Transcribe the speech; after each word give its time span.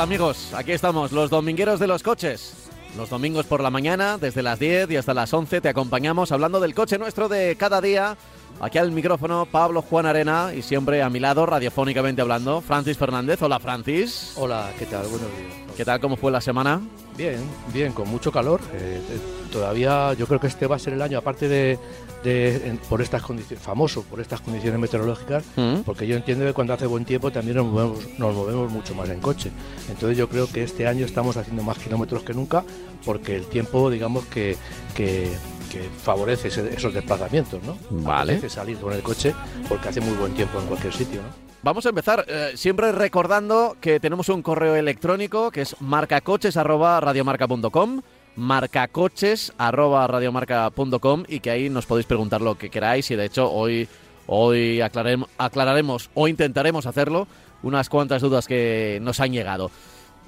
tal 0.00 0.08
amigos? 0.08 0.54
Aquí 0.54 0.72
estamos, 0.72 1.12
los 1.12 1.28
domingueros 1.28 1.78
de 1.78 1.86
los 1.86 2.02
coches. 2.02 2.54
Los 2.96 3.10
domingos 3.10 3.44
por 3.44 3.62
la 3.62 3.68
mañana, 3.68 4.16
desde 4.16 4.42
las 4.42 4.58
10 4.58 4.90
y 4.90 4.96
hasta 4.96 5.12
las 5.12 5.32
11, 5.32 5.60
te 5.60 5.68
acompañamos 5.68 6.32
hablando 6.32 6.58
del 6.58 6.74
coche 6.74 6.96
nuestro 6.96 7.28
de 7.28 7.54
cada 7.56 7.82
día. 7.82 8.16
Aquí 8.60 8.78
al 8.78 8.92
micrófono 8.92 9.46
Pablo 9.46 9.82
Juan 9.82 10.06
Arena 10.06 10.52
y 10.56 10.62
siempre 10.62 11.02
a 11.02 11.10
mi 11.10 11.20
lado, 11.20 11.44
radiofónicamente 11.44 12.22
hablando, 12.22 12.62
Francis 12.62 12.96
Fernández. 12.96 13.42
Hola 13.42 13.60
Francis. 13.60 14.32
Hola, 14.36 14.70
¿qué 14.78 14.86
tal? 14.86 15.02
Buenos 15.02 15.28
días. 15.36 15.76
¿Qué 15.76 15.84
tal? 15.84 16.00
¿Cómo 16.00 16.16
fue 16.16 16.32
la 16.32 16.40
semana? 16.40 16.80
Bien, 17.16 17.38
bien, 17.72 17.92
con 17.92 18.08
mucho 18.08 18.32
calor. 18.32 18.60
Eh, 18.72 19.00
eh, 19.06 19.18
todavía 19.52 20.14
yo 20.14 20.26
creo 20.26 20.40
que 20.40 20.46
este 20.46 20.66
va 20.66 20.76
a 20.76 20.78
ser 20.78 20.94
el 20.94 21.02
año, 21.02 21.18
aparte 21.18 21.46
de, 21.46 21.78
de- 22.22 22.68
en- 22.68 22.78
por 22.78 23.00
estas 23.02 23.22
condiciones, 23.22 23.64
famoso 23.64 24.02
por 24.02 24.20
estas 24.20 24.40
condiciones 24.40 24.78
meteorológicas, 24.80 25.44
Mm. 25.56 25.80
porque 25.86 26.06
yo 26.06 26.16
entiendo 26.16 26.44
que 26.44 26.52
cuando 26.52 26.74
hace 26.74 26.86
buen 26.86 27.04
tiempo 27.04 27.30
también 27.30 27.56
nos 27.56 27.66
movemos, 27.66 27.98
nos 28.18 28.34
movemos 28.34 28.70
mucho 28.70 28.94
más 28.94 29.08
en 29.08 29.20
coche. 29.20 29.50
Entonces 29.88 30.18
yo 30.18 30.28
creo 30.28 30.46
que 30.50 30.62
este 30.62 30.86
año 30.86 31.06
estamos 31.06 31.36
haciendo 31.36 31.62
más 31.62 31.78
kilómetros 31.78 32.22
que 32.22 32.34
nunca, 32.34 32.64
porque 33.04 33.36
el 33.36 33.46
tiempo, 33.46 33.90
digamos 33.90 34.24
que, 34.26 34.56
que, 34.94 35.30
que 35.70 35.88
favorece 36.02 36.48
ese- 36.48 36.74
esos 36.74 36.92
desplazamientos, 36.92 37.62
¿no? 37.62 37.76
Vale. 37.90 38.32
Apetece 38.32 38.54
salir 38.54 38.76
con 38.78 38.92
el 38.92 39.02
coche 39.02 39.34
porque 39.68 39.88
hace 39.88 40.00
muy 40.00 40.14
buen 40.16 40.34
tiempo 40.34 40.58
en 40.60 40.66
cualquier 40.66 40.92
sitio, 40.92 41.22
¿no? 41.22 41.28
Vamos 41.62 41.84
a 41.84 41.90
empezar 41.90 42.24
eh, 42.26 42.52
siempre 42.54 42.90
recordando 42.90 43.76
que 43.82 44.00
tenemos 44.00 44.30
un 44.30 44.40
correo 44.42 44.74
electrónico 44.76 45.50
que 45.50 45.60
es 45.60 45.76
marcacoches@radiomarca.com, 45.80 48.00
marcacoches@radiomarca.com 48.40 51.24
y 51.28 51.40
que 51.40 51.50
ahí 51.50 51.68
nos 51.70 51.86
podéis 51.86 52.06
preguntar 52.06 52.40
lo 52.40 52.56
que 52.58 52.70
queráis 52.70 53.10
y 53.10 53.16
de 53.16 53.24
hecho 53.26 53.50
hoy 53.50 53.88
hoy 54.26 54.78
aclararem- 54.78 55.26
aclararemos 55.38 56.10
o 56.14 56.28
intentaremos 56.28 56.86
hacerlo 56.86 57.26
unas 57.62 57.88
cuantas 57.88 58.22
dudas 58.22 58.46
que 58.46 58.98
nos 59.02 59.18
han 59.20 59.32
llegado. 59.32 59.70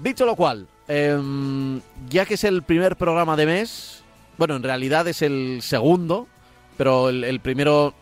Dicho 0.00 0.26
lo 0.26 0.34
cual, 0.36 0.66
em, 0.88 1.80
ya 2.08 2.24
que 2.26 2.34
es 2.34 2.44
el 2.44 2.62
primer 2.62 2.96
programa 2.96 3.36
de 3.36 3.46
mes, 3.46 4.02
bueno, 4.38 4.56
en 4.56 4.62
realidad 4.64 5.06
es 5.06 5.22
el 5.22 5.60
segundo, 5.62 6.26
pero 6.76 7.08
el, 7.10 7.22
el 7.24 7.40
primero 7.40 7.94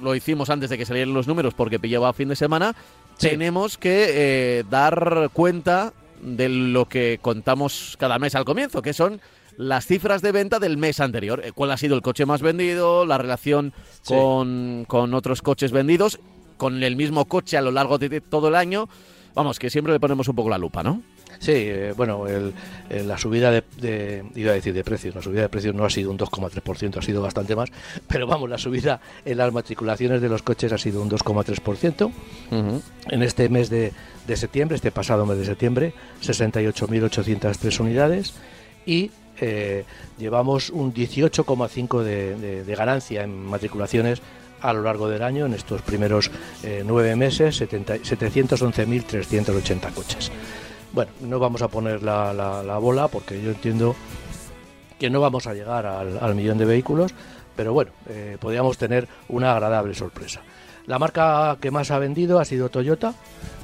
lo 0.00 0.14
hicimos 0.14 0.48
antes 0.50 0.70
de 0.70 0.78
que 0.78 0.86
salieran 0.86 1.12
los 1.14 1.26
números 1.26 1.54
porque 1.54 1.80
pillaba 1.80 2.12
fin 2.12 2.28
de 2.28 2.36
semana, 2.36 2.74
Sí. 3.18 3.28
tenemos 3.30 3.76
que 3.78 4.60
eh, 4.60 4.64
dar 4.70 5.30
cuenta 5.32 5.92
de 6.22 6.48
lo 6.48 6.88
que 6.88 7.18
contamos 7.20 7.96
cada 7.98 8.18
mes 8.18 8.34
al 8.34 8.44
comienzo, 8.44 8.80
que 8.80 8.92
son 8.94 9.20
las 9.56 9.86
cifras 9.86 10.22
de 10.22 10.32
venta 10.32 10.58
del 10.58 10.76
mes 10.76 11.00
anterior. 11.00 11.42
Eh, 11.44 11.52
¿Cuál 11.52 11.70
ha 11.70 11.76
sido 11.76 11.94
el 11.96 12.02
coche 12.02 12.26
más 12.26 12.42
vendido? 12.42 13.04
La 13.06 13.18
relación 13.18 13.72
Sí. 14.02 14.14
con, 14.14 14.84
con 14.88 15.14
otros 15.14 15.42
coches 15.42 15.72
vendidos, 15.72 16.18
con 16.56 16.82
el 16.82 16.96
mismo 16.96 17.24
coche 17.26 17.56
a 17.56 17.60
lo 17.62 17.70
largo 17.70 17.98
de 17.98 18.20
todo 18.20 18.48
el 18.48 18.54
año. 18.54 18.88
Vamos, 19.34 19.58
que 19.58 19.70
siempre 19.70 19.92
le 19.94 20.00
ponemos 20.00 20.28
un 20.28 20.34
poco 20.36 20.50
la 20.50 20.58
lupa, 20.58 20.82
¿no? 20.82 21.00
Sí, 21.38 21.52
eh, 21.54 21.94
bueno, 21.96 22.28
el- 22.28 22.52
el- 22.90 23.08
la 23.08 23.16
subida 23.16 23.50
de, 23.50 23.64
de- 23.80 24.22
iba 24.36 24.50
a 24.52 24.54
decir 24.54 24.74
de 24.74 24.84
precios, 24.84 25.14
la 25.14 25.22
subida 25.22 25.40
de 25.40 25.48
precios 25.48 25.74
no 25.74 25.84
ha 25.86 25.90
sido 25.90 26.10
un 26.10 26.18
2,3%, 26.18 26.98
ha 26.98 27.02
sido 27.02 27.22
bastante 27.22 27.56
más, 27.56 27.70
pero 28.08 28.26
vamos, 28.26 28.48
la 28.50 28.58
subida 28.58 29.00
en 29.24 29.38
las 29.38 29.50
matriculaciones 29.52 30.20
de 30.20 30.28
los 30.28 30.42
coches 30.42 30.70
ha 30.72 30.78
sido 30.78 31.00
un 31.02 31.08
2,3%. 31.10 32.12
En 33.08 33.22
este 33.22 33.48
mes 33.48 33.70
de, 33.70 33.92
de 34.26 34.36
septiembre, 34.36 34.76
este 34.76 34.92
pasado 34.92 35.24
mes 35.24 35.38
de 35.38 35.46
septiembre, 35.46 35.94
68.803 36.20 37.80
unidades 37.80 38.34
y 38.86 39.10
eh, 39.40 39.84
llevamos 40.18 40.70
un 40.70 40.92
18,5 40.94 42.02
de, 42.02 42.64
de- 42.64 42.74
ganancia 42.74 43.22
en 43.22 43.44
matriculaciones 43.46 44.20
a 44.60 44.72
lo 44.72 44.82
largo 44.82 45.08
del 45.08 45.22
año, 45.22 45.46
en 45.46 45.54
estos 45.54 45.82
primeros 45.82 46.30
eh, 46.62 46.82
nueve 46.86 47.16
meses, 47.16 47.56
70 47.56 47.96
711.380 47.96 49.92
coches. 49.92 50.30
Bueno, 50.92 51.10
no 51.20 51.38
vamos 51.38 51.62
a 51.62 51.68
poner 51.68 52.02
la, 52.02 52.32
la- 52.32 52.62
la 52.62 52.78
bola 52.78 53.08
porque 53.08 53.42
yo 53.42 53.50
entiendo 53.50 53.96
que 54.98 55.10
no 55.10 55.20
vamos 55.20 55.46
a 55.46 55.54
llegar 55.54 55.86
al, 55.86 56.18
al 56.20 56.34
millón 56.34 56.58
de 56.58 56.64
vehículos, 56.64 57.12
pero 57.56 57.72
bueno, 57.72 57.90
eh, 58.08 58.36
podríamos 58.40 58.78
tener 58.78 59.08
una 59.28 59.52
agradable 59.52 59.94
sorpresa. 59.94 60.40
La 60.86 60.98
marca 60.98 61.56
que 61.60 61.70
más 61.70 61.90
ha 61.90 61.98
vendido 61.98 62.38
ha 62.40 62.44
sido 62.44 62.68
Toyota, 62.68 63.14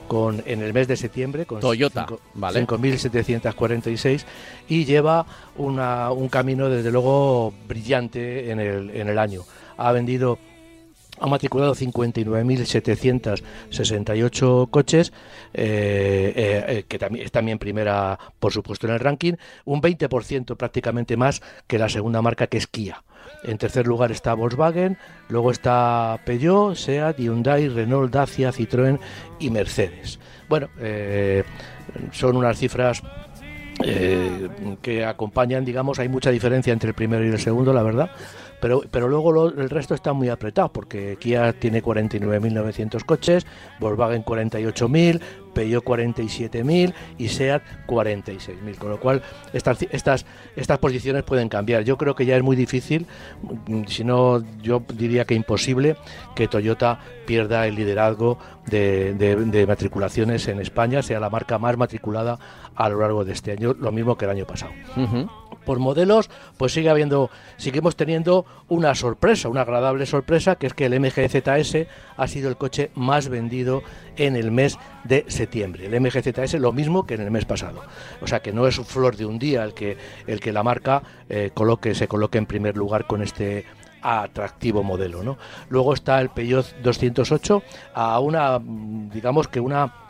con, 0.09 0.43
en 0.47 0.63
el 0.63 0.73
mes 0.73 0.89
de 0.89 0.97
septiembre, 0.97 1.47
con 1.47 1.61
Toyota, 1.61 2.07
cinco- 2.09 2.21
vale. 2.35 2.59
5.746 2.67 4.25
y 4.69 4.85
lleva 4.85 5.27
una- 5.57 6.11
un 6.11 6.29
camino 6.29 6.69
desde 6.69 6.91
luego 6.91 7.53
brillante 7.69 8.51
en 8.51 8.59
el, 8.61 8.91
en 8.91 9.09
el 9.09 9.19
año. 9.19 9.43
Ha 9.77 9.93
vendido 9.93 10.39
ha 11.21 11.27
matriculado 11.27 11.75
59.768 11.75 14.71
coches, 14.71 15.13
eh, 15.55 16.33
eh, 16.37 16.65
eh, 16.69 16.85
que 16.87 16.99
también 16.99 17.25
es 17.25 17.33
también 17.33 17.59
primera, 17.59 18.19
por 18.39 18.53
supuesto, 18.53 18.87
en 18.87 18.93
el 18.95 19.01
ranking, 19.01 19.35
un 19.65 19.83
20% 19.83 20.57
prácticamente 20.57 21.17
más 21.17 21.43
que 21.67 21.79
la 21.79 21.89
segunda 21.89 22.23
marca 22.23 22.47
que 22.47 22.59
es 22.59 22.67
Kia. 22.67 23.03
En 23.45 23.59
tercer 23.59 23.87
lugar 23.87 24.11
está 24.11 24.35
Volkswagen, 24.35 24.99
luego 25.29 25.51
está 25.51 26.21
Peugeot, 26.25 26.75
Seat, 26.75 27.19
Hyundai, 27.19 27.69
Renault, 27.69 28.13
Dacia, 28.13 28.53
Citroën 28.53 28.99
y 29.39 29.51
Mercedes. 29.51 30.19
Bueno, 30.49 30.69
eh, 30.81 31.45
son 32.13 32.37
unas 32.37 32.59
cifras 32.59 33.03
eh, 33.85 34.49
que 34.83 35.05
acompañan, 35.05 35.65
digamos, 35.65 35.99
hay 35.99 36.09
mucha 36.09 36.31
diferencia 36.31 36.73
entre 36.73 36.89
el 36.89 36.95
primero 36.95 37.25
y 37.25 37.29
el 37.29 37.39
segundo, 37.39 37.73
la 37.73 37.83
verdad. 37.83 38.11
Pero, 38.61 38.83
pero 38.91 39.09
luego 39.09 39.31
lo- 39.33 39.49
el 39.49 39.71
resto 39.71 39.95
está 39.95 40.13
muy 40.13 40.29
apretado, 40.29 40.73
porque 40.73 41.17
Kia 41.21 41.53
tiene 41.53 41.83
49.900 41.83 43.05
coches, 43.05 43.47
Volkswagen 43.81 44.25
48.000, 44.25 45.21
Peugeot 45.55 45.85
47.000 45.85 46.93
y 47.19 47.29
SEAT 47.29 47.63
46.000. 47.87 48.77
Con 48.79 48.91
lo 48.91 49.01
cual, 49.01 49.23
estas, 49.53 49.79
estas, 49.91 50.25
posiciones 50.79 51.23
pueden 51.25 51.49
cambiar. 51.49 51.83
Yo 51.85 51.97
creo 51.97 52.15
que 52.15 52.27
ya 52.27 52.37
es 52.37 52.43
muy 52.43 52.57
difícil, 52.57 53.07
mm, 53.67 53.85
si 53.87 54.05
no, 54.05 54.43
yo 54.63 54.83
diría 54.95 55.25
que 55.25 55.35
imposible, 55.35 55.97
que 56.35 56.49
Toyota 56.49 56.99
pierda 57.27 57.67
el 57.67 57.75
liderazgo 57.75 58.39
de, 58.67 59.15
de- 59.15 59.37
de 59.37 59.67
matriculaciones 59.67 60.47
en 60.49 60.61
España, 60.61 61.03
sea 61.03 61.21
la 61.21 61.31
marca 61.31 61.59
más 61.59 61.77
matriculada 61.77 62.39
a 62.75 62.89
lo 62.89 63.01
largo 63.01 63.25
de 63.25 63.33
este 63.33 63.53
año, 63.53 63.75
lo 63.79 63.93
mismo 63.93 64.17
que 64.17 64.25
el 64.27 64.31
año 64.33 64.47
pasado. 64.47 64.73
Por 65.69 65.81
modelos, 65.81 66.31
pues 66.57 66.73
sigue 66.73 66.89
habiendo, 66.89 67.29
seguimos 67.59 67.95
teniendo 67.95 68.47
una 68.69 68.95
sorpresa, 68.95 69.51
una 69.51 69.61
agradable 69.61 70.07
sorpresa, 70.07 70.57
que 70.57 70.67
es 70.67 70.73
que 70.73 70.87
el 70.87 70.99
MG 70.99 71.29
ZS 71.29 71.87
ha 72.17 72.27
sido 72.27 72.49
el 72.49 72.57
coche 72.57 72.91
más 72.95 73.29
vendido 73.29 73.83
en 74.17 74.35
el 74.35 74.51
mes 74.51 74.79
de 75.05 75.27
septiembre. 75.29 75.85
El 75.85 76.01
MG 76.01 76.23
ZS 76.23 76.55
lo 76.55 76.73
mismo 76.73 77.05
que 77.05 77.17
en 77.17 77.21
el 77.21 77.31
mes 77.31 77.45
pasado. 77.45 77.83
O 78.23 78.27
sea 78.27 78.41
que 78.41 78.51
no 78.51 78.67
es 78.67 78.77
flor 78.77 79.19
de 79.19 79.27
un 79.27 79.39
día 79.39 79.63
el 79.63 79.75
que, 79.75 79.99
el 80.27 80.41
que 80.41 80.55
la 80.55 80.63
marca 80.63 81.03
eh, 81.29 81.51
coloque, 81.53 81.95
se 81.95 82.09
coloque 82.09 82.39
en 82.39 82.47
primer 82.47 82.75
lugar 82.75 83.07
con 83.07 83.21
este 83.21 83.67
atractivo 84.01 84.83
modelo. 84.83 85.23
¿no? 85.23 85.37
Luego 85.69 85.93
está 85.93 86.19
el 86.23 86.31
Peugeot 86.31 86.79
208 86.83 87.63
a 87.93 88.19
una, 88.21 88.59
digamos 88.59 89.49
que 89.49 89.61
una 89.61 90.08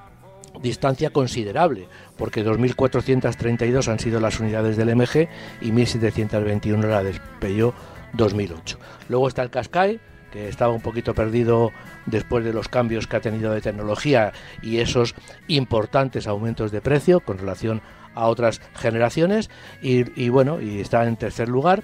distancia 0.62 1.10
considerable, 1.10 1.88
porque 2.16 2.44
2.432 2.44 3.88
han 3.88 3.98
sido 3.98 4.20
las 4.20 4.40
unidades 4.40 4.76
del 4.76 4.94
MG 4.94 5.28
y 5.60 5.70
1.721 5.70 6.86
la 6.86 7.02
del 7.02 7.20
Peugeot 7.40 7.74
2008. 8.14 8.78
Luego 9.08 9.28
está 9.28 9.42
el 9.42 9.50
Qashqai, 9.50 10.00
que 10.30 10.48
estaba 10.48 10.72
un 10.72 10.80
poquito 10.80 11.14
perdido 11.14 11.70
después 12.06 12.44
de 12.44 12.52
los 12.52 12.68
cambios 12.68 13.06
que 13.06 13.16
ha 13.16 13.20
tenido 13.20 13.52
de 13.52 13.60
tecnología 13.60 14.32
y 14.62 14.78
esos 14.78 15.14
importantes 15.46 16.26
aumentos 16.26 16.70
de 16.70 16.80
precio 16.80 17.20
con 17.20 17.38
relación 17.38 17.80
a 18.14 18.26
otras 18.26 18.60
generaciones 18.74 19.50
y, 19.80 20.20
y 20.20 20.28
bueno, 20.28 20.60
y 20.60 20.80
está 20.80 21.06
en 21.06 21.16
tercer 21.16 21.48
lugar. 21.48 21.82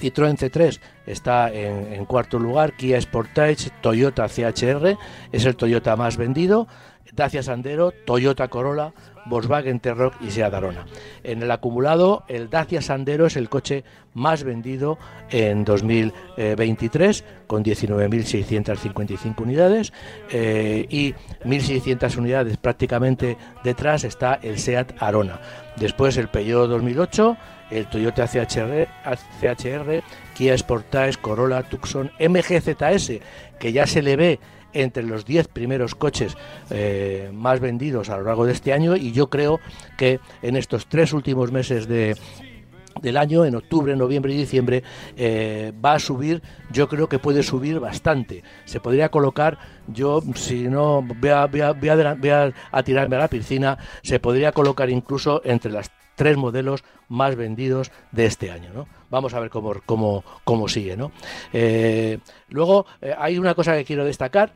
Citroën 0.00 0.36
C3 0.36 0.80
está 1.06 1.52
en, 1.52 1.92
en 1.92 2.04
cuarto 2.06 2.38
lugar, 2.38 2.72
Kia 2.72 3.00
Sportage, 3.00 3.70
Toyota 3.82 4.28
CHR 4.28 4.96
es 5.30 5.44
el 5.44 5.56
Toyota 5.56 5.94
más 5.96 6.16
vendido, 6.16 6.68
Dacia 7.14 7.42
Sandero, 7.42 7.92
Toyota 8.06 8.48
Corolla, 8.48 8.92
Volkswagen 9.26 9.80
T-Roc 9.80 10.14
y 10.20 10.30
Seat 10.30 10.52
Arona. 10.52 10.86
En 11.22 11.42
el 11.42 11.50
acumulado, 11.50 12.24
el 12.28 12.50
Dacia 12.50 12.82
Sandero 12.82 13.26
es 13.26 13.36
el 13.36 13.48
coche 13.48 13.84
más 14.14 14.44
vendido 14.44 14.98
en 15.30 15.64
2023 15.64 17.24
con 17.46 17.64
19.655 17.64 19.40
unidades 19.40 19.92
eh, 20.30 20.86
y 20.88 21.12
1.600 21.44 22.16
unidades 22.16 22.56
prácticamente 22.56 23.36
detrás 23.62 24.04
está 24.04 24.34
el 24.42 24.58
Seat 24.58 24.94
Arona. 25.00 25.40
Después 25.76 26.16
el 26.16 26.28
Peugeot 26.28 26.68
2008 26.68 27.36
el 27.70 27.86
Toyota 27.86 28.26
CHR, 28.26 28.88
CHR 29.40 30.02
Kia 30.34 30.56
Sportage, 30.56 31.18
Corolla, 31.20 31.62
Tucson, 31.62 32.10
MGZS, 32.18 33.12
que 33.58 33.72
ya 33.72 33.86
se 33.86 34.02
le 34.02 34.16
ve 34.16 34.40
entre 34.72 35.02
los 35.02 35.24
10 35.24 35.48
primeros 35.48 35.94
coches 35.94 36.36
eh, 36.70 37.30
más 37.32 37.60
vendidos 37.60 38.10
a 38.10 38.18
lo 38.18 38.24
largo 38.24 38.46
de 38.46 38.52
este 38.52 38.72
año 38.72 38.96
y 38.96 39.12
yo 39.12 39.30
creo 39.30 39.60
que 39.96 40.20
en 40.42 40.56
estos 40.56 40.86
tres 40.86 41.12
últimos 41.12 41.52
meses 41.52 41.88
de, 41.88 42.16
del 43.00 43.16
año, 43.16 43.44
en 43.44 43.54
octubre, 43.54 43.94
noviembre 43.96 44.32
y 44.32 44.36
diciembre, 44.36 44.82
eh, 45.16 45.72
va 45.84 45.94
a 45.94 45.98
subir, 45.98 46.42
yo 46.70 46.88
creo 46.88 47.08
que 47.08 47.18
puede 47.18 47.42
subir 47.42 47.80
bastante. 47.80 48.42
Se 48.64 48.80
podría 48.80 49.10
colocar, 49.10 49.58
yo 49.86 50.22
si 50.34 50.68
no 50.68 51.02
voy 51.02 51.30
a, 51.30 51.46
voy 51.46 51.60
a, 51.60 52.82
tirarme 52.84 53.16
a 53.16 53.20
la 53.20 53.28
piscina, 53.28 53.78
se 54.02 54.20
podría 54.20 54.52
colocar 54.52 54.90
incluso 54.90 55.40
entre 55.44 55.72
las 55.72 55.90
tres 56.20 56.36
modelos 56.36 56.84
más 57.08 57.34
vendidos 57.34 57.90
de 58.12 58.26
este 58.26 58.50
año. 58.50 58.74
¿no? 58.74 58.86
Vamos 59.08 59.32
a 59.32 59.40
ver 59.40 59.48
cómo, 59.48 59.72
cómo, 59.86 60.22
cómo 60.44 60.68
sigue. 60.68 60.94
¿no? 60.94 61.12
Eh, 61.50 62.18
luego, 62.50 62.84
eh, 63.00 63.14
hay 63.16 63.38
una 63.38 63.54
cosa 63.54 63.74
que 63.74 63.86
quiero 63.86 64.04
destacar. 64.04 64.52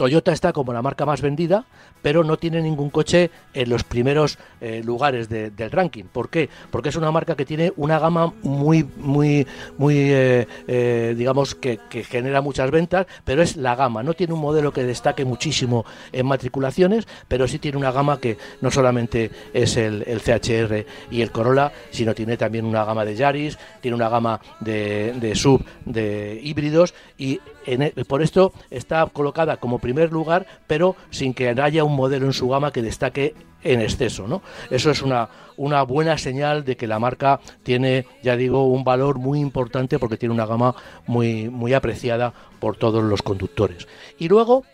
Toyota 0.00 0.32
está 0.32 0.54
como 0.54 0.72
la 0.72 0.80
marca 0.80 1.04
más 1.04 1.20
vendida, 1.20 1.66
pero 2.00 2.24
no 2.24 2.38
tiene 2.38 2.62
ningún 2.62 2.88
coche 2.88 3.30
en 3.52 3.68
los 3.68 3.84
primeros 3.84 4.38
eh, 4.62 4.80
lugares 4.82 5.28
del 5.28 5.70
ranking. 5.70 6.04
¿Por 6.04 6.30
qué? 6.30 6.48
Porque 6.70 6.88
es 6.88 6.96
una 6.96 7.10
marca 7.10 7.36
que 7.36 7.44
tiene 7.44 7.74
una 7.76 7.98
gama 7.98 8.32
muy, 8.42 8.82
muy, 8.96 9.46
muy, 9.76 9.96
eh, 9.98 10.48
eh, 10.66 11.14
digamos, 11.18 11.54
que, 11.54 11.78
genera 12.08 12.40
muchas 12.40 12.70
ventas, 12.70 13.06
pero 13.26 13.42
es 13.42 13.58
la 13.58 13.74
gama. 13.74 14.02
No 14.02 14.14
tiene 14.14 14.32
un 14.32 14.40
modelo 14.40 14.72
que 14.72 14.84
destaque 14.84 15.26
muchísimo 15.26 15.84
en 16.12 16.24
matriculaciones, 16.24 17.06
pero 17.28 17.46
sí 17.46 17.58
tiene 17.58 17.76
una 17.76 17.92
gama 17.92 18.20
que 18.20 18.38
no 18.62 18.70
solamente 18.70 19.30
es 19.52 19.76
el, 19.76 20.02
CHR 20.02 20.86
y 21.10 21.20
el 21.20 21.30
Corolla, 21.30 21.72
sino 21.90 22.14
tiene 22.14 22.38
también 22.38 22.64
una 22.64 22.86
gama 22.86 23.04
de 23.04 23.16
Yaris, 23.16 23.58
tiene 23.82 23.96
una 23.96 24.08
gama 24.08 24.40
de, 24.60 25.32
sub, 25.34 25.62
de 25.84 26.40
híbridos 26.42 26.94
y 27.18 27.38
e, 27.66 28.04
por 28.06 28.22
esto 28.22 28.54
está 28.70 29.04
colocada 29.12 29.58
como 29.58 29.78
primer 29.90 30.12
lugar, 30.12 30.46
pero 30.68 30.94
sin 31.10 31.34
que 31.34 31.48
haya 31.48 31.82
un 31.82 31.96
modelo 31.96 32.26
en 32.26 32.32
su 32.32 32.48
gama 32.48 32.72
que 32.72 32.80
destaque 32.80 33.34
en 33.62 33.80
exceso, 33.80 34.28
¿no? 34.28 34.40
Eso 34.70 34.90
es 34.90 35.02
una, 35.02 35.28
una 35.56 35.82
buena 35.82 36.16
señal 36.16 36.64
de 36.64 36.76
que 36.76 36.86
la 36.86 37.00
marca 37.00 37.40
tiene, 37.64 38.06
ya 38.22 38.36
digo, 38.36 38.66
un 38.68 38.84
valor 38.84 39.18
muy 39.18 39.40
importante 39.40 39.98
porque 39.98 40.16
tiene 40.16 40.32
una 40.32 40.46
gama 40.46 40.76
muy, 41.06 41.48
muy 41.50 41.74
apreciada 41.74 42.32
por 42.60 42.76
todos 42.76 43.02
los 43.02 43.20
conductores. 43.22 43.88
Y 44.16 44.28
luego, 44.28 44.64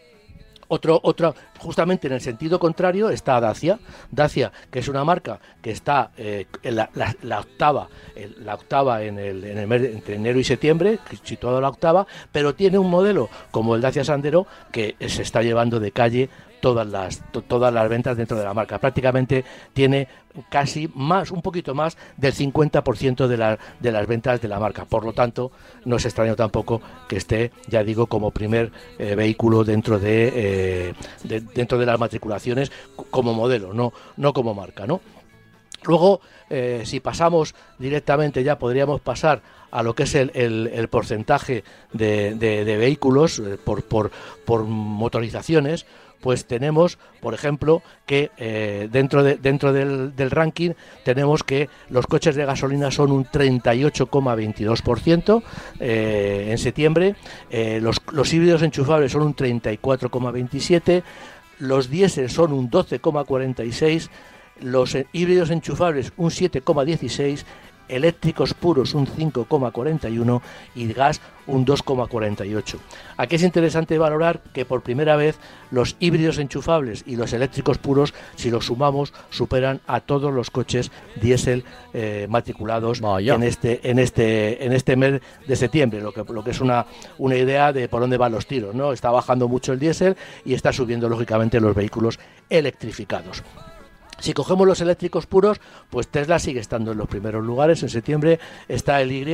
otro, 0.68 1.00
otro, 1.02 1.34
justamente 1.58 2.06
en 2.06 2.14
el 2.14 2.20
sentido 2.20 2.58
contrario 2.58 3.10
está 3.10 3.40
Dacia. 3.40 3.78
Dacia, 4.10 4.52
que 4.70 4.80
es 4.80 4.88
una 4.88 5.04
marca 5.04 5.40
que 5.62 5.70
está 5.70 6.10
eh, 6.16 6.46
en 6.62 6.76
la, 6.76 6.90
octava, 7.38 7.88
la 8.38 8.54
octava 8.54 9.02
en 9.02 9.18
el, 9.18 9.44
entre 9.44 10.16
enero 10.16 10.38
y 10.38 10.44
septiembre, 10.44 10.98
situado 11.22 11.60
la 11.60 11.68
octava, 11.68 12.06
pero 12.32 12.54
tiene 12.54 12.78
un 12.78 12.90
modelo 12.90 13.28
como 13.50 13.74
el 13.74 13.80
Dacia 13.80 14.04
Sandero 14.04 14.46
que 14.72 14.96
se 15.08 15.22
está 15.22 15.42
llevando 15.42 15.80
de 15.80 15.92
calle 15.92 16.28
todas 16.66 16.88
las, 16.88 17.22
todas 17.46 17.72
las 17.72 17.88
ventas 17.88 18.16
dentro 18.16 18.36
de 18.36 18.42
la 18.42 18.52
marca. 18.52 18.80
Prácticamente 18.80 19.44
tiene 19.72 20.08
casi 20.48 20.90
más, 20.96 21.30
un 21.30 21.40
poquito 21.40 21.76
más 21.76 21.96
del 22.16 22.34
50% 22.34 23.28
de, 23.28 23.58
de 23.78 23.92
las 23.92 24.06
ventas 24.08 24.40
de 24.40 24.48
la 24.48 24.58
marca. 24.58 24.84
Por 24.84 25.04
lo 25.04 25.12
tanto, 25.12 25.52
no 25.84 25.94
es 25.94 26.04
extraño 26.04 26.34
tampoco 26.34 26.82
que 27.06 27.18
esté, 27.18 27.52
ya 27.68 27.84
digo, 27.84 28.08
como 28.08 28.32
primer 28.32 28.72
eh, 28.98 29.14
vehículo 29.14 29.62
dentro 29.62 30.00
eh, 30.02 30.92
de, 31.22 31.40
dentro 31.40 31.78
de 31.78 31.86
las 31.86 32.00
matriculaciones 32.00 32.72
como 33.10 33.32
modelo, 33.32 33.72
no, 33.72 33.92
no 34.16 34.32
como 34.32 34.52
marca, 34.52 34.88
¿no? 34.88 35.00
Luego, 35.84 36.20
eh, 36.50 36.82
si 36.84 36.98
pasamos 36.98 37.54
directamente, 37.78 38.42
ya 38.42 38.58
podríamos 38.58 39.00
pasar 39.00 39.40
a 39.70 39.84
lo 39.84 39.94
que 39.94 40.02
es 40.02 40.16
el, 40.16 40.88
porcentaje 40.90 41.62
de, 41.92 42.34
de 42.34 42.76
vehículos 42.76 43.40
por, 43.64 43.84
por, 43.84 44.10
por 44.44 44.64
motorizaciones 44.64 45.86
pues 46.26 46.44
tenemos, 46.44 46.98
por 47.20 47.32
ejemplo, 47.34 47.84
que 48.04 48.32
eh, 48.36 48.88
dentro, 48.90 49.22
de, 49.22 49.36
dentro 49.36 49.72
del, 49.72 50.12
ranking 50.32 50.72
tenemos 51.04 51.44
que 51.44 51.68
los 51.88 52.08
coches 52.08 52.34
de 52.34 52.44
gasolina 52.44 52.90
son 52.90 53.12
un 53.12 53.26
38,22% 53.26 55.44
eh, 55.78 56.48
en 56.50 56.58
septiembre, 56.58 57.14
eh, 57.48 57.78
los, 57.80 58.02
los 58.10 58.34
híbridos 58.34 58.62
enchufables 58.62 59.12
son 59.12 59.22
un 59.22 59.36
34,27%, 59.36 61.04
los 61.60 61.90
diésel 61.90 62.28
son 62.28 62.52
un 62.52 62.72
12,46%, 62.72 64.08
los 64.62 64.96
híbridos 65.12 65.50
enchufables 65.50 66.12
un 66.16 66.30
7,16%, 66.30 67.44
eléctricos 67.88 68.54
puros 68.54 68.94
un 68.94 69.06
5,41 69.06 70.40
y 70.74 70.92
gas 70.92 71.20
un 71.46 71.64
2,48. 71.64 72.76
Aquí 73.16 73.36
es 73.36 73.42
interesante 73.42 73.98
valorar 73.98 74.40
que 74.52 74.64
por 74.64 74.82
primera 74.82 75.16
vez 75.16 75.38
los 75.70 75.96
híbridos 76.00 76.38
enchufables 76.38 77.04
y 77.06 77.16
los 77.16 77.32
eléctricos 77.32 77.78
puros, 77.78 78.14
si 78.34 78.50
los 78.50 78.66
sumamos, 78.66 79.12
superan 79.30 79.80
a 79.86 80.00
todos 80.00 80.32
los 80.32 80.50
coches 80.50 80.90
diésel 81.20 81.64
eh, 81.94 82.26
matriculados 82.28 83.00
en 83.00 83.42
este 83.42 83.88
en 83.88 83.98
este 83.98 84.64
en 84.64 84.72
este 84.72 84.96
mes 84.96 85.20
de 85.46 85.56
septiembre, 85.56 86.00
lo 86.00 86.12
que 86.12 86.24
lo 86.32 86.42
que 86.42 86.50
es 86.50 86.60
una 86.60 86.86
una 87.18 87.36
idea 87.36 87.72
de 87.72 87.88
por 87.88 88.00
dónde 88.00 88.16
van 88.16 88.32
los 88.32 88.46
tiros, 88.46 88.74
¿no? 88.74 88.92
Está 88.92 89.10
bajando 89.10 89.48
mucho 89.48 89.72
el 89.72 89.78
diésel 89.78 90.16
y 90.44 90.54
está 90.54 90.72
subiendo 90.72 91.08
lógicamente 91.08 91.60
los 91.60 91.74
vehículos 91.74 92.18
electrificados. 92.50 93.42
Si 94.18 94.32
cogemos 94.32 94.66
los 94.66 94.80
eléctricos 94.80 95.26
puros, 95.26 95.60
pues 95.90 96.08
Tesla 96.08 96.38
sigue 96.38 96.60
estando 96.60 96.92
en 96.92 96.98
los 96.98 97.08
primeros 97.08 97.44
lugares. 97.44 97.82
En 97.82 97.88
septiembre 97.88 98.38
está 98.68 99.00
el 99.00 99.12
Y, 99.12 99.26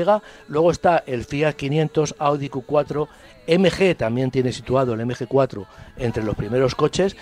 luego 0.48 0.70
está 0.70 1.02
el 1.06 1.24
Fiat 1.24 1.54
500, 1.54 2.16
Audi 2.18 2.48
Q4, 2.48 3.08
MG 3.46 3.96
también 3.96 4.30
tiene 4.30 4.52
situado 4.52 4.94
el 4.94 5.00
MG4 5.00 5.66
entre 5.96 6.24
los 6.24 6.36
primeros 6.36 6.74
coches 6.74 7.16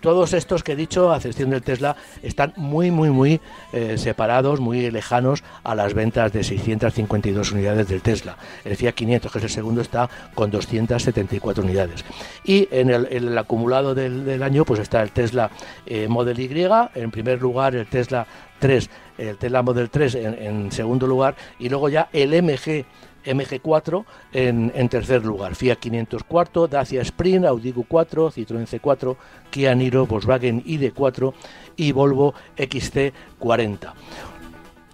todos 0.00 0.32
estos 0.32 0.62
que 0.62 0.72
he 0.72 0.76
dicho, 0.76 1.12
a 1.12 1.16
excepción 1.16 1.50
del 1.50 1.62
Tesla, 1.62 1.96
están 2.22 2.52
muy, 2.56 2.90
muy, 2.90 3.10
muy 3.10 3.40
eh, 3.72 3.98
separados, 3.98 4.60
muy 4.60 4.90
lejanos 4.90 5.44
a 5.62 5.74
las 5.74 5.94
ventas 5.94 6.32
de 6.32 6.42
652 6.42 7.52
unidades 7.52 7.88
del 7.88 8.02
Tesla. 8.02 8.36
El 8.64 8.76
Fiat 8.76 8.94
500, 8.94 9.32
que 9.32 9.38
es 9.38 9.44
el 9.44 9.50
segundo, 9.50 9.80
está 9.80 10.08
con 10.34 10.50
274 10.50 11.62
unidades. 11.62 12.04
Y 12.44 12.68
en 12.70 12.90
el, 12.90 13.36
acumulado 13.38 13.94
del, 13.94 14.42
año, 14.42 14.64
pues 14.64 14.80
está 14.80 15.02
el 15.02 15.10
Tesla 15.12 15.50
eh, 15.86 16.08
Model 16.08 16.38
Y, 16.40 16.50
en 16.94 17.10
primer 17.10 17.40
lugar 17.40 17.74
el 17.74 17.86
Tesla 17.86 18.26
3, 18.58 18.90
el 19.18 19.36
Tesla 19.36 19.62
Model 19.62 19.90
3 19.90 20.14
en, 20.14 20.34
en 20.34 20.72
segundo 20.72 21.06
lugar, 21.06 21.34
y 21.58 21.68
luego 21.68 21.88
ya 21.88 22.08
el 22.12 22.42
MG 22.42 22.84
MG4 23.24 24.04
en, 24.32 24.88
tercer 24.88 25.24
lugar, 25.24 25.54
Fiat 25.54 25.76
504, 25.76 26.68
Dacia 26.68 27.02
Sprint, 27.02 27.46
Audi 27.46 27.72
Q4, 27.72 28.32
Citroën 28.32 28.66
C4, 28.66 29.16
Kia 29.50 29.74
Niro, 29.74 30.06
Volkswagen 30.06 30.62
ID4 30.64 31.32
y 31.76 31.92
Volvo 31.92 32.34
XC40. 32.56 33.92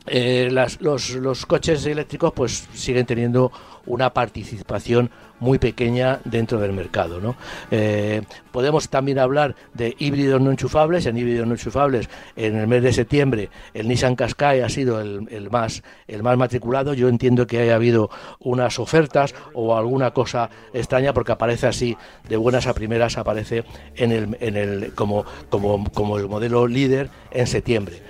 Eh, 0.09 0.49
los, 0.53 1.11
los, 1.11 1.47
coches 1.47 1.85
eléctricos 1.85 2.33
pues 2.33 2.69
siguen 2.73 3.07
teniendo 3.07 3.51
una 3.87 4.13
participación 4.13 5.11
muy 5.41 5.59
pequeña 5.59 6.21
dentro 6.25 6.61
del 6.61 6.73
mercado. 6.73 7.21
¿no? 7.21 7.37
Eh, 7.71 8.23
podemos 8.53 8.89
también 8.89 9.19
hablar 9.19 9.55
de 9.75 9.95
híbridos 9.99 10.41
no 10.41 10.51
enchufables. 10.51 11.07
En 11.07 11.17
híbridos 11.17 11.47
no 11.47 11.55
enchufables, 11.55 12.09
en 12.37 12.57
el 12.57 12.67
mes 12.67 12.83
de 12.83 12.93
septiembre, 12.93 13.51
el 13.75 13.89
Nissan 13.89 14.17
Qashqai 14.17 14.61
ha 14.61 14.69
sido 14.69 15.01
el, 15.01 15.51
más, 15.51 15.83
el 16.07 16.23
más 16.23 16.37
matriculado. 16.37 16.95
Yo 16.95 17.09
entiendo 17.09 17.47
que 17.47 17.61
haya 17.61 17.75
habido 17.75 18.11
unas 18.41 18.79
ofertas 18.79 19.35
o 19.53 19.77
alguna 19.77 20.13
cosa 20.13 20.51
extraña 20.73 21.13
porque 21.13 21.33
aparece 21.33 21.67
así, 21.67 21.97
de 22.29 22.37
buenas 22.37 22.67
a 22.67 22.75
primeras, 22.75 23.19
aparece 23.19 23.65
en 23.95 24.13
el, 24.13 24.37
en 24.41 24.57
el, 24.57 24.95
como, 24.95 25.25
como, 25.51 25.85
como 25.93 26.19
el 26.19 26.29
modelo 26.29 26.67
líder 26.67 27.11
en 27.31 27.47
septiembre. 27.47 28.03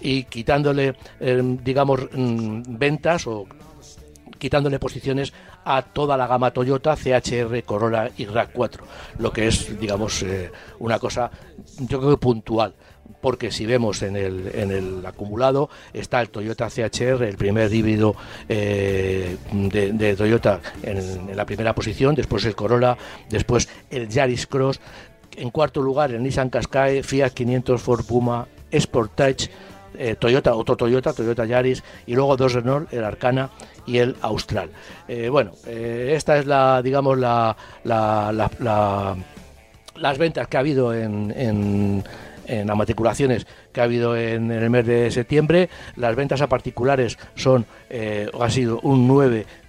y 0.00 0.24
quitándole, 0.24 0.94
eh, 1.20 1.42
digamos, 1.62 2.00
mm, 2.12 2.62
ventas 2.66 3.26
o 3.26 3.46
quitándole 4.38 4.80
posiciones 4.80 5.32
a 5.64 5.82
toda 5.82 6.16
la 6.16 6.26
gama 6.26 6.50
Toyota, 6.50 6.96
CHR, 6.96 7.62
Corolla 7.64 8.10
y 8.16 8.26
RAV4, 8.26 8.80
lo 9.18 9.32
que 9.32 9.48
es, 9.48 9.78
digamos, 9.78 10.22
eh, 10.22 10.50
una 10.78 10.98
cosa, 10.98 11.30
yo 11.78 12.00
creo 12.00 12.18
puntual 12.18 12.74
porque 13.20 13.50
si 13.50 13.66
vemos 13.66 14.02
en 14.02 14.16
el, 14.16 14.50
en 14.54 14.70
el 14.70 15.06
acumulado 15.06 15.70
está 15.92 16.20
el 16.20 16.30
Toyota 16.30 16.68
CHR, 16.68 17.22
el 17.22 17.36
primer 17.36 17.72
híbrido 17.72 18.16
eh, 18.48 19.36
de, 19.52 20.16
Toyota 20.16 20.60
en, 20.82 21.36
la 21.36 21.46
primera 21.46 21.74
posición, 21.74 22.14
después 22.14 22.44
el 22.44 22.54
Corolla, 22.54 22.96
después 23.30 23.68
el 23.90 24.08
Yaris 24.08 24.46
Cross, 24.46 24.80
en 25.36 25.50
cuarto 25.50 25.80
lugar 25.80 26.10
el 26.12 26.22
Nissan 26.22 26.50
Qashqai, 26.50 27.02
Fiat 27.02 27.32
500, 27.32 27.80
Ford 27.80 28.04
Puma, 28.04 28.46
Sportage, 28.72 29.50
eh, 29.98 30.16
Toyota, 30.18 30.54
otro 30.54 30.76
Toyota, 30.76 31.12
Toyota 31.12 31.44
Yaris 31.44 31.82
y 32.06 32.14
luego 32.14 32.36
dos 32.36 32.52
Renault, 32.52 32.92
el 32.92 33.04
Arcana 33.04 33.50
y 33.86 33.98
el 33.98 34.16
Austral. 34.20 34.70
Eh, 35.08 35.28
bueno, 35.28 35.52
eh, 35.66 36.12
esta 36.16 36.38
es 36.38 36.46
la, 36.46 36.82
digamos, 36.82 37.18
la, 37.18 37.56
las 37.84 39.18
ventas 40.18 40.48
que 40.48 40.56
ha 40.56 40.60
habido 40.60 40.94
en, 40.94 41.32
en, 41.36 42.04
en 42.46 42.66
las 42.66 42.76
matriculaciones 42.76 43.46
que 43.72 43.80
ha 43.80 43.84
habido 43.84 44.16
en, 44.16 44.50
el 44.50 44.70
mes 44.70 44.86
de 44.86 45.10
septiembre. 45.10 45.68
Las 45.96 46.16
ventas 46.16 46.40
a 46.40 46.48
particulares 46.48 47.18
son, 47.34 47.66
eh, 47.90 48.30
ha 48.38 48.50
sido 48.50 48.80
un 48.80 49.06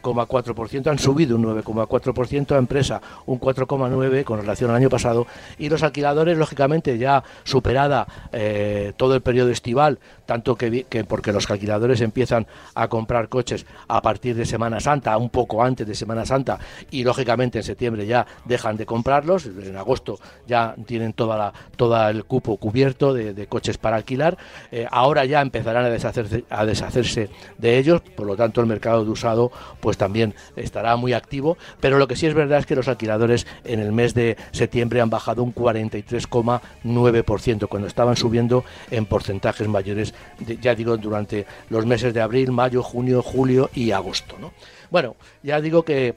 9,4%, 0.03 0.87
han 0.87 0.99
subido 0.99 1.35
un 1.35 1.43
9,4%, 1.45 2.51
a 2.51 2.57
empresa 2.57 3.01
un 3.25 3.39
4,9% 3.39 4.23
con 4.23 4.39
relación 4.39 4.69
al 4.69 4.77
año 4.77 4.89
pasado. 4.89 5.25
Y 5.57 5.69
los 5.69 5.83
alquiladores, 5.83 6.37
lógicamente, 6.37 6.97
ya 6.97 7.23
superada 7.43 8.07
eh, 8.31 8.93
todo 8.97 9.15
el 9.15 9.21
periodo 9.21 9.49
estival, 9.49 9.99
tanto 10.25 10.55
que, 10.55 10.83
que, 10.83 11.03
porque 11.03 11.31
los 11.31 11.49
alquiladores 11.49 12.01
empiezan 12.01 12.47
a 12.75 12.87
comprar 12.87 13.29
coches 13.29 13.65
a 13.87 14.01
partir 14.01 14.35
de 14.35 14.45
Semana 14.45 14.79
Santa, 14.79 15.17
un 15.17 15.29
poco 15.29 15.63
antes 15.63 15.87
de 15.87 15.95
Semana 15.95 16.25
Santa, 16.25 16.59
y 16.91 17.03
lógicamente 17.03 17.59
en 17.59 17.63
septiembre 17.63 18.05
ya 18.05 18.25
dejan 18.45 18.77
de 18.77 18.85
comprarlos, 18.85 19.45
en 19.45 19.77
agosto 19.77 20.19
ya 20.47 20.75
tienen 20.85 21.13
toda 21.13 21.37
la, 21.37 21.53
todo 21.75 22.09
el 22.09 22.25
cupo 22.25 22.57
cubierto 22.57 23.13
de, 23.13 23.47
coches 23.47 23.77
para 23.77 23.97
alquilar, 23.97 24.37
eh, 24.71 24.87
ahora 24.89 25.25
ya 25.25 25.41
empezarán 25.41 25.85
a 25.85 25.89
deshacerse, 25.89 26.45
a 26.49 26.65
deshacerse 26.65 27.29
de 27.57 27.77
ellos, 27.77 28.01
por 28.15 28.25
lo 28.25 28.35
tanto 28.35 28.61
el 28.61 28.67
mercado 28.67 29.03
de 29.03 29.11
usado 29.11 29.51
pues 29.79 29.92
también 29.97 30.33
estará 30.55 30.95
muy 30.95 31.13
activo, 31.13 31.57
pero 31.79 31.97
lo 31.97 32.07
que 32.07 32.15
sí 32.15 32.27
es 32.27 32.33
verdad 32.33 32.59
es 32.59 32.65
que 32.65 32.75
los 32.75 32.87
alquiladores 32.87 33.45
en 33.63 33.79
el 33.79 33.91
mes 33.91 34.13
de 34.13 34.37
septiembre 34.51 35.01
han 35.01 35.09
bajado 35.09 35.43
un 35.43 35.53
43,9%, 35.53 37.67
cuando 37.67 37.87
estaban 37.87 38.15
subiendo 38.15 38.63
en 38.91 39.05
porcentajes 39.05 39.67
mayores, 39.67 40.13
ya 40.61 40.75
digo, 40.75 40.97
durante 40.97 41.45
los 41.69 41.85
meses 41.85 42.13
de 42.13 42.21
abril, 42.21 42.51
mayo, 42.51 42.83
junio, 42.83 43.21
julio 43.21 43.69
y 43.73 43.91
agosto. 43.91 44.35
¿no? 44.39 44.53
Bueno, 44.89 45.15
ya 45.41 45.61
digo 45.61 45.83
que 45.83 46.15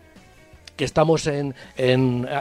que 0.77 0.85
estamos 0.85 1.27
en, 1.27 1.55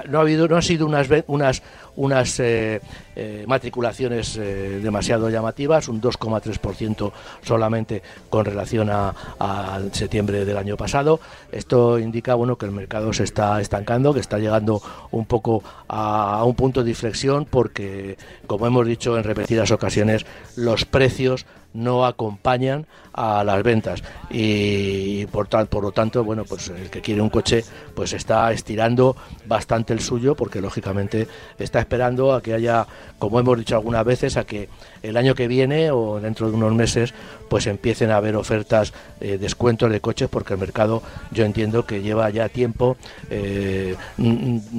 no 0.10 0.18
ha 0.18 0.22
habido 0.22 0.48
no 0.48 0.58
ha 0.58 0.62
sido 0.62 0.86
unas 0.86 1.08
unas 1.28 1.64
unas 1.96 2.40
eh, 2.40 2.82
eh, 3.16 3.46
matriculaciones 3.48 4.38
eh, 4.38 4.80
demasiado 4.82 5.30
llamativas 5.30 5.88
un 5.88 6.02
2,3% 6.02 7.12
solamente 7.42 8.02
con 8.30 8.46
relación 8.46 8.90
al 8.90 9.94
septiembre 9.94 10.46
del 10.46 10.58
año 10.58 10.78
pasado. 10.78 11.20
Esto 11.52 12.00
indica 12.00 12.36
bueno 12.36 12.58
que 12.58 12.66
el 12.66 12.72
mercado 12.72 13.14
se 13.14 13.24
está 13.24 13.60
estancando 13.62 14.14
que 14.14 14.20
está 14.20 14.38
llegando 14.38 14.82
un 15.12 15.26
poco 15.26 15.64
a, 15.88 16.40
a 16.40 16.44
un 16.44 16.56
punto 16.56 16.84
de 16.84 16.90
inflexión 16.90 17.46
porque 17.46 18.18
como 18.48 18.68
hemos 18.68 18.86
dicho 18.86 19.18
en 19.18 19.24
repetidas 19.24 19.72
ocasiones 19.72 20.26
los 20.56 20.86
precios 20.86 21.46
no 21.76 22.06
acompañan 22.06 22.88
a 23.14 23.44
las 23.44 23.62
ventas. 23.64 24.04
Y 24.30 25.26
por, 25.28 25.48
tal, 25.48 25.68
por 25.68 25.84
lo 25.84 25.92
tanto 25.92 26.24
bueno 26.24 26.44
pues 26.46 26.70
el 26.70 26.90
que 26.90 27.02
quiere 27.02 27.22
un 27.22 27.30
coche 27.30 27.64
pues 27.94 28.14
está 28.14 28.52
estirando 28.52 29.16
bastante 29.46 29.94
el 29.94 30.00
suyo 30.00 30.36
porque 30.36 30.62
lógicamente 30.62 31.28
está 31.60 31.80
esperando 31.80 32.34
a 32.34 32.42
que 32.42 32.54
haya 32.54 32.88
como 33.20 33.40
hemos 33.40 33.58
dicho 33.58 33.76
algunas 33.76 34.04
veces 34.06 34.38
a 34.38 34.46
que 34.46 34.70
el 35.02 35.18
año 35.18 35.36
que 35.36 35.48
viene 35.48 35.92
o 35.92 36.20
dentro 36.20 36.50
de 36.50 36.56
unos 36.56 36.74
meses 36.74 37.14
pues 37.50 37.68
empiecen 37.68 38.12
a 38.12 38.18
haber 38.18 38.36
ofertas 38.36 38.94
eh, 39.22 39.38
descuentos 39.38 39.92
de 39.92 40.02
coches 40.02 40.30
porque 40.30 40.54
el 40.54 40.60
mercado 40.60 41.02
yo 41.32 41.46
entiendo 41.46 41.86
que 41.86 42.02
lleva 42.02 42.30
ya 42.30 42.50
tiempo 42.50 42.98
eh, 43.30 43.96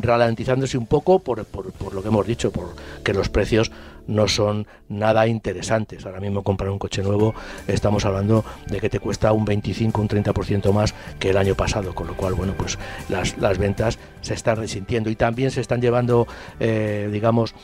ralentizándose 0.00 0.76
un 0.76 0.86
poco 0.86 1.20
por, 1.20 1.44
por, 1.44 1.72
por 1.72 1.94
lo 1.94 2.02
que 2.02 2.08
hemos 2.08 2.26
dicho 2.26 2.50
por 2.50 2.74
que 3.02 3.14
los 3.14 3.28
precios 3.28 3.70
no 4.06 4.28
son 4.28 4.66
nada 4.88 5.26
interesantes. 5.26 6.04
Ahora 6.06 6.20
mismo 6.20 6.42
comprar 6.42 6.70
un 6.70 6.78
coche 6.78 7.02
nuevo 7.02 7.34
estamos 7.66 8.04
hablando 8.04 8.44
de 8.66 8.80
que 8.80 8.90
te 8.90 9.00
cuesta 9.00 9.32
un 9.32 9.44
25, 9.44 10.00
un 10.00 10.08
30% 10.08 10.72
más 10.72 10.94
que 11.18 11.30
el 11.30 11.36
año 11.36 11.54
pasado, 11.54 11.94
con 11.94 12.06
lo 12.06 12.16
cual, 12.16 12.34
bueno, 12.34 12.54
pues 12.56 12.78
las, 13.08 13.36
las 13.38 13.58
ventas 13.58 13.98
se 14.20 14.34
están 14.34 14.56
resintiendo 14.56 15.10
y 15.10 15.16
también 15.16 15.50
se 15.50 15.60
están 15.60 15.80
llevando, 15.80 16.26
eh, 16.60 17.08
digamos, 17.12 17.54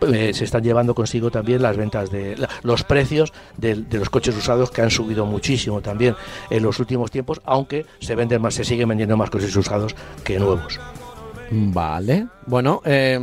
eh, 0.00 0.32
se 0.32 0.44
están 0.44 0.62
llevando 0.62 0.94
consigo 0.94 1.30
también 1.30 1.60
las 1.60 1.76
ventas 1.76 2.10
de 2.10 2.36
los 2.62 2.84
precios 2.84 3.34
de, 3.58 3.74
de, 3.74 3.98
los 3.98 4.08
coches 4.08 4.34
usados 4.34 4.70
que 4.70 4.80
han 4.80 4.90
subido 4.90 5.26
muchísimo 5.26 5.82
también 5.82 6.16
en 6.48 6.62
los 6.62 6.78
últimos 6.78 7.10
tiempos, 7.10 7.42
aunque 7.44 7.84
se 7.98 8.14
venden 8.14 8.40
más, 8.40 8.54
se 8.54 8.64
siguen 8.64 8.88
vendiendo 8.88 9.16
más 9.18 9.28
coches 9.28 9.54
usados 9.54 9.94
que 10.24 10.38
nuevos. 10.38 10.80
Vale. 11.50 12.28
Bueno, 12.46 12.80
eh, 12.84 13.18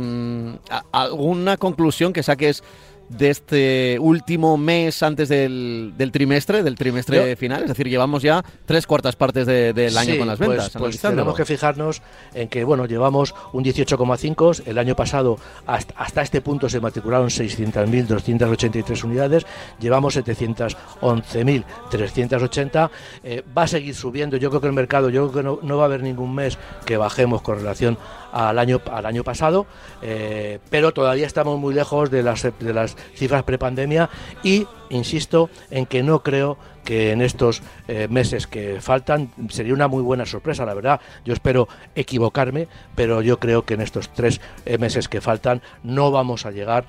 ¿alguna 0.92 1.56
conclusión 1.56 2.12
que 2.12 2.22
saques 2.22 2.62
de 3.08 3.30
este 3.30 3.98
último 4.00 4.56
mes 4.56 5.02
antes 5.02 5.28
del, 5.28 5.92
trimestre, 6.12 6.62
del 6.62 6.76
trimestre 6.76 7.34
final. 7.36 7.62
Es 7.62 7.68
decir, 7.68 7.88
llevamos 7.88 8.22
ya 8.22 8.44
tres 8.66 8.86
cuartas 8.86 9.16
partes 9.16 9.46
del 9.46 9.96
año 9.96 10.18
con 10.18 10.28
las 10.28 10.36
pues, 10.38 10.48
ventas. 10.48 10.70
Pues, 10.76 11.00
tenemos 11.00 11.34
que 11.34 11.44
fijarnos 11.44 12.02
en 12.34 12.48
que, 12.48 12.62
bueno, 12.64 12.86
llevamos 12.86 13.34
un 13.52 13.64
18,5. 13.64 14.62
El 14.66 14.78
año 14.78 14.96
pasado, 14.96 15.38
hasta, 15.66 16.22
este 16.22 16.40
punto, 16.40 16.68
se 16.68 16.80
matricularon 16.80 17.28
600.283 17.28 19.04
unidades. 19.04 19.46
Llevamos 19.80 20.16
711.380. 20.16 22.90
Eh, 23.24 23.42
va 23.56 23.62
a 23.62 23.68
seguir 23.68 23.94
subiendo. 23.94 24.36
Yo 24.36 24.50
creo 24.50 24.60
que 24.60 24.66
el 24.66 24.72
mercado, 24.72 25.08
yo 25.10 25.30
creo 25.30 25.42
que 25.42 25.48
no, 25.48 25.60
no 25.62 25.78
va 25.78 25.84
a 25.84 25.86
haber 25.86 26.02
ningún 26.02 26.34
mes 26.34 26.58
que 26.84 26.96
bajemos 26.96 27.40
con 27.42 27.54
relación 27.56 27.96
al 28.32 28.58
año, 28.58 28.80
al 28.90 29.06
año 29.06 29.24
pasado, 29.24 29.66
eh, 30.02 30.58
pero 30.70 30.92
todavía 30.92 31.26
estamos 31.26 31.58
muy 31.58 31.74
lejos 31.74 32.10
de 32.10 32.22
las, 32.22 32.42
de 32.42 32.72
las 32.72 32.96
cifras 33.14 33.42
prepandemia 33.42 34.10
y 34.42 34.66
insisto 34.90 35.50
en 35.70 35.86
que 35.86 36.02
no 36.02 36.22
creo 36.22 36.58
que 36.84 37.12
en 37.12 37.20
estos 37.20 37.62
eh, 37.86 38.08
meses 38.08 38.46
que 38.46 38.80
faltan 38.80 39.30
sería 39.50 39.74
una 39.74 39.88
muy 39.88 40.02
buena 40.02 40.24
sorpresa, 40.24 40.64
la 40.64 40.72
verdad. 40.72 41.00
Yo 41.22 41.34
espero 41.34 41.68
equivocarme, 41.94 42.66
pero 42.94 43.20
yo 43.20 43.38
creo 43.38 43.66
que 43.66 43.74
en 43.74 43.82
estos 43.82 44.08
tres 44.10 44.40
eh, 44.64 44.78
meses 44.78 45.06
que 45.08 45.20
faltan 45.20 45.60
no 45.82 46.10
vamos 46.10 46.46
a 46.46 46.50
llegar 46.50 46.86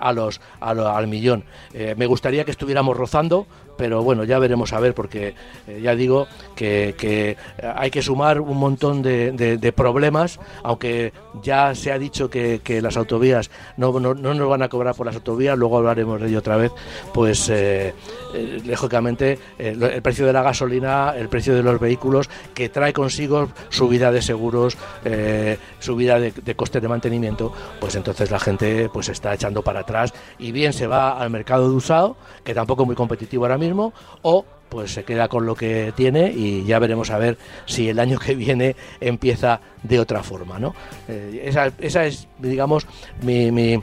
a 0.00 0.12
los, 0.12 0.40
al 0.60 1.06
millón. 1.06 1.44
me 1.72 2.06
gustaría 2.06 2.44
que 2.44 2.50
estuviéramos 2.50 2.96
rozando, 2.96 3.46
pero 3.78 4.02
bueno, 4.02 4.24
ya 4.24 4.38
veremos 4.38 4.72
a 4.74 4.80
ver, 4.80 4.92
porque 4.92 5.34
eh, 5.66 5.80
ya 5.80 5.94
digo 5.94 6.26
que, 6.54 7.36
hay 7.62 7.90
que 7.90 8.02
sumar 8.02 8.40
un 8.40 8.58
montón 8.58 9.00
de, 9.00 9.72
problemas, 9.74 10.40
aunque 10.64 11.12
ya 11.42 11.74
se 11.74 11.92
ha 11.92 11.98
dicho 11.98 12.28
que, 12.28 12.60
las 12.82 12.96
autovías 12.96 13.50
no, 13.76 13.98
no, 13.98 14.14
nos 14.14 14.48
van 14.48 14.62
a 14.62 14.68
cobrar 14.68 14.94
por 14.94 15.06
las 15.06 15.14
autovías, 15.14 15.56
luego 15.56 15.78
hablaremos 15.78 16.20
de 16.20 16.28
ello 16.28 16.40
otra 16.40 16.56
vez, 16.56 16.72
pues 17.14 17.48
eh, 17.48 17.94
eh, 18.34 18.62
lógicamente 18.66 19.38
el 19.58 20.02
precio 20.02 20.26
de 20.26 20.32
la 20.32 20.42
gasolina, 20.42 21.14
el 21.16 21.28
precio 21.28 21.54
de 21.54 21.62
los 21.62 21.78
vehículos, 21.78 22.28
que 22.54 22.68
trae 22.68 22.92
consigo 22.92 23.48
subida 23.68 24.10
de 24.10 24.22
seguros, 24.22 24.76
subida 25.78 26.18
de, 26.18 26.32
de 26.32 26.54
costes 26.56 26.82
de 26.82 26.88
mantenimiento, 26.88 27.52
pues 27.78 27.94
entonces 27.94 28.30
la 28.30 28.40
gente 28.40 28.90
pues 28.92 29.08
está 29.08 29.32
echando 29.34 29.62
para 29.62 29.80
atrás 29.80 30.12
y 30.38 30.50
bien 30.50 30.72
se 30.72 30.88
va 30.88 31.18
al 31.18 31.30
mercado 31.30 31.70
de 31.70 31.76
usado, 31.76 32.16
que 32.42 32.54
tampoco 32.54 32.82
es 32.82 32.86
muy 32.86 32.96
competitivo 32.96 33.44
ahora 33.44 33.58
mismo, 33.58 33.67
o 34.22 34.44
pues 34.68 34.92
se 34.92 35.04
queda 35.04 35.28
con 35.28 35.46
lo 35.46 35.54
que 35.54 35.92
tiene 35.96 36.30
y 36.30 36.64
ya 36.64 36.78
veremos 36.78 37.10
a 37.10 37.18
ver 37.18 37.38
si 37.66 37.88
el 37.88 37.98
año 37.98 38.18
que 38.18 38.34
viene 38.34 38.76
empieza 39.00 39.60
de 39.82 39.98
otra 39.98 40.22
forma, 40.22 40.58
¿no? 40.58 40.74
Eh, 41.08 41.42
esa, 41.44 41.72
esa, 41.78 42.04
es, 42.04 42.28
digamos, 42.38 42.86
mi, 43.22 43.50
mi, 43.50 43.82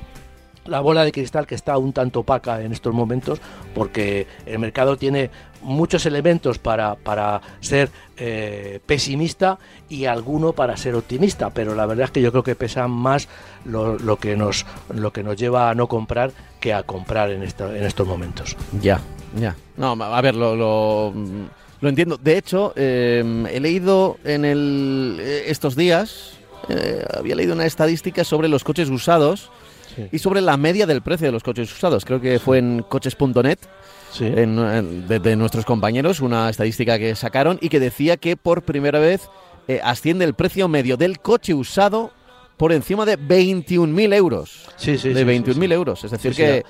la 0.65 0.79
bola 0.81 1.03
de 1.03 1.11
cristal 1.11 1.47
que 1.47 1.55
está 1.55 1.77
un 1.77 1.93
tanto 1.93 2.21
opaca 2.21 2.61
en 2.61 2.71
estos 2.71 2.93
momentos 2.93 3.39
porque 3.73 4.27
el 4.45 4.59
mercado 4.59 4.97
tiene 4.97 5.29
muchos 5.61 6.05
elementos 6.05 6.59
para, 6.59 6.95
para 6.95 7.41
ser 7.59 7.89
eh, 8.17 8.79
pesimista 8.85 9.57
y 9.89 10.05
alguno 10.05 10.53
para 10.53 10.77
ser 10.77 10.95
optimista, 10.95 11.49
pero 11.49 11.75
la 11.75 11.85
verdad 11.85 12.05
es 12.05 12.11
que 12.11 12.21
yo 12.21 12.31
creo 12.31 12.43
que 12.43 12.55
pesa 12.55 12.87
más 12.87 13.27
lo, 13.65 13.97
lo, 13.97 14.17
que, 14.17 14.35
nos, 14.35 14.65
lo 14.93 15.11
que 15.11 15.23
nos 15.23 15.35
lleva 15.35 15.69
a 15.69 15.75
no 15.75 15.87
comprar 15.87 16.31
que 16.59 16.73
a 16.73 16.83
comprar 16.83 17.31
en, 17.31 17.43
esta, 17.43 17.75
en 17.75 17.83
estos 17.83 18.07
momentos. 18.07 18.55
Ya, 18.81 19.01
ya. 19.35 19.55
No, 19.77 19.91
a 19.91 20.21
ver, 20.21 20.35
lo, 20.35 20.55
lo, 20.55 21.89
entiendo. 21.89 22.17
De 22.17 22.37
hecho, 22.37 22.73
em, 22.75 23.45
he 23.47 23.59
leído 23.59 24.17
en 24.23 24.45
el, 24.45 25.17
eh, 25.19 25.43
estos 25.47 25.75
días, 25.75 26.33
eh, 26.69 27.05
había 27.17 27.35
leído 27.35 27.53
una 27.53 27.65
estadística 27.65 28.23
sobre 28.23 28.47
los 28.47 28.63
coches 28.63 28.89
usados 28.89 29.51
y 30.11 30.19
sobre 30.19 30.41
la 30.41 30.57
media 30.57 30.85
del 30.85 31.01
precio 31.01 31.27
de 31.27 31.31
los 31.31 31.43
coches 31.43 31.71
usados. 31.71 32.05
Creo 32.05 32.19
que 32.19 32.39
fue 32.39 32.57
en 32.57 32.83
coches.net. 32.87 33.59
de, 34.19 35.35
nuestros 35.35 35.65
compañeros, 35.65 36.19
una 36.21 36.49
estadística 36.49 36.97
que 36.97 37.15
sacaron 37.15 37.57
y 37.61 37.69
que 37.69 37.79
decía 37.79 38.17
que 38.17 38.35
por 38.35 38.63
primera 38.63 38.99
vez 38.99 39.29
eh, 39.67 39.79
asciende 39.83 40.25
el 40.25 40.33
precio 40.33 40.67
medio 40.67 40.97
del 40.97 41.19
coche 41.19 41.53
usado 41.53 42.11
por 42.57 42.71
encima 42.71 43.05
de 43.05 43.17
21.000 43.17 44.13
euros. 44.13 44.69
Sí, 44.77 44.97
sí, 44.97 45.09
de 45.09 45.25
21.000 45.25 45.73
euros. 45.73 46.03
Es 46.03 46.11
decir, 46.11 46.33
que 46.33 46.63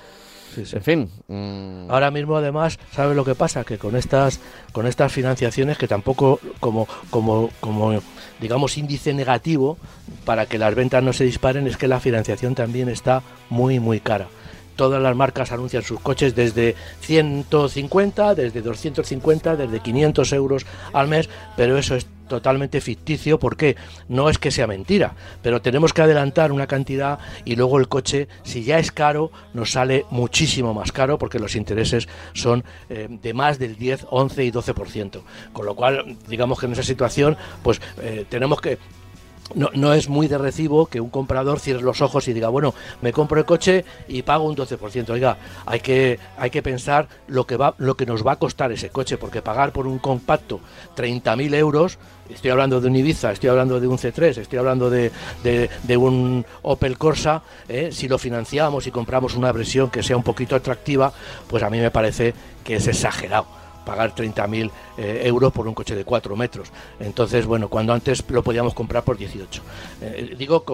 en 0.58 0.82
fin. 0.82 1.10
Mm. 1.28 1.90
Ahora 1.90 2.10
mismo, 2.10 2.36
además, 2.36 2.78
¿sabes 2.92 3.16
lo 3.16 3.24
que 3.24 3.34
pasa? 3.34 3.64
Que 3.64 3.78
con 3.78 3.96
estas, 3.96 4.40
con 4.72 4.86
estas 4.86 5.12
financiaciones, 5.12 5.78
que 5.78 5.88
tampoco 5.88 6.40
como, 6.60 6.86
como, 7.10 7.50
como, 7.60 8.00
digamos, 8.40 8.76
índice 8.78 9.14
negativo 9.14 9.78
para 10.24 10.46
que 10.46 10.58
las 10.58 10.74
ventas 10.74 11.02
no 11.02 11.12
se 11.12 11.24
disparen, 11.24 11.66
es 11.66 11.76
que 11.76 11.88
la 11.88 12.00
financiación 12.00 12.54
también 12.54 12.88
está 12.88 13.22
muy, 13.50 13.80
muy 13.80 14.00
cara 14.00 14.28
todas 14.76 15.02
las 15.02 15.16
marcas 15.16 15.52
anuncian 15.52 15.82
sus 15.82 15.98
coches 16.00 16.34
desde 16.34 16.76
150, 17.00 18.34
desde 18.34 18.60
250, 18.60 19.56
desde 19.56 19.80
500 19.80 20.32
euros 20.34 20.66
al 20.92 21.08
mes, 21.08 21.28
pero 21.56 21.78
eso 21.78 21.96
es 21.96 22.06
totalmente 22.28 22.80
ficticio 22.80 23.38
porque 23.38 23.76
no 24.08 24.28
es 24.28 24.38
que 24.38 24.50
sea 24.50 24.66
mentira, 24.66 25.14
pero 25.42 25.62
tenemos 25.62 25.92
que 25.92 26.02
adelantar 26.02 26.52
una 26.52 26.66
cantidad 26.66 27.18
y 27.44 27.56
luego 27.56 27.78
el 27.78 27.88
coche, 27.88 28.28
si 28.42 28.64
ya 28.64 28.78
es 28.78 28.92
caro, 28.92 29.30
nos 29.54 29.72
sale 29.72 30.04
muchísimo 30.10 30.74
más 30.74 30.92
caro 30.92 31.18
porque 31.18 31.38
los 31.38 31.56
intereses 31.56 32.08
son 32.32 32.64
eh, 32.88 33.08
de 33.10 33.34
más 33.34 33.58
del 33.58 33.76
10, 33.76 34.06
11 34.10 34.44
y 34.44 34.52
12%. 34.52 35.22
Con 35.52 35.66
lo 35.66 35.74
cual, 35.74 36.16
digamos 36.28 36.58
que 36.58 36.66
en 36.66 36.72
esa 36.72 36.82
situación, 36.82 37.36
pues 37.62 37.80
eh, 38.00 38.24
tenemos 38.28 38.60
que 38.60 38.78
no, 39.54 39.70
no, 39.74 39.92
es 39.92 40.08
muy 40.08 40.28
de 40.28 40.38
recibo 40.38 40.86
que 40.86 41.00
un 41.00 41.10
comprador 41.10 41.60
cierre 41.60 41.82
los 41.82 42.00
ojos 42.02 42.26
y 42.28 42.32
diga, 42.32 42.48
bueno, 42.48 42.74
me 43.00 43.12
compro 43.12 43.38
el 43.38 43.46
coche 43.46 43.84
y 44.08 44.22
pago 44.22 44.44
un 44.44 44.56
12%. 44.56 45.10
Oiga, 45.10 45.38
hay 45.64 45.80
que, 45.80 46.18
hay 46.36 46.50
que 46.50 46.62
pensar 46.62 47.08
lo 47.28 47.46
que, 47.46 47.56
va, 47.56 47.74
lo 47.78 47.96
que 47.96 48.06
nos 48.06 48.26
va 48.26 48.32
a 48.32 48.36
costar 48.36 48.72
ese 48.72 48.90
coche, 48.90 49.18
porque 49.18 49.42
pagar 49.42 49.72
por 49.72 49.86
un 49.86 49.98
compacto 49.98 50.60
30.000 50.96 51.54
euros, 51.54 51.98
estoy 52.28 52.50
hablando 52.50 52.80
de 52.80 52.88
un 52.88 52.96
Ibiza, 52.96 53.32
estoy 53.32 53.50
hablando 53.50 53.78
de 53.78 53.86
un 53.86 53.98
C3, 53.98 54.38
estoy 54.38 54.58
hablando 54.58 54.90
de, 54.90 55.10
de, 55.42 55.96
un 55.96 56.44
Opel 56.62 56.98
Corsa, 56.98 57.42
¿eh? 57.68 57.90
si 57.92 58.08
lo 58.08 58.18
financiamos 58.18 58.86
y 58.86 58.90
compramos 58.90 59.36
una 59.36 59.52
versión 59.52 59.90
que 59.90 60.02
sea 60.02 60.16
un 60.16 60.22
poquito 60.22 60.56
atractiva, 60.56 61.12
pues 61.46 61.62
a 61.62 61.70
mí 61.70 61.78
me 61.78 61.90
parece 61.90 62.34
que 62.64 62.76
es 62.76 62.86
exagerado 62.88 63.65
pagar 63.86 64.14
30.000 64.14 64.70
eh, 64.98 65.22
euros 65.24 65.52
por 65.52 65.66
un 65.66 65.72
coche 65.72 65.94
de 65.94 66.04
4 66.04 66.36
metros. 66.36 66.70
Entonces, 67.00 67.46
bueno, 67.46 67.68
cuando 67.68 67.94
antes 67.94 68.22
lo 68.28 68.42
podíamos 68.42 68.74
comprar 68.74 69.04
por 69.04 69.16
18. 69.16 69.62
Eh, 70.02 70.34
digo, 70.36 70.64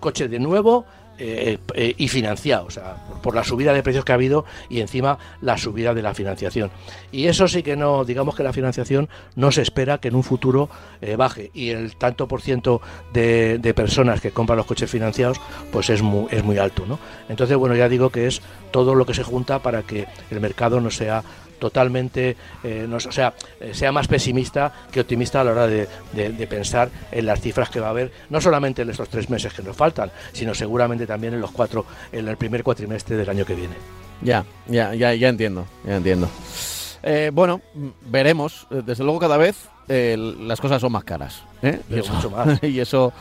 coche 0.00 0.28
de 0.28 0.38
nuevo, 0.38 0.84
eh, 1.18 1.56
y 1.96 2.08
financiado, 2.08 2.66
o 2.66 2.70
sea, 2.70 2.96
por, 3.22 3.34
la 3.34 3.42
subida 3.42 3.72
de 3.72 3.82
precios 3.82 4.04
que 4.04 4.12
ha 4.12 4.16
habido 4.16 4.44
y 4.68 4.82
encima 4.82 5.18
la 5.40 5.56
subida 5.56 5.94
de 5.94 6.02
la 6.02 6.12
financiación. 6.12 6.70
Y 7.10 7.28
eso 7.28 7.48
sí 7.48 7.62
que 7.62 7.74
no, 7.74 8.04
digamos 8.04 8.36
que 8.36 8.42
la 8.42 8.52
financiación 8.52 9.08
no 9.34 9.50
se 9.50 9.62
espera 9.62 9.96
que 9.96 10.08
en 10.08 10.14
un 10.14 10.22
futuro 10.22 10.68
baje 11.16 11.50
y 11.54 11.70
el 11.70 11.96
tanto 11.96 12.28
por 12.28 12.42
ciento 12.42 12.82
de, 13.14 13.56
de, 13.56 13.72
personas 13.72 14.20
que 14.20 14.30
compran 14.30 14.58
los 14.58 14.66
coches 14.66 14.90
financiados 14.90 15.40
pues 15.72 15.88
es 15.88 16.02
muy, 16.02 16.26
es 16.30 16.44
muy 16.44 16.58
alto, 16.58 16.84
¿no? 16.86 16.98
Entonces, 17.30 17.56
bueno, 17.56 17.74
ya 17.74 17.88
digo 17.88 18.10
que 18.10 18.26
es 18.26 18.42
todo 18.70 18.94
lo 18.94 19.06
que 19.06 19.14
se 19.14 19.22
junta 19.22 19.60
para 19.60 19.84
que 19.84 20.06
el 20.30 20.40
mercado 20.40 20.82
no 20.82 20.90
sea 20.90 21.24
totalmente, 21.58 22.36
eh, 22.62 22.88
o 22.92 23.00
sea, 23.00 23.34
eh, 23.60 23.74
sea 23.74 23.92
más 23.92 24.08
pesimista 24.08 24.72
que 24.90 25.00
optimista 25.00 25.40
a 25.40 25.44
la 25.44 25.52
hora 25.52 25.66
de, 25.66 25.86
pensar 26.48 26.90
en 27.10 27.26
las 27.26 27.40
cifras 27.40 27.70
que 27.70 27.80
va 27.80 27.88
a 27.88 27.90
haber, 27.90 28.12
no 28.30 28.40
solamente 28.40 28.82
en 28.82 28.90
estos 28.90 29.08
tres 29.08 29.28
meses 29.28 29.52
que 29.52 29.62
nos 29.62 29.76
faltan, 29.76 30.10
sino 30.32 30.54
seguramente 30.54 31.06
también 31.06 31.34
en 31.34 31.40
los 31.40 31.50
cuatro, 31.50 31.84
en 32.12 32.28
el 32.28 32.36
primer 32.36 32.62
cuatrimestre 32.62 33.16
del 33.16 33.28
año 33.28 33.44
que 33.44 33.54
viene. 33.54 33.74
Ya, 34.22 34.44
ya, 34.66 34.94
ya, 34.94 35.14
ya 35.14 35.28
entiendo, 35.28 35.66
ya 35.84 35.96
entiendo. 35.96 36.28
Eh, 37.02 37.30
bueno, 37.32 37.60
veremos. 38.02 38.66
Desde 38.70 39.04
luego 39.04 39.18
cada 39.18 39.36
vez 39.36 39.68
las 39.88 40.60
cosas 40.60 40.80
son 40.80 40.92
más 40.92 41.04
caras. 41.04 41.42
Y, 41.62 41.98
eso, 41.98 42.12
mucho 42.12 42.30
más. 42.30 42.58
y 42.62 42.80
eso, 42.80 43.12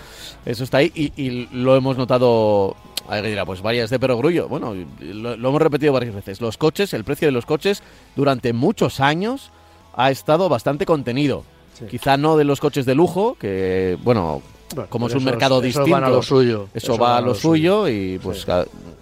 eso 0.46 0.63
está 0.63 0.77
ahí 0.77 0.92
y, 0.96 1.12
y 1.22 1.50
lo 1.51 1.75
hemos 1.75 1.98
notado 1.98 2.75
Alguien 3.08 3.32
dirá, 3.32 3.46
pues 3.46 3.62
vaya, 3.62 3.84
es 3.84 3.90
de 3.90 4.00
perogrullo. 4.00 4.48
Bueno, 4.48 4.74
lo, 5.00 5.34
hemos 5.34 5.62
repetido 5.62 5.94
varias 5.94 6.16
veces. 6.16 6.42
Los 6.42 6.58
coches, 6.58 6.94
el 6.94 7.04
precio 7.04 7.28
de 7.28 7.32
los 7.32 7.46
coches, 7.46 7.84
durante 8.16 8.54
muchos 8.54 9.00
años 9.00 9.52
ha 9.96 10.12
estado 10.12 10.50
bastante 10.50 10.86
contenido. 10.86 11.44
Quizá 11.90 12.18
no 12.18 12.38
de 12.38 12.46
los 12.46 12.60
coches 12.60 12.86
de 12.86 12.96
lujo, 12.96 13.36
que, 13.40 13.98
bueno, 14.02 14.42
como 14.90 15.08
es 15.08 15.16
un 15.16 15.24
mercado 15.24 15.62
distinto. 15.62 15.88
Eso 15.88 16.00
va 16.00 16.08
a 16.08 16.10
lo 16.10 16.24
suyo. 16.24 16.68
Eso, 16.74 16.98
va 16.98 17.18
a 17.18 17.22
lo, 17.22 17.36
suyo, 17.36 17.88
y 17.88 18.18
pues. 18.20 18.46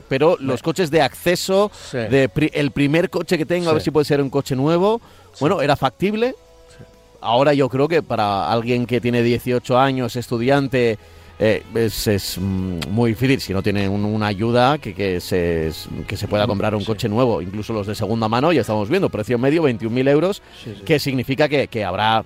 Pero 0.09 0.37
los 0.39 0.61
coches 0.61 0.91
de 0.91 1.01
acceso, 1.01 1.71
de 1.91 2.29
el 2.53 2.71
primer 2.71 3.09
coche 3.09 3.37
que 3.37 3.45
tengo, 3.45 3.69
a 3.69 3.73
ver 3.73 3.81
si 3.81 3.91
puede 3.91 4.05
ser 4.05 4.21
un 4.21 4.29
coche 4.29 4.55
nuevo, 4.55 5.01
bueno, 5.39 5.61
era 5.61 5.75
factible. 5.75 6.35
Ahora 7.21 7.53
yo 7.53 7.69
creo 7.69 7.87
que 7.87 8.03
para 8.03 8.51
alguien 8.51 8.85
que 8.85 8.99
tiene 8.99 9.23
18 9.23 9.77
años, 9.79 10.17
estudiante 10.17 10.99
eh, 11.45 11.61
es, 11.75 12.37
mm, 12.39 12.89
muy 12.89 13.11
difícil 13.11 13.41
si 13.41 13.53
no 13.53 13.61
tiene 13.61 13.89
una 13.89 14.27
ayuda 14.27 14.77
que, 14.77 14.93
que, 14.93 15.19
se, 15.19 15.71
que 16.07 16.15
se 16.15 16.27
pueda 16.29 16.47
comprar 16.47 16.73
un 16.73 16.85
coche 16.85 17.09
nuevo, 17.09 17.41
incluso 17.41 17.73
los 17.73 17.85
de 17.85 17.95
segunda 17.95 18.29
mano, 18.29 18.53
ya 18.53 18.61
estamos 18.61 18.87
viendo, 18.87 19.09
precio 19.09 19.37
medio 19.37 19.63
21.000 19.63 20.09
euros, 20.09 20.41
que 20.85 20.99
significa 20.99 21.49
que, 21.49 21.67
que 21.67 21.83
habrá 21.83 22.23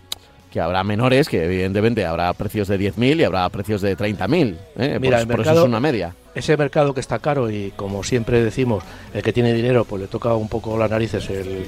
que 0.51 0.61
habrá 0.61 0.83
menores, 0.83 1.27
que 1.29 1.43
evidentemente 1.43 2.05
habrá 2.05 2.31
precios 2.33 2.67
de 2.67 2.79
10.000 2.79 3.19
y 3.19 3.23
habrá 3.23 3.49
precios 3.49 3.81
de 3.81 3.97
30.000. 3.97 4.55
¿eh? 4.77 4.97
Mira, 5.01 5.25
por, 5.25 5.41
eso 5.41 5.51
es 5.51 5.59
una 5.59 5.79
media. 5.79 6.13
Ese 6.37 6.55
mercado 6.55 6.93
que 6.93 6.99
está 6.99 7.17
caro 7.17 7.49
y 7.49 7.71
como 7.75 8.03
siempre 8.03 8.43
decimos, 8.43 8.83
el 9.11 9.23
que 9.23 9.33
tiene 9.33 9.53
dinero 9.53 9.85
pues 9.85 10.03
le 10.03 10.07
toca 10.07 10.35
un 10.35 10.47
poco 10.47 10.77
las 10.77 10.91
narices 10.91 11.27
el, 11.31 11.67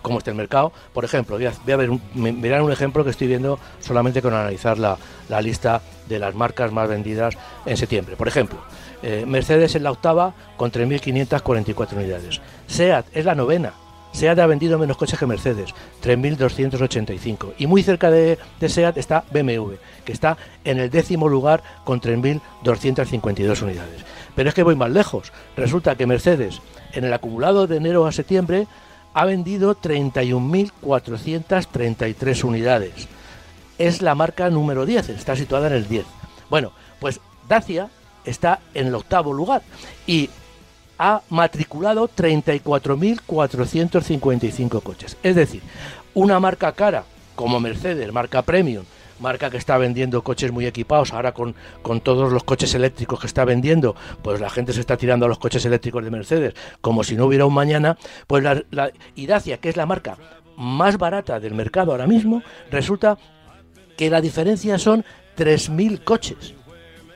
cómo 0.00 0.16
está 0.16 0.30
el 0.30 0.36
mercado. 0.38 0.72
Por 0.94 1.04
ejemplo, 1.04 1.36
voy 1.36 1.44
a, 1.44 1.76
ver 1.76 1.90
un, 1.90 2.00
mirad 2.14 2.62
un 2.62 2.72
ejemplo 2.72 3.04
que 3.04 3.10
estoy 3.10 3.26
viendo 3.26 3.58
solamente 3.80 4.22
con 4.22 4.32
analizar 4.32 4.78
la, 4.78 4.96
la 5.28 5.42
lista 5.42 5.82
de 6.08 6.18
las 6.18 6.34
marcas 6.34 6.72
más 6.72 6.88
vendidas 6.88 7.36
en 7.66 7.76
septiembre. 7.76 8.16
Por 8.16 8.28
ejemplo, 8.28 8.60
eh, 9.02 9.26
Mercedes 9.26 9.74
en 9.74 9.82
la 9.82 9.90
octava 9.90 10.32
con 10.56 10.72
3.544 10.72 11.92
unidades. 11.92 12.40
SEAT 12.66 13.04
es 13.12 13.26
la 13.26 13.34
novena 13.34 13.74
SEAT 14.12 14.38
ha 14.38 14.46
vendido 14.46 14.78
menos 14.78 14.96
coches 14.96 15.18
que 15.18 15.26
Mercedes, 15.26 15.74
3.285. 16.02 17.52
Y 17.58 17.66
muy 17.66 17.82
cerca 17.82 18.10
de, 18.10 18.38
SEAT 18.60 18.96
está 18.96 19.24
BMW, 19.30 19.74
que 20.04 20.12
está 20.12 20.38
en 20.64 20.78
el 20.78 20.88
décimo 20.90 21.28
lugar 21.28 21.62
con 21.84 22.00
3.252 22.00 23.62
unidades. 23.62 24.04
Pero 24.34 24.48
es 24.48 24.54
que 24.54 24.62
voy 24.62 24.76
más 24.76 24.90
lejos. 24.90 25.30
Resulta 25.56 25.96
que 25.96 26.06
Mercedes, 26.06 26.62
en 26.92 27.04
el 27.04 27.12
acumulado 27.12 27.66
de 27.66 27.76
enero 27.76 28.06
a 28.06 28.12
septiembre, 28.12 28.66
ha 29.14 29.24
vendido 29.24 29.74
31.433 29.76 32.44
unidades. 32.44 33.08
Es 33.78 34.02
la 34.02 34.14
marca 34.14 34.50
número 34.50 34.84
10, 34.86 35.08
está 35.10 35.36
situada 35.36 35.68
en 35.68 35.74
el 35.74 35.86
10. 35.88 36.04
Bueno, 36.50 36.72
pues 37.00 37.20
Dacia 37.48 37.88
está 38.24 38.58
en 38.74 38.88
el 38.88 38.94
octavo 38.94 39.32
lugar 39.32 39.62
y 40.06 40.28
ha 40.98 41.22
matriculado 41.30 42.08
34.455 42.08 44.82
coches. 44.82 45.16
Es 45.22 45.36
decir, 45.36 45.62
una 46.14 46.40
marca 46.40 46.72
cara 46.72 47.04
como 47.34 47.60
Mercedes, 47.60 48.12
marca 48.12 48.42
premium, 48.42 48.84
marca 49.20 49.48
que 49.50 49.56
está 49.56 49.78
vendiendo 49.78 50.22
coches 50.22 50.52
muy 50.52 50.66
equipados, 50.66 51.12
ahora 51.12 51.32
con, 51.32 51.56
con, 51.82 52.00
todos 52.00 52.32
los 52.32 52.44
coches 52.44 52.72
eléctricos 52.74 53.20
que 53.20 53.28
está 53.28 53.44
vendiendo, 53.44 53.94
pues 54.22 54.40
la 54.40 54.50
gente 54.50 54.72
se 54.72 54.80
está 54.80 54.96
tirando 54.96 55.26
a 55.26 55.28
los 55.28 55.38
coches 55.38 55.64
eléctricos 55.64 56.02
de 56.04 56.10
Mercedes 56.10 56.54
como 56.80 57.04
si 57.04 57.14
no 57.16 57.26
hubiera 57.26 57.46
un 57.46 57.54
mañana, 57.54 57.96
pues 58.26 58.42
la, 58.42 58.60
la 58.70 58.90
Dacia, 59.16 59.58
que 59.58 59.68
es 59.68 59.76
la 59.76 59.86
marca 59.86 60.18
más 60.56 60.98
barata 60.98 61.38
del 61.38 61.54
mercado 61.54 61.92
ahora 61.92 62.08
mismo, 62.08 62.42
resulta 62.70 63.18
que 63.96 64.10
la 64.10 64.20
diferencia 64.20 64.76
son 64.78 65.04
3.000 65.36 66.02
coches 66.02 66.54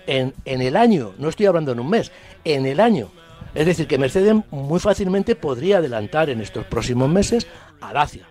en, 0.07 0.35
en 0.45 0.63
el 0.63 0.77
año, 0.77 1.13
no 1.19 1.29
estoy 1.29 1.47
hablando 1.47 1.73
en 1.73 1.81
un 1.81 1.91
mes, 1.91 2.13
en 2.45 2.67
el 2.67 2.81
año. 2.81 3.11
Es 3.55 3.67
decir, 3.67 3.87
que 3.87 3.99
Mercedes 3.99 4.35
muy 4.51 4.81
fácilmente 4.81 5.37
podría 5.37 5.79
adelantar 5.79 6.31
en 6.31 6.41
estos 6.41 6.65
próximos 6.65 7.09
meses 7.11 7.47
a 7.81 7.93
Dacia. 7.93 8.27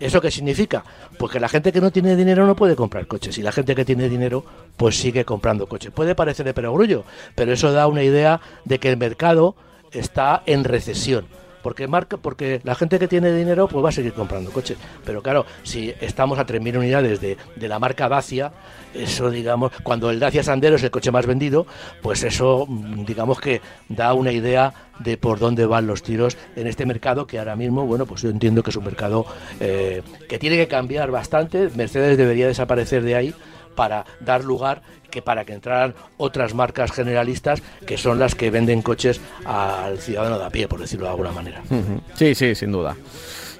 ¿Eso 0.00 0.20
qué 0.20 0.30
significa? 0.30 0.84
Pues 1.18 1.32
que 1.32 1.40
la 1.40 1.48
gente 1.48 1.72
que 1.72 1.80
no 1.80 1.90
tiene 1.90 2.14
dinero 2.14 2.46
no 2.46 2.54
puede 2.54 2.76
comprar 2.76 3.06
coches 3.06 3.36
y 3.38 3.42
la 3.42 3.50
gente 3.50 3.74
que 3.74 3.84
tiene 3.84 4.08
dinero 4.08 4.44
pues 4.76 4.96
sigue 4.96 5.24
comprando 5.24 5.66
coches. 5.66 5.90
Puede 5.90 6.14
parecer 6.14 6.46
de 6.46 6.54
perogrullo, 6.54 7.04
pero 7.34 7.52
eso 7.52 7.72
da 7.72 7.88
una 7.88 8.02
idea 8.02 8.40
de 8.64 8.78
que 8.78 8.90
el 8.90 8.96
mercado 8.96 9.56
está 9.90 10.42
en 10.46 10.64
recesión 10.64 11.26
porque 11.62 11.88
marca 11.88 12.16
porque 12.16 12.60
la 12.64 12.74
gente 12.74 12.98
que 12.98 13.08
tiene 13.08 13.32
dinero 13.32 13.68
pues 13.68 13.84
va 13.84 13.88
a 13.88 13.92
seguir 13.92 14.12
comprando 14.12 14.50
coches. 14.50 14.78
Pero 15.04 15.22
claro 15.22 15.46
si 15.62 15.94
estamos 16.00 16.38
a 16.38 16.46
3.000 16.46 16.78
unidades 16.78 17.20
de, 17.20 17.36
de, 17.56 17.68
la 17.68 17.78
marca 17.78 18.08
Dacia 18.08 18.52
eso 18.94 19.30
digamos 19.30 19.72
cuando 19.82 20.10
el 20.10 20.20
Dacia 20.20 20.42
Sandero 20.42 20.76
es 20.76 20.82
el 20.82 20.90
coche 20.90 21.10
más 21.10 21.26
vendido 21.26 21.66
pues 22.02 22.22
eso 22.22 22.66
mm, 22.66 23.04
digamos 23.04 23.40
que 23.40 23.60
da 23.88 24.14
una 24.14 24.32
idea 24.32 24.72
de 24.98 25.16
por 25.16 25.38
dónde 25.38 25.66
van 25.66 25.86
los 25.86 26.02
tiros 26.02 26.36
en 26.56 26.66
este 26.66 26.86
mercado 26.86 27.26
que 27.26 27.38
ahora 27.38 27.54
mismo 27.54 27.86
bueno 27.86 28.06
pues 28.06 28.22
yo 28.22 28.30
entiendo 28.30 28.62
que 28.62 28.70
es 28.70 28.76
un 28.76 28.84
mercado 28.84 29.26
eh, 29.60 30.02
que 30.28 30.38
tiene 30.38 30.56
que 30.56 30.68
cambiar 30.68 31.10
bastante. 31.10 31.70
Mercedes 31.74 32.16
debería 32.16 32.46
desaparecer 32.46 33.02
de 33.02 33.14
ahí 33.14 33.34
para 33.74 34.04
dar 34.20 34.44
lugar 34.44 34.82
que 35.10 35.22
para 35.22 35.44
que 35.44 35.52
entraran 35.52 35.94
otras 36.16 36.54
marcas 36.54 36.92
generalistas 36.92 37.62
que 37.86 37.98
son 37.98 38.18
las 38.18 38.34
que 38.34 38.50
venden 38.50 38.82
coches 38.82 39.20
al 39.44 39.98
ciudadano 39.98 40.38
de 40.38 40.44
a 40.44 40.50
pie, 40.50 40.68
por 40.68 40.80
decirlo 40.80 41.06
de 41.06 41.10
alguna 41.10 41.32
manera. 41.32 41.62
Sí, 42.14 42.34
sí, 42.34 42.54
sin 42.54 42.72
duda. 42.72 42.96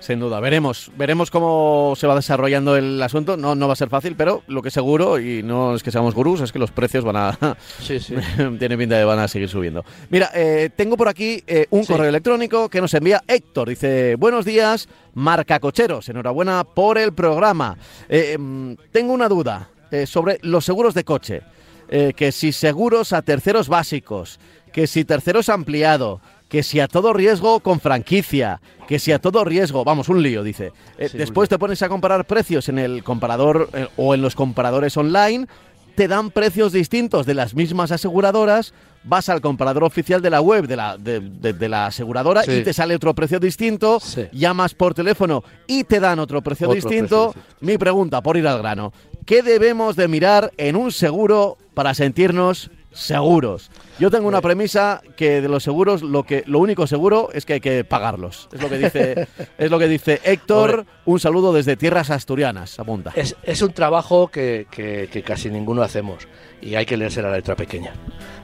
Sin 0.08 0.20
duda, 0.20 0.40
veremos, 0.40 0.90
veremos 0.96 1.30
cómo 1.30 1.92
se 1.94 2.06
va 2.06 2.14
desarrollando 2.14 2.76
el 2.76 3.02
asunto. 3.02 3.36
No, 3.36 3.54
no 3.54 3.66
va 3.66 3.74
a 3.74 3.76
ser 3.76 3.90
fácil, 3.90 4.16
pero 4.16 4.42
lo 4.46 4.62
que 4.62 4.70
seguro, 4.70 5.20
y 5.20 5.42
no 5.42 5.74
es 5.74 5.82
que 5.82 5.90
seamos 5.90 6.14
gurús, 6.14 6.40
es 6.40 6.50
que 6.50 6.58
los 6.58 6.70
precios 6.70 7.04
van 7.04 7.16
a. 7.16 7.38
Sí, 7.82 8.00
sí. 8.00 8.14
tiene 8.58 8.78
pinta 8.78 8.96
de 8.96 9.04
van 9.04 9.18
a 9.18 9.28
seguir 9.28 9.50
subiendo. 9.50 9.84
Mira, 10.08 10.30
eh, 10.34 10.70
tengo 10.74 10.96
por 10.96 11.08
aquí 11.08 11.44
eh, 11.46 11.66
un 11.68 11.84
correo 11.84 12.08
electrónico 12.08 12.70
que 12.70 12.80
nos 12.80 12.94
envía 12.94 13.22
Héctor. 13.28 13.68
Dice: 13.68 14.14
Buenos 14.14 14.46
días, 14.46 14.88
marca 15.12 15.60
cocheros. 15.60 16.08
Enhorabuena 16.08 16.64
por 16.64 16.96
el 16.96 17.12
programa. 17.12 17.76
Eh, 18.08 18.32
em, 18.32 18.76
tengo 18.90 19.12
una 19.12 19.28
duda. 19.28 19.68
Eh, 19.90 20.06
sobre 20.06 20.38
los 20.42 20.64
seguros 20.64 20.94
de 20.94 21.04
coche. 21.04 21.42
Eh, 21.90 22.12
que 22.14 22.32
si 22.32 22.52
seguros 22.52 23.14
a 23.14 23.22
terceros 23.22 23.68
básicos, 23.68 24.38
que 24.72 24.86
si 24.86 25.06
terceros 25.06 25.48
ampliado, 25.48 26.20
que 26.50 26.62
si 26.62 26.80
a 26.80 26.86
todo 26.88 27.14
riesgo 27.14 27.60
con 27.60 27.80
franquicia, 27.80 28.60
que 28.86 28.98
si 28.98 29.10
a 29.12 29.18
todo 29.18 29.42
riesgo, 29.44 29.84
vamos, 29.84 30.10
un 30.10 30.22
lío, 30.22 30.42
dice. 30.42 30.72
Eh, 30.98 31.08
Sí, 31.08 31.16
después 31.16 31.48
te 31.48 31.58
pones 31.58 31.80
a 31.80 31.88
comparar 31.88 32.26
precios 32.26 32.68
en 32.68 32.78
el 32.78 33.02
comparador 33.02 33.70
eh, 33.72 33.88
o 33.96 34.14
en 34.14 34.20
los 34.20 34.34
comparadores 34.34 34.96
online, 34.98 35.46
te 35.94 36.08
dan 36.08 36.30
precios 36.30 36.72
distintos 36.72 37.24
de 37.24 37.32
las 37.34 37.54
mismas 37.54 37.90
aseguradoras, 37.90 38.74
vas 39.04 39.30
al 39.30 39.40
comparador 39.40 39.84
oficial 39.84 40.20
de 40.20 40.28
la 40.30 40.40
web 40.42 40.66
de 40.66 40.76
la, 40.76 40.98
de, 40.98 41.20
de- 41.20 41.54
de 41.54 41.68
la 41.70 41.86
aseguradora 41.86 42.42
Sí. 42.42 42.52
y 42.52 42.62
te 42.64 42.74
sale 42.74 42.94
otro 42.94 43.14
precio 43.14 43.40
distinto, 43.40 43.98
Sí. 43.98 44.26
llamas 44.32 44.74
por 44.74 44.92
teléfono 44.92 45.42
y 45.66 45.84
te 45.84 46.00
dan 46.00 46.18
otro 46.18 46.42
precio 46.42 46.66
Otro 46.68 46.74
distinto. 46.74 47.32
precio 47.32 47.42
distinto. 47.42 47.66
Mi 47.66 47.78
pregunta, 47.78 48.22
por 48.22 48.36
ir 48.36 48.46
al 48.46 48.58
grano, 48.58 48.92
¿qué 49.28 49.42
debemos 49.42 49.94
de 49.94 50.08
mirar 50.08 50.52
en 50.56 50.74
un 50.74 50.90
seguro 50.90 51.58
para 51.74 51.92
sentirnos 51.92 52.70
seguros? 52.92 53.70
Yo 53.98 54.10
tengo 54.10 54.26
una 54.26 54.40
premisa 54.40 55.02
que 55.16 55.42
de 55.42 55.48
los 55.48 55.62
seguros 55.62 56.00
lo 56.02 56.22
que 56.22 56.44
lo 56.46 56.60
único 56.60 56.86
seguro 56.86 57.28
es 57.34 57.44
que 57.44 57.52
hay 57.54 57.60
que 57.60 57.84
pagarlos. 57.84 58.48
Es 58.52 58.62
lo 58.62 58.70
que 58.70 58.78
dice 58.78 59.28
es 59.58 59.70
lo 59.70 59.78
que 59.78 59.86
dice 59.86 60.20
Héctor. 60.24 60.86
Un 61.04 61.20
saludo 61.20 61.52
desde 61.52 61.76
tierras 61.76 62.08
asturianas. 62.08 62.78
Apunta. 62.80 63.12
Es, 63.14 63.36
es 63.42 63.60
un 63.60 63.72
trabajo 63.74 64.28
que, 64.28 64.66
que- 64.70 65.08
que 65.12 65.22
casi 65.22 65.50
ninguno 65.50 65.82
hacemos 65.82 66.26
y 66.62 66.74
hay 66.76 66.86
que 66.86 66.96
leerse 66.96 67.20
la 67.20 67.30
letra 67.30 67.54
pequeña. 67.54 67.92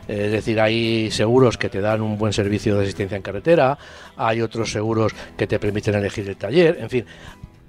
Es 0.06 0.32
decir, 0.32 0.60
hay 0.60 1.10
seguros 1.10 1.56
que 1.56 1.70
te 1.70 1.80
dan 1.80 2.02
un 2.02 2.18
buen 2.18 2.34
servicio 2.34 2.76
de 2.76 2.82
asistencia 2.84 3.16
en 3.16 3.22
carretera, 3.22 3.78
hay 4.18 4.42
otros 4.42 4.70
seguros 4.70 5.12
que 5.38 5.46
te 5.46 5.58
permiten 5.58 5.94
elegir 5.94 6.28
el 6.28 6.36
taller, 6.36 6.76
en 6.78 6.90
fin, 6.90 7.06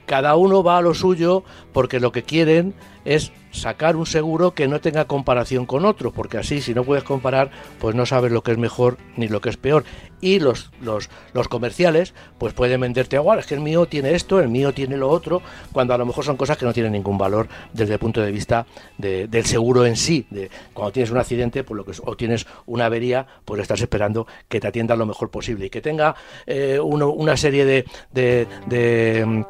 cada 0.06 0.36
uno 0.36 0.64
va 0.64 0.78
a 0.78 0.82
lo 0.82 0.94
suyo 0.94 1.44
porque 1.74 2.00
lo 2.00 2.12
que 2.12 2.24
quieren 2.24 2.74
es 3.06 3.32
sacar 3.52 3.96
un 3.96 4.06
seguro 4.08 4.52
que 4.56 4.68
no 4.68 4.82
tenga 4.82 5.06
comparación 5.06 5.66
con 5.66 5.86
otro, 5.86 6.12
porque 6.12 6.38
así 6.40 6.60
si 6.60 6.74
no 6.74 6.84
puedes 6.84 7.04
comparar, 7.04 7.52
pues 7.80 7.96
no 7.96 8.06
sabes 8.06 8.32
lo 8.32 8.42
que 8.42 8.52
es 8.52 8.58
mejor 8.58 8.98
ni 9.16 9.28
lo 9.28 9.40
que 9.42 9.50
es 9.50 9.58
peor. 9.58 9.84
Y 10.22 10.40
los, 10.40 10.72
los, 10.82 11.10
los 11.34 11.48
comerciales, 11.48 12.16
pues 12.40 12.54
pueden 12.54 12.82
venderte 12.82 13.16
igual, 13.16 13.38
es 13.40 13.46
que 13.46 13.54
el 13.54 13.62
mío 13.62 13.86
tiene 13.86 14.14
esto, 14.16 14.40
el 14.40 14.50
mío 14.50 14.74
tiene 14.74 14.98
lo 14.98 15.10
otro, 15.10 15.42
cuando 15.72 15.94
a 15.94 15.98
lo 16.00 16.06
mejor 16.06 16.26
son 16.26 16.36
cosas 16.36 16.58
que 16.58 16.66
no 16.66 16.74
tienen 16.74 16.94
ningún 16.94 17.18
valor 17.18 17.48
desde 17.74 17.94
el 17.94 18.00
punto 18.00 18.22
de 18.22 18.32
vista 18.32 18.66
de- 18.98 19.28
del 19.28 19.46
seguro 19.46 19.86
en 19.86 19.96
sí. 19.96 20.26
De, 20.32 20.50
cuando 20.74 20.92
tienes 20.92 21.12
un 21.12 21.18
accidente, 21.20 21.64
pues 21.64 21.78
lo 21.78 21.86
que, 21.86 21.92
o 22.04 22.18
tienes 22.18 22.48
una 22.66 22.88
avería, 22.88 23.28
pues 23.46 23.62
estás 23.62 23.80
esperando 23.82 24.26
que 24.50 24.60
te 24.60 24.68
atiendan 24.68 24.98
lo 24.98 25.06
mejor 25.06 25.30
posible 25.30 25.68
y 25.68 25.70
que 25.70 25.82
tenga 25.82 26.16
eh, 26.48 26.80
una 26.80 27.38
serie 27.38 27.86
de 28.14 29.26
mm, 29.26 29.42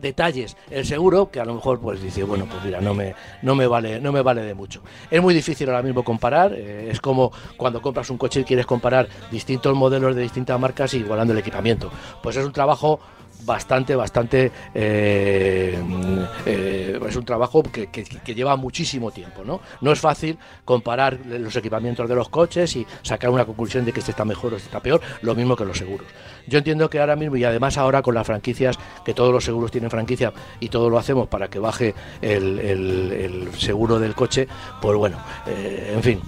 detalles. 0.00 0.56
El 0.70 0.86
seguro 0.86 1.30
que 1.30 1.40
a 1.40 1.44
lo 1.44 1.54
mejor 1.54 1.80
pues 1.80 2.02
dice 2.02 2.24
bueno 2.24 2.46
pues 2.50 2.64
mira 2.64 2.80
no 2.80 2.94
me 2.94 3.14
no 3.42 3.54
me 3.54 3.66
vale 3.66 4.00
no 4.00 4.12
me 4.12 4.22
vale 4.22 4.42
de 4.42 4.54
mucho 4.54 4.82
es 5.10 5.20
muy 5.22 5.34
difícil 5.34 5.68
ahora 5.68 5.82
mismo 5.82 6.02
comparar 6.02 6.52
eh, 6.54 6.88
es 6.90 7.00
como 7.00 7.32
cuando 7.56 7.82
compras 7.82 8.10
un 8.10 8.18
coche 8.18 8.40
y 8.40 8.44
quieres 8.44 8.66
comparar 8.66 9.08
distintos 9.30 9.74
modelos 9.74 10.14
de 10.14 10.22
distintas 10.22 10.58
marcas 10.58 10.94
igualando 10.94 11.32
el 11.32 11.38
equipamiento. 11.38 11.90
Pues 12.22 12.36
es 12.36 12.44
un 12.44 12.52
trabajo 12.52 13.00
bastante 13.44 13.94
bastante 13.96 14.50
eh, 14.74 15.78
eh, 16.46 17.00
es 17.08 17.16
un 17.16 17.24
trabajo 17.24 17.62
que, 17.62 17.88
que- 17.88 18.04
lleva 18.34 18.56
muchísimo 18.56 19.10
tiempo 19.10 19.42
no 19.44 19.60
no 19.80 19.92
es 19.92 19.98
fácil 20.00 20.38
comparar 20.64 21.18
los 21.26 21.54
equipamientos 21.56 22.08
de 22.08 22.14
los 22.14 22.28
coches 22.28 22.76
y 22.76 22.86
sacar 23.02 23.30
una 23.30 23.44
conclusión 23.44 23.84
de 23.84 23.92
que 23.92 24.00
este 24.00 24.12
está 24.12 24.24
mejor 24.24 24.54
o 24.54 24.56
este 24.56 24.68
está 24.68 24.80
peor 24.80 25.00
lo 25.22 25.34
mismo 25.34 25.56
que 25.56 25.64
los 25.64 25.76
seguros. 25.78 26.06
Yo 26.46 26.58
entiendo 26.58 26.88
que 26.88 27.00
ahora 27.00 27.16
mismo 27.16 27.36
y 27.36 27.44
además 27.44 27.76
ahora 27.76 28.02
con 28.02 28.14
las 28.14 28.26
franquicias 28.26 28.78
que 29.04 29.14
todos 29.14 29.32
los 29.32 29.44
seguros 29.44 29.70
tienen 29.70 29.90
franquicia 29.90 30.32
y 30.60 30.68
todo 30.68 30.88
lo 30.90 30.98
hacemos 30.98 31.28
para 31.28 31.48
que 31.48 31.58
baje 31.58 31.94
el, 32.22 32.58
el- 32.60 33.50
seguro 33.58 33.98
del 33.98 34.14
coche 34.14 34.46
pues 34.80 34.96
bueno 34.96 35.18
eh, 35.46 35.92
en 35.96 36.02
fin 36.02 36.20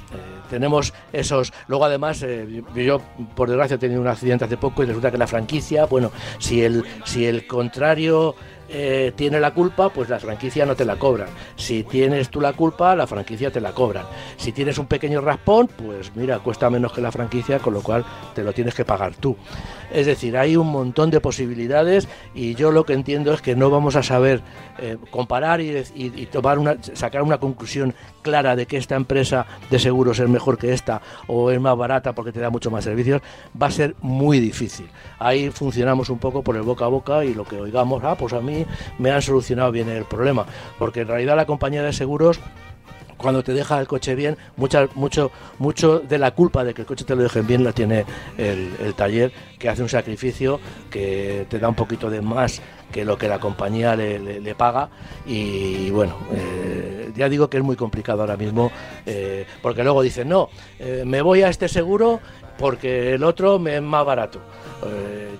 tenemos 0.53 0.93
esos. 1.15 1.51
Luego, 1.67 1.87
además, 1.87 2.23
eh, 2.23 2.63
yo, 2.75 3.01
por 3.35 3.49
desgracia, 3.49 3.77
he 3.77 3.79
tenido 3.79 4.03
un 4.03 4.07
accidente 4.07 4.45
hace 4.45 4.59
poco 4.59 4.83
y 4.83 4.87
resulta 4.87 5.11
que 5.11 5.17
la 5.17 5.27
franquicia, 5.27 5.87
bueno, 5.87 6.13
si 6.39 6.63
el, 6.63 6.85
si 7.05 7.25
el 7.25 7.47
contrario 7.47 8.35
eh, 8.75 9.13
tiene 9.15 9.39
la 9.39 9.53
culpa, 9.53 9.91
pues 9.91 10.09
la 10.09 10.19
franquicia 10.19 10.65
no 10.65 10.75
te 10.75 10.87
la 10.87 10.97
cobran. 10.97 11.29
Si 11.57 11.83
tienes 11.83 12.31
tú 12.31 12.41
la 12.41 12.55
culpa, 12.55 12.97
la 12.97 13.07
franquicia 13.07 13.51
te 13.51 13.61
la 13.61 13.73
cobran. 13.73 14.07
Si 14.39 14.53
tienes 14.53 14.79
un 14.79 14.87
pequeño 14.87 15.21
raspón, 15.21 15.69
pues 15.69 16.17
mira, 16.17 16.39
cuesta 16.39 16.71
menos 16.71 16.93
que 16.93 17.03
la 17.03 17.13
franquicia, 17.13 17.59
con 17.59 17.75
lo 17.75 17.83
cual 17.83 18.05
te 18.35 18.43
lo 18.43 18.53
tienes 18.53 18.75
que 18.75 18.85
pagar 18.85 19.15
tú. 19.15 19.37
Es 19.93 20.07
decir, 20.07 20.39
hay 20.39 20.57
un 20.57 20.69
montón 20.69 21.11
de 21.11 21.21
posibilidades 21.21 22.09
y 22.35 22.55
yo 22.55 22.73
lo 22.73 22.85
que 22.85 22.95
entiendo 22.95 23.35
es 23.35 23.43
que 23.43 23.55
no 23.55 23.69
vamos 23.69 23.95
a 23.95 24.03
saber 24.03 24.41
eh, 24.79 24.97
comparar 25.11 25.61
y, 25.61 25.85
y 25.95 26.27
tomar 26.27 26.59
una, 26.59 26.77
sacar 26.95 27.23
una 27.23 27.39
conclusión 27.39 27.95
clara 28.23 28.57
de 28.57 28.67
que 28.67 28.79
esta 28.79 28.97
empresa 28.97 29.47
de 29.71 29.79
seguros 29.79 30.19
es 30.19 30.29
mejor 30.29 30.57
que 30.57 30.73
esta 30.73 31.03
o 31.27 31.51
es 31.51 31.61
más 31.61 31.77
barata 31.77 32.15
porque 32.15 32.33
te 32.33 32.41
da 32.41 32.49
mucho 32.49 32.71
más 32.71 32.85
servicios, 32.85 33.21
va 33.61 33.67
a 33.67 33.71
ser 33.71 33.95
muy 34.01 34.41
difícil. 34.41 34.89
Ahí 35.19 35.51
funcionamos 35.51 36.09
un 36.09 36.19
poco 36.19 36.43
por 36.43 36.57
el 36.57 36.63
boca 36.63 36.87
a 36.87 36.89
boca 36.89 37.25
y 37.25 37.35
lo 37.35 37.45
que 37.45 37.61
oigamos, 37.61 38.03
ah, 38.05 38.15
pues 38.15 38.33
a 38.33 38.41
mí 38.41 38.62
me 38.99 39.11
han 39.11 39.23
solucionado 39.23 39.73
bien 39.73 39.89
el 39.89 40.05
problema, 40.05 40.47
porque 40.79 41.03
en 41.03 41.09
realidad 41.09 41.37
la 41.37 41.47
compañía 41.47 41.83
de 41.83 41.93
seguros 41.93 42.41
cuando 43.23 43.43
te 43.43 43.55
deja 43.55 43.81
el 43.81 43.87
coche 43.87 44.15
bien, 44.15 44.37
mucha, 44.57 44.89
mucho, 44.95 45.31
mucho 45.59 46.01
de 46.01 46.19
la 46.19 46.33
culpa 46.33 46.65
de 46.65 46.75
que 46.75 46.83
el 46.83 46.87
coche 46.87 47.05
te 47.05 47.17
lo 47.17 47.23
dejen 47.23 47.47
bien 47.47 47.65
la 47.65 47.73
tiene 47.73 48.05
el, 48.37 48.95
taller, 48.95 49.33
que 49.59 49.69
hace 49.69 49.81
un 49.81 49.89
sacrificio, 49.89 50.61
que 50.91 51.47
te 51.49 51.59
da 51.59 51.69
un 51.69 51.75
poquito 51.75 52.11
de 52.11 52.21
más 52.21 52.61
que 52.91 53.05
lo 53.07 53.17
que 53.17 53.29
la 53.29 53.39
compañía 53.39 53.97
le, 53.97 54.55
paga. 54.55 54.91
Y 55.25 55.91
bueno, 55.91 56.17
eh, 56.33 57.11
ya 57.17 57.29
digo 57.31 57.49
que 57.49 57.57
es 57.57 57.63
muy 57.63 57.77
complicado 57.77 58.21
ahora 58.21 58.37
mismo, 58.37 58.71
eh, 59.07 59.47
porque 59.63 59.83
luego 59.83 60.03
dicen, 60.03 60.29
no, 60.29 60.51
eh, 60.79 61.05
me 61.07 61.23
voy 61.23 61.43
a 61.43 61.49
este 61.49 61.69
seguro 61.69 62.21
porque 62.59 63.15
el 63.15 63.25
otro 63.25 63.59
me 63.59 63.77
es 63.77 63.83
más 63.83 64.05
barato. 64.05 64.41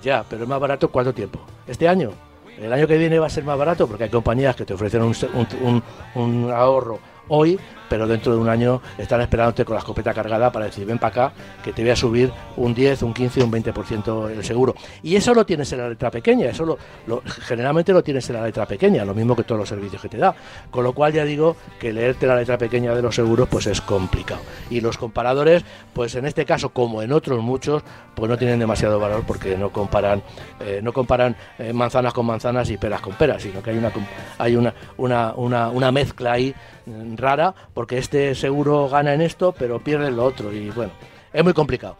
Ya, 0.01 0.25
pero 0.29 0.43
es 0.43 0.49
más 0.49 0.59
barato 0.59 0.89
¿cuánto 0.89 1.13
tiempo? 1.13 1.39
¿Este 1.67 1.87
año? 1.87 2.11
El 2.59 2.71
año 2.71 2.87
que 2.87 2.97
viene 2.97 3.19
va 3.19 3.27
a 3.27 3.29
ser 3.29 3.43
más 3.43 3.57
barato 3.57 3.87
porque 3.87 4.05
hay 4.05 4.09
compañías 4.09 4.55
que 4.55 4.65
te 4.65 4.73
ofrecen 4.73 5.01
un, 5.01 6.51
ahorro 6.51 6.99
hoy, 7.27 7.59
pero 7.89 8.07
dentro 8.07 8.33
de 8.33 8.39
un 8.39 8.49
año 8.49 8.81
están 8.97 9.21
esperándote 9.21 9.65
con 9.65 9.75
la 9.75 9.79
escopeta 9.79 10.13
cargada 10.13 10.51
para 10.51 10.65
decir, 10.65 10.85
ven 10.85 10.99
para 10.99 11.25
acá, 11.25 11.33
que 11.63 11.73
te 11.73 11.81
voy 11.81 11.91
a 11.91 11.95
subir 11.95 12.31
un 12.57 12.73
10, 12.73 13.03
un 13.03 13.13
15, 13.13 13.43
un 13.43 13.51
20% 13.51 14.31
el 14.31 14.43
seguro. 14.43 14.75
Y 15.01 15.15
eso 15.15 15.33
lo 15.33 15.45
tienes 15.45 15.71
en 15.73 15.79
la 15.79 15.89
letra 15.89 16.11
pequeña, 16.11 16.47
eso 16.47 16.65
lo, 16.65 17.21
generalmente 17.25 17.93
lo 17.93 18.03
tienes 18.03 18.29
en 18.29 18.35
la 18.35 18.43
letra 18.43 18.65
pequeña, 18.65 19.05
lo 19.05 19.13
mismo 19.13 19.35
que 19.35 19.43
todos 19.43 19.59
los 19.59 19.69
servicios 19.69 20.01
que 20.01 20.09
te 20.09 20.17
da. 20.17 20.35
Con 20.69 20.83
lo 20.83 20.93
cual 20.93 21.13
ya 21.13 21.25
digo 21.25 21.55
que 21.79 21.93
leerte 21.93 22.27
la 22.27 22.35
letra 22.35 22.57
pequeña 22.57 22.93
de 22.93 23.01
los 23.01 23.15
seguros 23.15 23.47
pues 23.49 23.67
es 23.67 23.81
complicado. 23.81 24.41
Y 24.69 24.81
los 24.81 24.97
comparadores, 24.97 25.63
pues 25.93 26.15
en 26.15 26.25
este 26.25 26.45
caso, 26.45 26.69
como 26.69 27.01
en 27.01 27.11
otros 27.11 27.41
muchos, 27.41 27.83
pues 28.15 28.29
no 28.29 28.37
tienen 28.37 28.59
demasiado 28.59 28.99
valor 28.99 29.23
porque 29.25 29.57
no 29.57 29.71
comparan, 29.71 30.21
eh, 30.59 30.79
no 30.83 30.93
comparan 30.93 31.35
eh, 31.57 31.73
manzanas 31.73 32.13
con 32.13 32.25
manzanas 32.25 32.69
y 32.69 32.77
peras 32.77 33.01
con 33.01 33.13
peras, 33.13 33.41
sino 33.41 33.61
que 33.61 33.71
hay 33.71 33.77
una 33.77 33.91
hay 34.37 34.55
una, 34.55 34.73
una, 34.97 35.33
una, 35.35 35.69
una 35.69 35.91
mezcla 35.91 36.33
ahí 36.33 36.53
mm, 36.85 37.15
rara, 37.15 37.53
porque 37.73 37.97
este 37.97 38.35
seguro 38.35 38.87
gana 38.89 39.13
en 39.13 39.21
esto, 39.21 39.53
pero 39.57 39.79
pierde 39.79 40.07
en 40.07 40.15
lo 40.17 40.25
otro. 40.25 40.53
Y 40.53 40.69
bueno, 40.69 40.91
es 41.31 41.43
muy 41.43 41.53
complicado. 41.53 41.97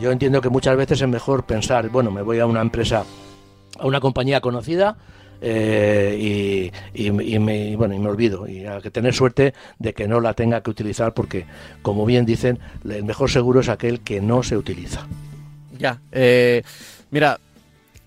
Yo 0.00 0.10
entiendo 0.10 0.40
que 0.40 0.48
muchas 0.48 0.76
veces 0.76 1.00
es 1.00 1.08
mejor 1.08 1.44
pensar, 1.44 1.88
bueno, 1.90 2.10
me 2.10 2.22
voy 2.22 2.38
a 2.40 2.46
una 2.46 2.60
empresa, 2.60 3.04
a 3.78 3.86
una 3.86 4.00
compañía 4.00 4.40
conocida. 4.40 4.96
eh, 5.40 6.70
y, 6.94 7.10
me, 7.10 7.76
bueno, 7.76 7.94
y 7.94 7.98
me 7.98 8.08
olvido 8.08 8.48
y 8.48 8.64
hay 8.64 8.80
que 8.80 8.90
tener 8.90 9.12
suerte 9.12 9.52
de 9.78 9.92
que 9.92 10.08
no 10.08 10.18
la 10.20 10.32
tenga 10.32 10.62
que 10.62 10.70
utilizar 10.70 11.12
porque 11.12 11.44
como 11.82 12.06
bien 12.06 12.24
dicen 12.24 12.58
el 12.88 13.04
mejor 13.04 13.30
seguro 13.30 13.60
es 13.60 13.68
aquel 13.68 14.00
que 14.00 14.22
no 14.22 14.42
se 14.42 14.56
utiliza 14.56 15.06
Ya. 15.78 16.00
eh, 16.10 16.62
mira, 17.10 17.38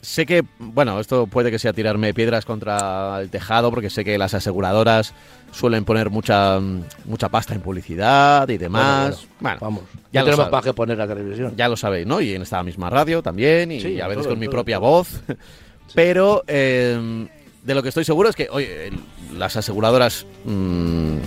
sé 0.01 0.25
que, 0.25 0.43
bueno, 0.59 0.99
esto 0.99 1.27
puede 1.27 1.51
que 1.51 1.59
sea 1.59 1.73
tirarme 1.73 2.13
piedras 2.13 2.45
contra 2.45 3.19
el 3.21 3.29
tejado, 3.29 3.69
porque 3.69 3.89
sé 3.89 4.03
que 4.05 4.17
las 4.17 4.33
aseguradoras 4.33 5.13
suelen 5.51 5.83
poner 5.85 6.09
mucha, 6.09 6.59
mucha 7.05 7.29
pasta 7.29 7.53
en 7.55 7.61
publicidad 7.61 8.47
y 8.49 8.57
demás. 8.57 9.27
Bueno, 9.39 9.57
vamos 9.61 9.83
ya 10.11 10.23
tenemos 10.23 10.47
para 10.49 10.63
qué 10.63 10.73
poner 10.73 10.97
la 10.97 11.07
televisión 11.07 11.53
ya 11.55 11.67
lo 11.67 11.77
sabéis, 11.77 12.07
¿no? 12.07 12.19
Y 12.21 12.33
en 12.33 12.41
esta 12.41 12.63
misma 12.63 12.89
radio 12.89 13.21
también, 13.21 13.71
y 13.71 13.79
Sí, 13.79 13.99
a 14.01 14.07
veces 14.07 14.23
todo, 14.23 14.33
con 14.33 14.39
mi 14.39 14.47
propia 14.47 14.77
todo. 14.77 14.89
voz. 14.89 15.21
Pero 15.95 16.43
eh, 16.47 17.27
de 17.63 17.75
lo 17.75 17.81
que 17.83 17.89
estoy 17.89 18.05
seguro 18.05 18.29
es 18.29 18.35
que, 18.35 18.47
oye, 18.51 18.91
las 19.35 19.55
aseguradoras 19.57 20.25
mm, 20.45 21.17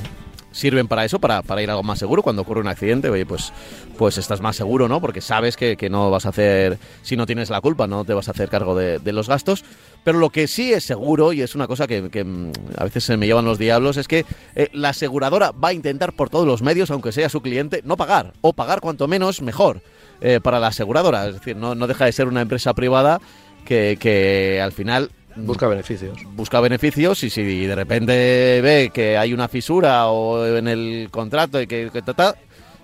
sirven 0.52 0.88
para 0.88 1.04
eso, 1.04 1.18
para, 1.18 1.42
para 1.42 1.62
ir 1.62 1.70
algo 1.70 1.82
más 1.82 1.98
seguro. 1.98 2.22
Cuando 2.22 2.42
ocurre 2.42 2.60
un 2.60 2.68
accidente, 2.68 3.10
oye, 3.10 3.26
pues, 3.26 3.52
pues 3.98 4.18
estás 4.18 4.40
más 4.40 4.56
seguro, 4.56 4.88
¿no? 4.88 5.00
Porque 5.00 5.20
sabes 5.20 5.56
que, 5.56 5.76
que 5.76 5.90
no 5.90 6.10
vas 6.10 6.26
a 6.26 6.30
hacer, 6.30 6.78
si 7.02 7.16
no 7.16 7.26
tienes 7.26 7.50
la 7.50 7.60
culpa, 7.60 7.86
no 7.86 8.04
te 8.04 8.14
vas 8.14 8.28
a 8.28 8.30
hacer 8.30 8.48
cargo 8.48 8.74
de, 8.74 8.98
de 8.98 9.12
los 9.12 9.28
gastos. 9.28 9.64
Pero 10.04 10.18
lo 10.18 10.30
que 10.30 10.48
sí 10.48 10.72
es 10.72 10.84
seguro, 10.84 11.32
y 11.32 11.42
es 11.42 11.54
una 11.54 11.66
cosa 11.66 11.86
que, 11.86 12.02
mm, 12.02 12.52
a 12.76 12.84
veces 12.84 13.04
se 13.04 13.16
me 13.16 13.26
llevan 13.26 13.44
los 13.44 13.58
diablos, 13.58 13.96
es 13.96 14.08
que 14.08 14.24
eh, 14.54 14.68
la 14.72 14.90
aseguradora 14.90 15.52
va 15.52 15.68
a 15.68 15.72
intentar 15.72 16.12
por 16.12 16.28
todos 16.28 16.46
los 16.46 16.62
medios, 16.62 16.90
aunque 16.90 17.12
sea 17.12 17.28
su 17.28 17.40
cliente, 17.40 17.82
no 17.84 17.96
pagar. 17.96 18.32
O 18.40 18.52
pagar 18.52 18.80
cuanto 18.80 19.06
menos, 19.06 19.42
mejor 19.42 19.80
eh, 20.20 20.40
para 20.42 20.58
la 20.58 20.68
aseguradora. 20.68 21.28
Es 21.28 21.34
decir, 21.34 21.56
no, 21.56 21.74
no 21.74 21.86
deja 21.86 22.06
de 22.06 22.12
ser 22.12 22.26
una 22.26 22.40
empresa 22.40 22.74
privada 22.74 23.20
que, 23.64 23.96
que 24.00 24.60
al 24.60 24.72
final 24.72 25.10
busca 25.36 25.66
beneficios 25.68 26.18
busca 26.34 26.60
beneficios 26.60 27.22
y 27.24 27.30
si 27.30 27.66
de 27.66 27.74
repente 27.74 28.60
ve 28.62 28.90
que 28.92 29.16
hay 29.16 29.32
una 29.32 29.48
fisura 29.48 30.06
o 30.08 30.44
en 30.46 30.68
el 30.68 31.08
contrato 31.10 31.60
y 31.60 31.66
que, 31.66 31.90
que 31.92 32.02
ta, 32.02 32.14
ta, 32.14 32.34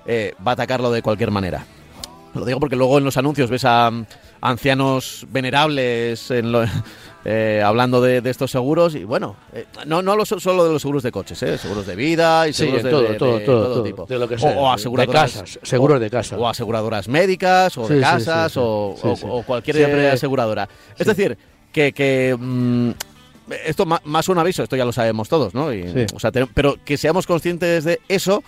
eh, 0.07 0.35
va 0.47 0.53
a 0.53 0.55
atacarlo 0.55 0.91
de 0.91 1.03
cualquier 1.03 1.31
manera. 1.31 1.65
Lo 2.35 2.45
digo 2.45 2.61
porque 2.61 2.77
luego 2.77 2.99
en 2.99 3.05
los 3.05 3.17
anuncios 3.17 3.51
ves 3.51 3.65
a 3.65 3.91
mm, 3.91 4.05
ancianos 4.43 5.27
venerables 5.31 6.31
en 6.31 6.53
lo- 6.53 6.65
eh, 7.25 7.63
hablando 7.65 8.01
de, 8.01 8.21
de 8.21 8.31
estos 8.31 8.51
seguros 8.51 8.95
y 8.95 9.05
bueno, 9.05 9.35
eh, 9.53 9.65
no, 9.87 10.03
no 10.03 10.15
lo 10.15 10.25
so- 10.25 10.39
solo 10.39 10.65
de 10.65 10.73
los 10.73 10.83
seguros 10.83 11.03
de 11.03 11.11
coches, 11.11 11.43
eh, 11.43 11.59
seguros 11.59 11.87
de 11.87 11.97
vida 11.97 12.47
y 12.47 12.53
Sí, 12.53 12.65
seguros 12.65 12.83
de, 12.85 12.91
todo, 12.91 13.03
de- 13.03 13.15
todo, 13.15 13.39
de 13.39 13.45
todo, 13.45 13.65
todo, 13.75 13.83
tipo. 13.83 14.07
de 14.07 14.19
lo 14.19 14.29
que 14.29 14.35
O- 14.37 14.39
sea, 14.39 14.51
o, 14.59 14.69
de 14.69 14.75
aseguradoras, 14.75 15.33
casas, 15.33 15.59
seguros 15.63 15.97
o- 15.97 16.01
de 16.01 16.11
casa. 16.11 16.37
O 16.39 16.49
aseguradoras 16.49 17.09
médicas 17.09 17.77
o 17.79 17.89
Sí, 17.89 17.95
de 17.95 18.01
sí, 18.01 18.05
sí, 18.05 18.11
casas 18.11 18.53
sí. 18.53 18.61
o, 18.63 18.95
Sí, 18.97 19.09
o- 19.09 19.17
sí. 19.17 19.25
o 19.29 19.43
cualquier 19.43 20.07
aseguradora. 20.11 20.69
Es 20.97 20.99
Sí. 20.99 21.15
decir, 21.15 21.39
que... 21.79 21.93
que 21.93 22.37
mm, 22.39 22.91
esto 23.65 23.87
más 23.87 24.29
un 24.29 24.39
aviso, 24.39 24.63
esto 24.63 24.77
ya 24.77 24.85
lo 24.85 24.93
sabemos 24.93 25.29
todos, 25.31 25.55
¿no? 25.55 25.73
Y, 25.73 25.83
Sí. 25.91 26.07
o 26.15 26.21
sea, 26.21 26.31
te- 26.31 26.47
pero 26.47 26.77
que 26.85 26.99
seamos 26.99 27.27
conscientes 27.27 27.83
de 27.85 27.99
eso 28.09 28.43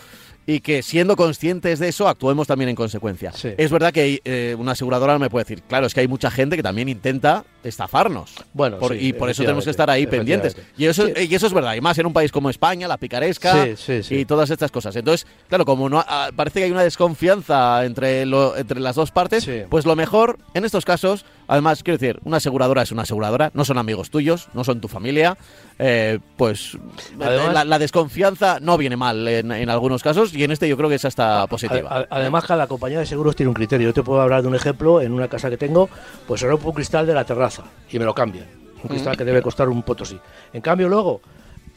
y 0.46 0.60
que 0.60 0.82
siendo 0.82 1.16
conscientes 1.16 1.78
de 1.78 1.88
eso 1.88 2.06
actuemos 2.08 2.46
también 2.46 2.68
en 2.68 2.76
consecuencia. 2.76 3.32
Sí. 3.32 3.50
Es 3.56 3.70
verdad 3.70 3.92
que 3.92 4.20
eh, 4.24 4.54
una 4.58 4.72
aseguradora 4.72 5.18
me 5.18 5.30
puede 5.30 5.44
decir, 5.44 5.62
claro, 5.62 5.86
es 5.86 5.94
que 5.94 6.00
hay 6.00 6.08
mucha 6.08 6.30
gente 6.30 6.54
que 6.56 6.62
también 6.62 6.88
intenta 6.90 7.44
estafarnos. 7.62 8.34
Bueno, 8.52 8.78
Por- 8.78 8.92
sí, 8.92 8.98
y 9.08 9.12
por 9.14 9.30
eso 9.30 9.42
tenemos 9.42 9.64
que 9.64 9.70
estar 9.70 9.88
ahí 9.88 10.06
pendientes. 10.06 10.56
Y 10.76 10.84
eso, 10.86 11.06
Sí. 11.06 11.12
y 11.30 11.34
eso 11.34 11.46
es 11.46 11.52
verdad, 11.54 11.74
y 11.76 11.80
más 11.80 11.96
en 11.98 12.06
un 12.06 12.12
país 12.12 12.30
como 12.32 12.50
España, 12.50 12.86
la 12.88 12.96
picaresca 12.98 13.68
y 14.10 14.24
todas 14.26 14.50
estas 14.50 14.70
cosas. 14.70 14.96
Entonces, 14.96 15.26
claro, 15.48 15.64
como 15.64 15.88
no 15.88 16.04
ah, 16.06 16.30
parece 16.36 16.60
que 16.60 16.64
hay 16.66 16.70
una 16.72 16.82
desconfianza 16.82 17.84
entre, 17.86 18.26
lo- 18.26 18.54
entre 18.56 18.80
las 18.80 18.96
dos 18.96 19.10
partes, 19.12 19.48
pues 19.70 19.86
lo 19.86 19.94
mejor 19.96 20.38
en 20.54 20.64
estos 20.66 20.84
casos, 20.84 21.24
además, 21.52 21.82
quiero 21.82 21.98
decir, 21.98 22.20
una 22.24 22.38
aseguradora 22.38 22.82
es 22.82 22.92
una 22.92 23.02
aseguradora, 23.02 23.50
no 23.54 23.64
son 23.64 23.76
amigos 23.78 24.10
tuyos, 24.10 24.48
no 24.54 24.64
son 24.64 24.80
tu 24.80 24.88
familia, 24.88 25.36
eh, 25.78 26.18
pues 26.36 26.78
Además- 27.20 27.52
la, 27.54 27.64
la 27.64 27.78
desconfianza 27.78 28.58
no 28.60 28.78
viene 28.78 28.96
mal 28.96 29.26
en, 29.28 29.50
en 29.52 29.68
algunos 29.70 30.02
casos 30.02 30.32
y 30.34 30.44
en 30.44 30.50
este 30.52 30.68
yo 30.68 30.76
creo 30.76 30.88
que 30.88 30.94
es 30.94 31.04
hasta 31.04 31.46
positiva. 31.46 31.90
A- 31.90 31.98
a- 32.00 32.06
Además, 32.10 32.44
cada 32.44 32.66
compañía 32.66 32.98
de 33.00 33.06
seguros 33.06 33.36
tiene 33.36 33.48
un 33.48 33.54
criterio. 33.54 33.88
Yo 33.88 33.94
te 33.94 34.02
puedo 34.02 34.20
hablar 34.20 34.42
de 34.42 34.48
un 34.48 34.54
ejemplo. 34.54 35.00
En 35.00 35.12
una 35.12 35.28
casa 35.28 35.50
que 35.50 35.56
tengo, 35.56 35.88
pues 36.26 36.40
se 36.40 36.46
rompe 36.48 36.66
un 36.66 36.72
cristal 36.74 37.06
de 37.06 37.14
la 37.14 37.24
terraza 37.24 37.64
y 37.90 37.98
me 37.98 38.04
lo 38.04 38.14
cambian. 38.14 38.46
Un 38.82 38.88
cristal 38.88 39.16
que 39.16 39.24
debe 39.24 39.42
costar 39.42 39.68
un 39.68 39.82
potosí. 39.82 40.18
En 40.52 40.60
cambio, 40.62 40.88
luego 40.88 41.20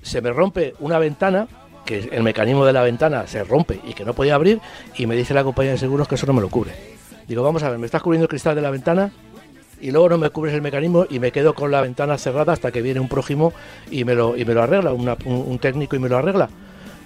se 0.01 0.21
me 0.21 0.29
rompe 0.31 0.73
una 0.79 0.99
ventana, 0.99 1.47
que 1.85 2.09
el 2.11 2.23
mecanismo 2.23 2.65
de 2.65 2.71
la 2.73 2.81
ventana 2.81 3.27
se 3.27 3.43
rompe 3.43 3.79
y 3.85 3.93
que 3.93 4.05
no 4.05 4.13
podía 4.13 4.35
abrir, 4.35 4.61
y 4.95 5.05
me 5.05 5.15
dice 5.15 5.33
la 5.33 5.43
compañía 5.43 5.71
de 5.73 5.77
seguros 5.77 6.07
que 6.07 6.15
eso 6.15 6.25
no 6.27 6.33
me 6.33 6.41
lo 6.41 6.49
cubre. 6.49 6.71
Digo, 7.27 7.43
vamos 7.43 7.63
a 7.63 7.69
ver, 7.69 7.77
me 7.79 7.85
estás 7.85 8.01
cubriendo 8.01 8.23
el 8.25 8.29
cristal 8.29 8.55
de 8.55 8.61
la 8.61 8.69
ventana 8.69 9.11
y 9.83 9.91
luego 9.91 10.09
no 10.09 10.17
me 10.17 10.29
cubres 10.29 10.53
el 10.53 10.61
mecanismo 10.61 11.05
y 11.09 11.19
me 11.19 11.31
quedo 11.31 11.53
con 11.53 11.69
la 11.69 11.81
ventana 11.81 12.17
cerrada 12.17 12.53
hasta 12.53 12.71
que 12.71 12.81
viene 12.81 12.99
un 13.01 13.09
prójimo 13.09 13.51
y 13.91 14.05
me 14.05 14.15
lo, 14.15 14.35
y 14.37 14.45
me 14.45 14.53
lo 14.53 14.63
arregla, 14.63 14.93
una- 14.93 15.17
un, 15.25 15.59
técnico 15.59 15.95
y 15.95 15.99
me 15.99 16.07
lo 16.09 16.17
arregla. 16.17 16.49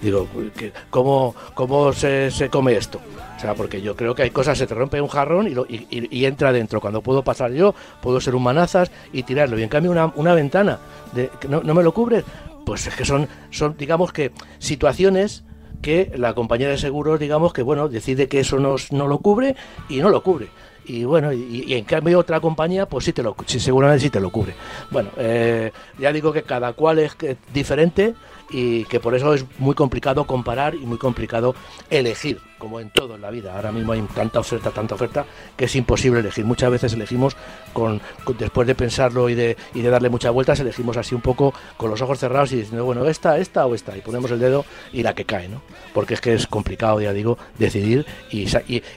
Digo, 0.01 0.27
¿qué- 0.55 0.71
¿cómo, 0.91 1.33
cómo 1.55 1.91
se, 1.91 2.29
se 2.29 2.49
come 2.49 2.73
esto? 2.73 3.01
O 3.35 3.39
sea, 3.39 3.55
porque 3.55 3.81
yo 3.81 3.95
creo 3.95 4.13
que 4.13 4.21
hay 4.23 4.29
cosas, 4.29 4.57
se 4.57 4.67
te 4.67 4.75
rompe 4.75 5.01
un 5.01 5.07
jarrón 5.07 5.47
y, 5.47 5.51
lo- 5.55 5.65
y- 5.67 5.87
y- 5.89 6.25
entra 6.25 6.51
dentro. 6.51 6.79
Cuando 6.79 7.01
puedo 7.01 7.23
pasar 7.23 7.51
yo, 7.51 7.73
puedo 8.01 8.21
ser 8.21 8.35
un 8.35 8.43
manazas 8.43 8.91
y 9.11 9.23
tirarlo. 9.23 9.57
Y 9.57 9.63
en 9.63 9.69
cambio 9.69 9.89
una, 9.91 10.11
una 10.15 10.35
ventana, 10.35 10.77
de, 11.13 11.31
no, 11.49 11.61
no 11.63 11.73
me 11.73 11.81
lo 11.83 11.93
cubres, 11.93 12.23
pues 12.65 12.85
es 12.85 12.95
que 12.95 13.05
son, 13.05 13.27
son, 13.49 13.75
digamos 13.77 14.13
que, 14.13 14.31
situaciones 14.59 15.43
que 15.81 16.11
la 16.15 16.33
compañía 16.33 16.69
de 16.69 16.77
seguros, 16.77 17.19
digamos 17.19 17.53
que, 17.53 17.61
bueno, 17.61 17.87
decide 17.89 18.27
que 18.27 18.39
eso 18.39 18.59
no, 18.59 18.75
no 18.91 19.07
lo 19.07 19.19
cubre 19.19 19.55
y 19.89 19.97
no 19.97 20.09
lo 20.09 20.21
cubre. 20.21 20.47
Y 20.87 21.03
bueno, 21.03 21.33
y, 21.33 21.65
y 21.67 21.73
en 21.73 21.83
cambio 21.83 22.17
otra 22.17 22.39
compañía, 22.39 22.85
pues 22.85 23.03
sí 23.05 23.13
te 23.13 23.21
lo, 23.21 23.35
sí, 23.45 23.59
seguramente 23.59 24.03
sí 24.03 24.09
te 24.09 24.21
lo 24.21 24.29
cubre. 24.29 24.55
Bueno, 24.89 25.09
eh, 25.17 25.71
ya 25.99 26.13
digo 26.13 26.31
que 26.31 26.43
cada 26.43 26.71
cual 26.73 26.99
es 26.99 27.15
diferente 27.53 28.15
y 28.49 28.85
que 28.85 29.01
por 29.01 29.13
eso 29.13 29.33
es 29.33 29.43
muy 29.59 29.75
complicado 29.75 30.25
comparar 30.25 30.75
y 30.75 30.85
muy 30.85 30.97
complicado 30.97 31.53
elegir, 31.89 32.39
como 32.57 32.79
en 32.79 32.89
todo 32.89 33.15
en 33.15 33.21
la 33.21 33.29
vida. 33.31 33.53
Ahora 33.53 33.73
mismo 33.73 33.91
hay 33.91 34.01
tanta 34.15 34.39
oferta, 34.39 34.71
tanta 34.71 34.95
oferta, 34.95 35.25
que 35.57 35.65
es 35.65 35.75
imposible 35.75 36.21
elegir. 36.21 36.45
Muchas 36.45 36.71
veces 36.71 36.93
elegimos, 36.93 37.35
con, 37.73 37.99
después 38.39 38.65
de 38.65 38.73
pensarlo 38.73 39.27
y 39.27 39.35
de, 39.35 39.57
y 39.73 39.81
de 39.81 39.89
darle 39.89 40.09
muchas 40.09 40.31
vueltas, 40.31 40.57
elegimos 40.61 40.95
así 40.95 41.13
un 41.13 41.21
poco 41.21 41.53
con 41.75 41.89
los 41.89 42.01
ojos 42.01 42.19
cerrados 42.19 42.53
y 42.53 42.57
diciendo, 42.57 42.85
bueno, 42.85 43.05
esta, 43.05 43.37
esta 43.37 43.65
o 43.65 43.75
esta, 43.75 43.97
y 43.97 43.99
ponemos 43.99 44.31
el 44.31 44.39
dedo 44.39 44.63
y 44.93 45.03
la 45.03 45.13
que 45.13 45.25
cae, 45.25 45.49
¿no? 45.49 45.61
Porque 45.93 46.13
es 46.13 46.21
que 46.21 46.33
es 46.33 46.47
complicado, 46.47 47.01
ya 47.01 47.11
digo, 47.11 47.37
decidir 47.59 48.05
y, 48.31 48.47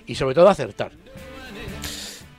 y 0.07 0.14
sobre 0.14 0.37
todo 0.37 0.48
acertar. 0.48 0.92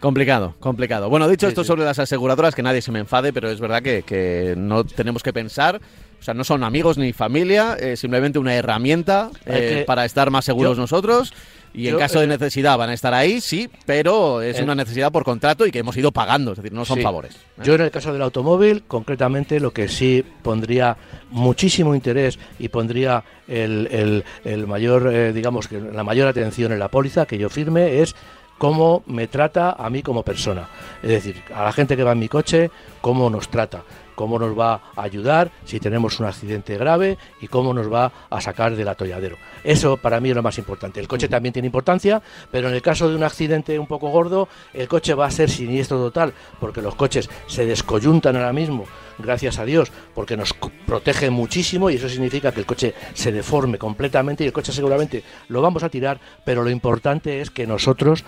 Complicado, 0.02 0.56
complicado. 0.60 1.10
Bueno, 1.10 1.30
dicho 1.30 1.46
Sí, 1.46 1.52
esto 1.52 1.64
sí. 1.64 1.68
sobre 1.68 1.86
las 1.86 2.00
aseguradoras, 2.00 2.56
que 2.56 2.64
nadie 2.64 2.82
se 2.82 2.92
me 2.92 3.00
enfade, 3.00 3.32
pero 3.32 3.50
es 3.50 3.60
verdad 3.62 3.82
que, 3.84 4.02
que 4.02 4.56
no 4.58 4.84
tenemos 4.84 5.22
que 5.24 5.32
pensar, 5.32 5.80
o 6.20 6.24
sea, 6.24 6.34
no 6.34 6.44
son 6.44 6.64
amigos 6.64 6.98
ni 6.98 7.14
familia, 7.14 7.76
es 7.80 8.00
simplemente 8.00 8.40
una 8.40 8.56
herramienta 8.56 9.30
eh, 9.46 9.78
que- 9.80 9.84
para 9.86 10.04
estar 10.04 10.32
más 10.32 10.44
seguros 10.44 10.76
Yo- 10.76 10.82
nosotros. 10.82 11.32
Y 11.74 11.88
en 11.88 11.98
caso 11.98 12.20
de 12.20 12.26
eh, 12.26 12.28
necesidad 12.28 12.78
van 12.78 12.90
a 12.90 12.94
estar 12.94 13.14
ahí, 13.14 13.40
sí, 13.40 13.70
pero 13.86 14.42
es 14.42 14.60
una 14.60 14.76
necesidad 14.76 15.10
por 15.10 15.24
contrato 15.24 15.66
y 15.66 15.72
que 15.72 15.80
hemos 15.80 15.96
ido 15.96 16.12
pagando, 16.12 16.52
es 16.52 16.58
decir, 16.58 16.74
no 16.74 16.84
son 16.84 16.98
Sí. 16.98 17.04
favores. 17.04 17.34
¿eh? 17.36 17.62
Yo 17.64 17.76
en 17.76 17.82
el 17.82 17.92
caso 17.92 18.12
del 18.12 18.22
automóvil, 18.24 18.84
concretamente, 18.90 19.58
lo 19.62 19.72
que 19.72 19.88
sí 19.88 20.22
pondría 20.42 20.98
muchísimo 21.30 21.96
interés 21.96 22.40
y 22.60 22.68
pondría 22.68 23.24
el, 23.48 23.88
el- 23.90 24.24
el 24.44 24.68
mayor, 24.68 25.10
eh, 25.14 25.32
digamos 25.32 25.70
que 25.70 25.80
la 25.80 26.04
mayor 26.04 26.28
atención 26.28 26.74
en 26.74 26.80
la 26.80 26.90
póliza 26.90 27.26
que 27.26 27.38
yo 27.38 27.50
firme 27.50 28.02
es 28.02 28.16
cómo 28.62 29.02
me 29.08 29.28
trata 29.28 29.72
a 29.72 29.90
mí 29.90 30.04
como 30.04 30.22
persona. 30.22 30.70
Es 31.02 31.10
decir, 31.10 31.42
a 31.52 31.64
la 31.64 31.72
gente 31.72 31.98
que 31.98 32.04
va 32.04 32.12
en 32.12 32.20
mi 32.20 32.30
coche, 32.30 32.70
cómo 33.02 33.28
nos 33.28 33.50
trata, 33.50 33.82
cómo 34.14 34.38
nos 34.38 34.56
va 34.58 34.84
a 34.96 35.02
ayudar 35.02 35.50
si 35.66 35.80
tenemos 35.80 36.20
un 36.20 36.28
accidente 36.28 36.78
grave 36.78 37.18
y 37.42 37.48
cómo 37.48 37.74
nos 37.74 37.92
va 37.92 38.12
a 38.30 38.40
sacar 38.40 38.76
del 38.76 38.88
atolladero. 38.88 39.38
Eso 39.64 39.98
para 39.98 40.20
mí 40.20 40.30
es 40.30 40.36
lo 40.36 40.44
más 40.44 40.60
importante. 40.60 41.00
El 41.00 41.08
coche 41.08 41.28
también 41.28 41.54
tiene 41.54 41.66
importancia, 41.66 42.22
pero 42.52 42.70
en 42.70 42.76
el 42.76 42.84
caso 42.84 43.10
de 43.10 43.16
un 43.16 43.24
accidente 43.24 43.80
un 43.80 43.88
poco 43.88 44.10
gordo, 44.10 44.48
el 44.74 44.88
coche 44.88 45.16
va 45.16 45.26
a 45.26 45.32
ser 45.32 45.50
siniestro 45.50 45.98
total, 45.98 46.32
porque 46.60 46.84
los 46.84 46.94
coches 46.94 47.32
se 47.48 47.66
descoyuntan 47.66 48.36
ahora 48.36 48.54
mismo, 48.54 48.86
gracias 49.18 49.58
a 49.58 49.66
Dios, 49.66 49.92
porque 50.14 50.38
nos 50.38 50.54
protegen 50.86 51.34
muchísimo 51.34 51.90
y 51.90 51.96
eso 51.96 52.08
significa 52.08 52.52
que 52.52 52.60
el 52.60 52.68
coche 52.68 52.94
se 53.16 53.32
deforme 53.32 53.80
completamente 53.80 54.44
y 54.44 54.48
el 54.48 54.54
coche 54.54 54.72
seguramente 54.72 55.24
lo 55.48 55.64
vamos 55.64 55.82
a 55.82 55.90
tirar, 55.90 56.20
pero 56.46 56.64
lo 56.64 56.70
importante 56.70 57.42
es 57.42 57.50
que 57.50 57.66
nosotros 57.66 58.24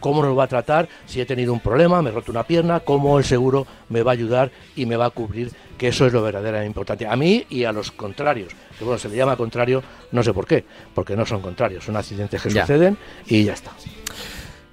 cómo 0.00 0.22
nos 0.22 0.36
va 0.38 0.44
a 0.44 0.48
tratar, 0.48 0.88
si 1.06 1.20
he 1.20 1.26
tenido 1.26 1.52
un 1.52 1.60
problema, 1.60 2.00
me 2.02 2.10
he 2.10 2.12
roto 2.12 2.30
una 2.32 2.42
pierna, 2.44 2.80
cómo 2.80 3.18
el 3.18 3.24
seguro 3.24 3.66
me 3.88 4.02
va 4.02 4.12
a 4.12 4.14
ayudar 4.14 4.50
y 4.76 4.86
me 4.86 4.96
va 4.96 5.06
a 5.06 5.10
cubrir, 5.10 5.50
que 5.76 5.88
eso 5.88 6.06
es 6.06 6.12
lo 6.12 6.22
verdaderamente 6.22 6.66
importante. 6.66 7.06
A 7.06 7.16
mí 7.16 7.44
y 7.50 7.64
a 7.64 7.72
los 7.72 7.90
contrarios, 7.92 8.52
que 8.78 8.84
bueno, 8.84 8.98
se 8.98 9.08
le 9.08 9.16
llama 9.16 9.36
contrario, 9.36 9.82
no 10.12 10.22
sé 10.22 10.32
por 10.32 10.46
qué, 10.46 10.64
porque 10.94 11.16
no 11.16 11.24
son 11.26 11.40
contrarios, 11.40 11.84
son 11.84 11.96
accidentes 11.96 12.42
que 12.42 12.50
Ya. 12.50 12.62
suceden 12.62 12.96
y 13.26 13.44
ya 13.44 13.52
está. 13.54 13.72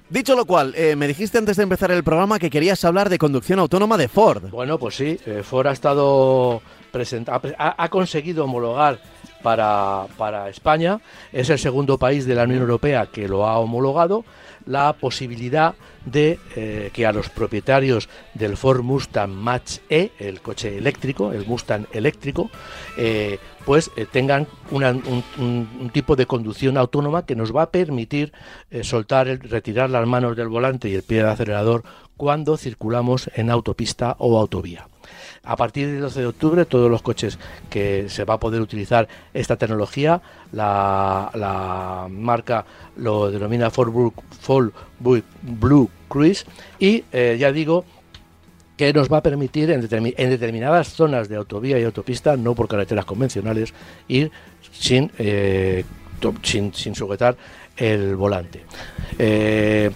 Dicho 0.08 0.36
lo 0.36 0.44
cual, 0.44 0.72
eh, 0.76 0.94
me 0.94 1.08
dijiste 1.08 1.36
antes 1.38 1.56
de 1.56 1.64
empezar 1.64 1.90
el 1.90 2.04
programa 2.04 2.38
que 2.38 2.48
querías 2.48 2.84
hablar 2.84 3.08
de 3.08 3.18
conducción 3.18 3.58
autónoma 3.58 3.96
de 3.96 4.06
Ford. 4.06 4.50
Bueno, 4.50 4.78
pues 4.78 4.94
sí, 4.96 5.18
eh, 5.26 5.42
Ford 5.42 5.66
ha 5.66 5.72
estado 5.72 6.62
presenta- 6.92 7.34
ha, 7.34 7.40
pre- 7.42 7.56
ha- 7.58 7.74
ha 7.82 7.88
conseguido 7.88 8.44
homologar 8.44 9.00
para, 9.42 10.06
para 10.16 10.48
España, 10.48 11.00
es 11.32 11.50
el 11.50 11.58
segundo 11.58 11.98
país 11.98 12.24
de 12.24 12.36
la 12.36 12.44
Unión 12.44 12.60
Europea 12.60 13.06
que 13.06 13.26
lo 13.26 13.46
ha 13.46 13.58
homologado, 13.58 14.24
la 14.66 14.92
posibilidad 14.92 15.74
de 16.04 16.38
eh, 16.54 16.90
que 16.92 17.06
a 17.06 17.12
los 17.12 17.28
propietarios 17.30 18.08
del 18.34 18.56
Ford 18.56 18.82
Mustang 18.82 19.30
Match 19.30 19.78
E, 19.88 20.12
el 20.18 20.40
coche 20.40 20.76
eléctrico, 20.78 21.32
el 21.32 21.46
Mustang 21.46 21.86
eléctrico, 21.92 22.50
eh, 22.96 23.38
pues 23.64 23.90
eh, 23.96 24.06
tengan 24.10 24.46
un, 24.70 25.90
tipo 25.92 26.14
de 26.14 26.26
conducción 26.26 26.76
autónoma 26.76 27.26
que 27.26 27.34
nos 27.34 27.54
va 27.54 27.62
a 27.62 27.70
permitir 27.70 28.32
soltar, 28.82 29.26
retirar 29.26 29.90
las 29.90 30.06
manos 30.06 30.36
del 30.36 30.48
volante 30.48 30.88
y 30.88 30.94
el 30.94 31.02
pie 31.02 31.18
del 31.18 31.28
acelerador 31.28 31.82
cuando 32.16 32.56
circulamos 32.56 33.30
en 33.34 33.50
autopista 33.50 34.16
o 34.18 34.38
autovía. 34.38 34.86
A 35.44 35.56
partir 35.56 35.86
del 35.88 36.00
12 36.00 36.20
de 36.20 36.26
octubre, 36.26 36.64
todos 36.64 36.90
los 36.90 37.02
coches 37.02 37.38
que 37.70 38.08
se 38.08 38.24
va 38.24 38.34
a 38.34 38.40
poder 38.40 38.60
utilizar 38.60 39.08
esta 39.34 39.56
tecnología, 39.56 40.20
la, 40.52 42.06
marca 42.10 42.64
lo 42.96 43.30
denomina 43.30 43.70
Ford 43.70 43.92
Blue, 43.92 44.12
Blue- 45.42 45.90
Cruise 46.08 46.46
y 46.78 47.04
eh, 47.12 47.36
ya 47.38 47.50
digo 47.52 47.84
que 48.76 48.92
nos 48.92 49.10
va 49.12 49.18
a 49.18 49.22
permitir 49.22 49.70
en, 49.70 49.82
determi- 49.82 50.14
en 50.16 50.30
determinadas 50.30 50.88
zonas 50.92 51.28
de 51.28 51.36
autovía 51.36 51.78
y 51.78 51.84
autopista, 51.84 52.36
no 52.36 52.54
por 52.54 52.68
carreteras 52.68 53.04
convencionales, 53.04 53.72
ir 54.06 54.30
sin, 54.70 55.10
eh, 55.18 55.84
sin, 56.42 56.72
sujetar 56.94 57.36
el 57.76 58.16
volante. 58.16 58.64
Eh, 59.18 59.90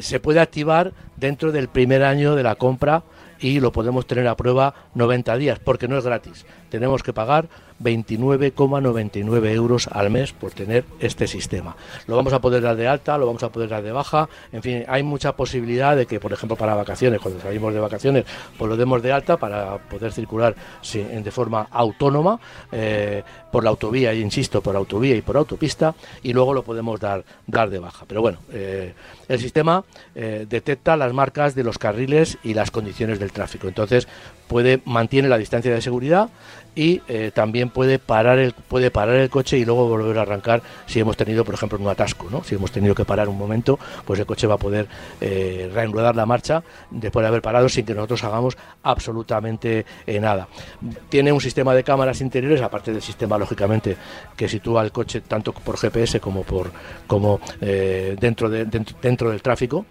se 0.00 0.20
puede 0.20 0.40
activar 0.40 0.92
dentro 1.16 1.52
del 1.52 1.68
primer 1.68 2.02
año 2.04 2.34
de 2.34 2.42
la 2.44 2.54
compra 2.54 3.02
y 3.42 3.60
lo 3.60 3.72
podemos 3.72 4.06
tener 4.06 4.26
a 4.28 4.36
prueba 4.36 4.74
90 4.94 5.36
días, 5.36 5.58
porque 5.58 5.88
no 5.88 5.98
es 5.98 6.04
gratis. 6.04 6.46
Tenemos 6.70 7.02
que 7.02 7.12
pagar 7.12 7.48
29,99 7.82 9.50
euros 9.50 9.88
al 9.90 10.10
mes 10.10 10.32
por 10.32 10.52
tener 10.52 10.84
este 11.00 11.26
sistema. 11.26 11.76
Lo 12.06 12.16
vamos 12.16 12.32
a 12.32 12.40
poder 12.40 12.62
dar 12.62 12.76
de 12.76 12.88
alta, 12.88 13.18
lo 13.18 13.26
vamos 13.26 13.42
a 13.42 13.50
poder 13.50 13.68
dar 13.68 13.82
de 13.82 13.92
baja, 13.92 14.28
en 14.52 14.62
fin, 14.62 14.84
hay 14.88 15.02
mucha 15.02 15.36
posibilidad 15.36 15.96
de 15.96 16.06
que, 16.06 16.20
por 16.20 16.32
ejemplo, 16.32 16.56
para 16.56 16.74
vacaciones, 16.74 17.20
cuando 17.20 17.40
salimos 17.40 17.74
de 17.74 17.80
vacaciones, 17.80 18.24
pues 18.58 18.68
lo 18.68 18.76
demos 18.76 19.02
de 19.02 19.12
alta 19.12 19.36
para 19.36 19.78
poder 19.78 20.12
circular 20.12 20.54
de 20.92 21.30
forma 21.30 21.68
autónoma 21.70 22.38
eh, 22.70 23.22
por 23.50 23.64
la 23.64 23.70
autovía, 23.70 24.14
insisto, 24.14 24.62
por 24.62 24.76
autovía 24.76 25.14
y 25.14 25.22
por 25.22 25.36
autopista, 25.36 25.94
y 26.22 26.32
luego 26.32 26.54
lo 26.54 26.62
podemos 26.62 26.98
dar, 27.00 27.24
dar 27.46 27.70
de 27.70 27.78
baja. 27.78 28.04
Pero 28.08 28.22
bueno, 28.22 28.38
eh, 28.52 28.94
el 29.28 29.40
sistema 29.40 29.84
eh, 30.14 30.46
detecta 30.48 30.96
las 30.96 31.12
marcas 31.12 31.54
de 31.54 31.64
los 31.64 31.78
carriles 31.78 32.38
y 32.42 32.54
las 32.54 32.70
condiciones 32.70 33.18
del 33.18 33.32
tráfico. 33.32 33.68
Entonces, 33.68 34.08
puede 34.48 34.80
mantiene 34.84 35.28
la 35.28 35.38
distancia 35.38 35.72
de 35.72 35.80
seguridad 35.80 36.28
y 36.74 37.02
eh, 37.08 37.30
también 37.34 37.68
puede 37.68 37.98
parar 37.98 38.38
el 38.38 38.52
puede 38.52 38.90
parar 38.90 39.16
el 39.16 39.28
coche 39.28 39.58
y 39.58 39.64
luego 39.64 39.88
volver 39.88 40.18
a 40.18 40.22
arrancar 40.22 40.62
si 40.86 41.00
hemos 41.00 41.16
tenido 41.16 41.44
por 41.44 41.54
ejemplo 41.54 41.78
un 41.78 41.88
atasco 41.88 42.28
no 42.30 42.42
si 42.44 42.54
hemos 42.54 42.72
tenido 42.72 42.94
que 42.94 43.04
parar 43.04 43.28
un 43.28 43.36
momento 43.36 43.78
pues 44.06 44.18
el 44.20 44.26
coche 44.26 44.46
va 44.46 44.54
a 44.54 44.58
poder 44.58 44.88
eh, 45.20 45.70
reenruedar 45.72 46.16
la 46.16 46.24
marcha 46.24 46.62
después 46.90 47.22
de 47.22 47.28
haber 47.28 47.42
parado 47.42 47.68
sin 47.68 47.84
que 47.84 47.94
nosotros 47.94 48.24
hagamos 48.24 48.56
absolutamente 48.82 49.84
eh, 50.06 50.20
nada. 50.20 50.48
Tiene 51.08 51.32
un 51.32 51.40
sistema 51.40 51.74
de 51.74 51.84
cámaras 51.84 52.20
interiores 52.20 52.60
aparte 52.62 52.92
del 52.92 53.02
sistema 53.02 53.38
lógicamente 53.38 53.96
que 54.36 54.48
sitúa 54.48 54.82
el 54.82 54.92
coche 54.92 55.20
tanto 55.20 55.52
por 55.52 55.76
GPS 55.76 56.20
como 56.20 56.42
por 56.42 56.70
como 57.06 57.40
dentro 57.60 58.48
de 58.48 58.64
dentro 58.64 59.30
del 59.30 59.42
tráfico. 59.42 59.84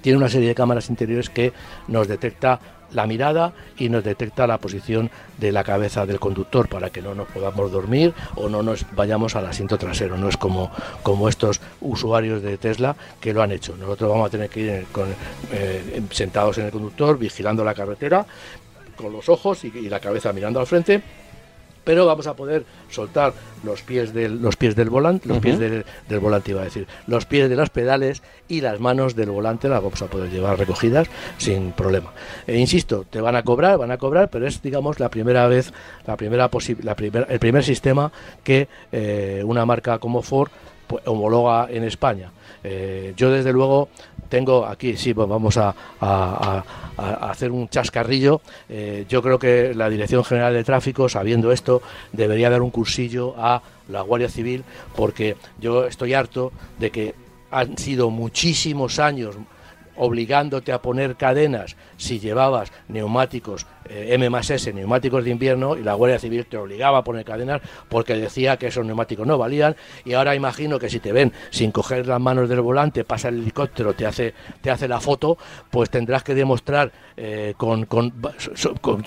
Tiene 0.00 0.18
una 0.18 0.28
serie 0.28 0.48
de 0.48 0.54
cámaras 0.54 0.88
interiores 0.88 1.30
que 1.30 1.52
nos 1.88 2.06
detecta 2.06 2.60
la 2.92 3.06
mirada 3.06 3.52
y 3.78 3.88
nos 3.88 4.04
detecta 4.04 4.46
la 4.46 4.58
posición 4.58 5.10
de 5.38 5.52
la 5.52 5.64
cabeza 5.64 6.06
del 6.06 6.20
conductor 6.20 6.68
para 6.68 6.90
que 6.90 7.02
no 7.02 7.14
nos 7.14 7.28
podamos 7.28 7.70
dormir 7.70 8.14
o 8.36 8.48
no 8.48 8.62
nos 8.62 8.86
vayamos 8.94 9.36
al 9.36 9.46
asiento 9.46 9.78
trasero. 9.78 10.16
No 10.16 10.28
es 10.28 10.36
como, 10.36 10.70
como 11.02 11.28
estos 11.28 11.60
usuarios 11.80 12.42
de 12.42 12.58
Tesla 12.58 12.96
que 13.20 13.32
lo 13.32 13.42
han 13.42 13.52
hecho. 13.52 13.76
Nosotros 13.76 14.10
vamos 14.10 14.28
a 14.28 14.30
tener 14.30 14.48
que 14.50 14.60
ir 14.60 14.86
eh, 15.52 16.02
sentados 16.10 16.58
en 16.58 16.66
el 16.66 16.72
conductor, 16.72 17.18
vigilando 17.18 17.64
la 17.64 17.74
carretera, 17.74 18.26
con 18.96 19.12
los 19.12 19.28
ojos 19.28 19.62
y 19.64 19.88
la 19.88 20.00
cabeza 20.00 20.32
mirando 20.32 20.58
al 20.58 20.66
frente 20.66 21.02
pero 21.86 22.04
vamos 22.04 22.26
a 22.26 22.34
poder 22.34 22.64
soltar 22.90 23.32
los 23.62 23.80
pies 23.82 24.12
del, 24.12 24.42
los 24.42 24.56
pies 24.56 24.74
del 24.74 24.90
volante, 24.90 25.28
los 25.28 25.38
pies 25.38 25.60
del, 25.60 25.84
volante 26.20 26.50
iba 26.50 26.60
a 26.60 26.64
decir, 26.64 26.88
los 27.06 27.26
pies 27.26 27.48
de 27.48 27.54
los 27.54 27.70
pedales 27.70 28.24
y 28.48 28.60
las 28.60 28.80
manos 28.80 29.14
del 29.14 29.30
volante 29.30 29.68
las 29.68 29.80
vamos 29.80 30.02
a 30.02 30.06
poder 30.06 30.28
llevar 30.28 30.58
recogidas 30.58 31.06
sin 31.38 31.70
problema. 31.70 32.12
E 32.48 32.58
insisto, 32.58 33.06
te 33.08 33.20
van 33.20 33.36
a 33.36 33.44
cobrar, 33.44 33.78
van 33.78 33.92
a 33.92 33.98
cobrar, 33.98 34.30
pero 34.30 34.48
es 34.48 34.60
digamos 34.60 34.98
la 34.98 35.10
primera 35.10 35.46
vez, 35.46 35.72
la 36.08 36.16
primera 36.16 36.50
la 36.82 36.96
el 37.28 37.38
primer 37.38 37.62
sistema 37.62 38.10
que 38.42 38.66
eh, 38.90 39.42
una 39.46 39.64
marca 39.64 40.00
como 40.00 40.22
Ford 40.22 40.50
pues, 40.86 41.06
homologa 41.06 41.68
en 41.70 41.84
España. 41.84 42.30
Eh, 42.62 43.14
yo 43.16 43.30
desde 43.30 43.52
luego 43.52 43.88
tengo 44.28 44.66
aquí, 44.66 44.96
sí, 44.96 45.14
pues 45.14 45.28
vamos 45.28 45.56
a, 45.56 45.74
hacer 46.96 47.50
un 47.50 47.68
chascarrillo. 47.68 48.40
Eh, 48.68 49.04
yo 49.08 49.22
creo 49.22 49.38
que 49.38 49.74
la 49.74 49.88
Dirección 49.88 50.24
General 50.24 50.52
de 50.52 50.64
Tráfico, 50.64 51.08
sabiendo 51.08 51.52
esto, 51.52 51.82
debería 52.12 52.50
dar 52.50 52.62
un 52.62 52.70
cursillo 52.70 53.34
a 53.36 53.62
la 53.88 54.00
Guardia 54.00 54.28
Civil, 54.28 54.64
porque 54.96 55.36
yo 55.60 55.86
estoy 55.86 56.14
harto 56.14 56.52
de 56.78 56.90
que 56.90 57.14
han 57.50 57.78
sido 57.78 58.10
muchísimos 58.10 58.98
años 58.98 59.36
obligándote 59.96 60.72
a 60.72 60.82
poner 60.82 61.16
cadenas 61.16 61.76
si 61.96 62.18
llevabas 62.18 62.72
neumáticos 62.88 63.66
eh, 63.88 64.14
M 64.14 64.30
más 64.30 64.50
S, 64.50 64.72
neumáticos 64.72 65.24
de 65.24 65.30
invierno, 65.30 65.76
y 65.76 65.82
la 65.82 65.94
Guardia 65.94 66.18
Civil 66.18 66.46
te 66.46 66.56
obligaba 66.56 66.98
a 66.98 67.04
poner 67.04 67.24
cadenas 67.24 67.60
porque 67.88 68.14
decía 68.16 68.56
que 68.56 68.68
esos 68.68 68.84
neumáticos 68.84 69.26
no 69.26 69.38
valían, 69.38 69.76
y 70.04 70.14
ahora 70.14 70.34
imagino 70.34 70.78
que 70.78 70.90
si 70.90 71.00
te 71.00 71.12
ven 71.12 71.32
sin 71.50 71.72
coger 71.72 72.06
las 72.06 72.20
manos 72.20 72.48
del 72.48 72.60
volante, 72.60 73.04
pasa 73.04 73.28
el 73.28 73.38
helicóptero, 73.38 73.94
te 73.94 74.06
hace, 74.06 74.34
te 74.60 74.70
hace 74.70 74.88
la 74.88 75.00
foto, 75.00 75.38
pues 75.70 75.90
tendrás 75.90 76.22
que 76.22 76.34
demostrar 76.34 76.92
eh, 77.16 77.54
con, 77.56 77.86
con, 77.86 78.12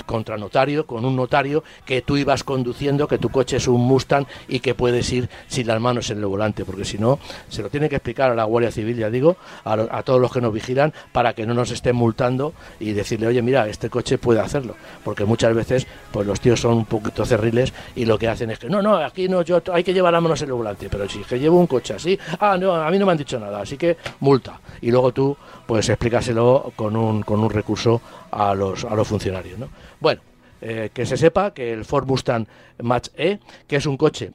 contra 0.06 0.38
notario, 0.38 0.86
con 0.86 1.06
un 1.06 1.16
notario, 1.16 1.64
que 1.86 2.02
tú 2.02 2.18
ibas 2.18 2.44
conduciendo, 2.44 3.08
que 3.08 3.18
tu 3.18 3.30
coche 3.30 3.58
es 3.58 3.68
un 3.68 3.82
Mustang 3.82 4.26
y 4.48 4.60
que 4.60 4.76
puedes 4.76 5.12
ir 5.12 5.30
sin 5.48 5.68
las 5.68 5.80
manos 5.80 6.10
en 6.10 6.20
el 6.20 6.26
volante, 6.26 6.66
porque 6.66 6.86
si 6.86 6.98
no, 6.98 7.20
se 7.50 7.62
lo 7.62 7.70
tiene 7.70 7.90
que 7.90 7.98
explicar 7.98 8.32
a 8.32 8.36
la 8.36 8.46
Guardia 8.46 8.72
Civil, 8.72 8.98
ya 8.98 9.10
digo, 9.10 9.38
a, 9.64 9.74
a 9.74 10.04
todos 10.04 10.22
los 10.22 10.32
que 10.32 10.42
nos 10.42 10.54
vigilan, 10.54 10.94
para 11.12 11.34
que 11.34 11.46
no 11.46 11.54
nos 11.54 11.72
estén 11.72 11.96
multando 11.96 12.54
y 12.80 12.94
decirle, 12.94 13.28
oye, 13.28 13.42
mira, 13.42 13.68
este 13.68 13.90
coche 13.90 14.18
puede 14.18 14.40
hacerlo, 14.40 14.76
porque 15.04 15.26
muchas 15.26 15.54
veces 15.54 15.88
pues 16.12 16.26
los 16.26 16.40
tíos 16.40 16.60
son 16.60 16.78
un 16.78 16.86
poquito 16.86 17.26
cerriles 17.26 17.74
y 17.96 18.06
lo 18.06 18.18
que 18.18 18.28
hacen 18.28 18.52
es 18.52 18.60
que, 18.60 18.70
no, 18.70 18.82
no, 18.82 18.98
aquí 18.98 19.28
no, 19.28 19.42
yo 19.42 19.62
hay 19.72 19.84
que 19.84 19.94
llevar 19.94 20.14
las 20.14 20.22
manos 20.22 20.42
el 20.42 20.52
volante, 20.54 20.90
pero 20.90 21.08
si 21.08 21.22
es 21.22 21.28
que 21.28 21.40
llevo 21.40 21.60
un 21.60 21.68
coche 21.68 21.94
así, 21.94 22.18
ah, 22.40 22.58
no, 22.60 22.76
a 22.76 22.90
mí 22.90 22.98
no 22.98 23.06
me 23.06 23.12
han 23.12 23.18
dicho 23.18 23.40
nada, 23.40 23.62
así 23.62 23.78
que 23.78 23.98
multa. 24.22 24.60
Y 24.82 24.92
luego 24.92 25.12
tú, 25.12 25.36
pues 25.66 25.90
explícaselo 25.90 26.74
con 26.76 26.96
un, 26.96 27.24
con 27.24 27.40
un 27.40 27.50
recurso 27.50 28.02
a 28.32 28.54
los, 28.54 28.86
a 28.86 28.96
los 28.96 29.08
funcionarios, 29.08 29.60
¿no? 29.60 29.70
Bueno, 30.00 30.22
eh, 30.62 30.90
que 30.94 31.06
se 31.06 31.18
sepa 31.18 31.54
que 31.54 31.72
el 31.72 31.86
Ford 31.86 32.06
Mustang 32.06 32.46
Match 32.80 33.10
E, 33.16 33.40
que 33.68 33.78
es 33.78 33.86
un 33.86 33.98
coche 33.98 34.32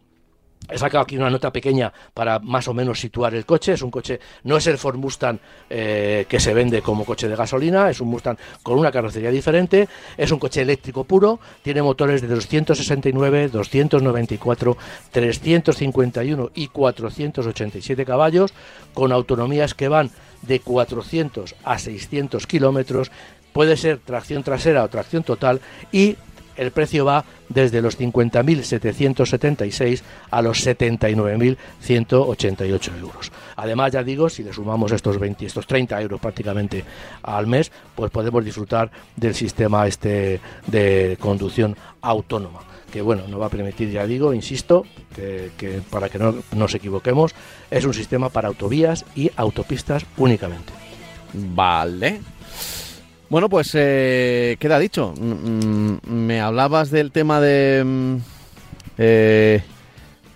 He 0.71 0.79
sacado 0.79 1.03
aquí 1.03 1.17
una 1.17 1.29
nota 1.29 1.53
pequeña 1.53 1.93
para 2.15 2.39
más 2.39 2.69
o 2.69 2.75
menos 2.75 2.99
situar 2.99 3.35
el 3.35 3.45
coche. 3.45 3.73
Es 3.75 3.83
un 3.83 3.91
coche, 3.91 4.19
no 4.45 4.57
es 4.57 4.67
el 4.67 4.79
Ford 4.79 4.97
Mustang 4.97 5.39
eh, 5.69 6.25
que 6.29 6.41
se 6.41 6.55
vende 6.55 6.81
como 6.81 7.05
coche 7.05 7.29
de 7.29 7.37
gasolina, 7.37 7.91
es 7.91 8.01
un 8.01 8.09
Mustang 8.09 8.37
con 8.63 8.79
una 8.79 8.91
carrocería 8.91 9.31
diferente. 9.31 9.89
Es 10.17 10.33
un 10.33 10.39
coche 10.39 10.63
eléctrico 10.63 11.05
puro, 11.05 11.39
tiene 11.63 11.83
motores 11.83 12.23
de 12.23 12.29
269, 12.29 13.49
294, 13.49 14.77
351 15.11 16.51
y 16.55 16.69
487 16.69 18.05
caballos, 18.05 18.55
con 18.95 19.13
autonomías 19.13 19.75
que 19.75 19.89
van 19.89 20.11
de 20.43 20.61
400 20.61 21.55
a 21.63 21.79
600 21.79 22.47
kilómetros. 22.47 23.11
Puede 23.53 23.77
ser 23.77 23.99
tracción 23.99 24.43
trasera 24.43 24.83
o 24.83 24.89
tracción 24.89 25.23
total 25.23 25.61
y 25.93 26.17
el 26.57 26.71
precio 26.71 27.05
va 27.05 27.25
desde 27.49 27.83
los 27.83 27.99
50.776 27.99 30.03
a 30.31 30.41
los 30.43 30.65
79.188 30.67 32.99
euros. 32.99 33.33
Además, 33.57 33.93
ya 33.93 34.03
digo, 34.03 34.29
si 34.29 34.43
le 34.43 34.53
sumamos 34.53 34.91
estos 34.93 35.19
20, 35.19 35.47
estos 35.47 35.67
30 35.67 36.03
euros 36.03 36.21
prácticamente 36.21 36.85
al 37.23 37.47
mes, 37.47 37.73
pues 37.95 38.11
podemos 38.11 38.45
disfrutar 38.45 38.91
del 39.17 39.35
sistema 39.35 39.87
este 39.87 40.41
de 40.67 41.17
conducción 41.21 41.75
autónoma 42.01 42.75
que 42.95 43.03
bueno, 43.03 43.27
nos 43.27 43.41
va 43.41 43.47
a 43.47 43.51
permitir, 43.51 43.91
ya 43.91 44.07
digo, 44.07 44.33
insisto, 44.33 44.87
que, 45.17 45.51
para 45.91 46.09
que 46.09 46.21
no 46.21 46.37
nos 46.55 46.77
equivoquemos, 46.77 47.35
es 47.69 47.85
un 47.85 47.93
sistema 47.93 48.29
para 48.29 48.47
autovías 48.47 49.05
y 49.17 49.33
autopistas 49.35 50.07
únicamente. 50.17 50.73
Vale, 51.33 52.21
bueno, 53.35 53.49
pues 53.49 53.73
eh, 53.75 54.57
queda 54.61 54.79
dicho. 54.79 55.13
Mm, 55.21 55.33
mm, 55.33 56.01
me 56.07 56.41
hablabas 56.41 56.93
del 56.93 57.11
tema 57.11 57.41
de... 57.41 57.83
Mm, 57.85 58.17
eh, 58.97 59.61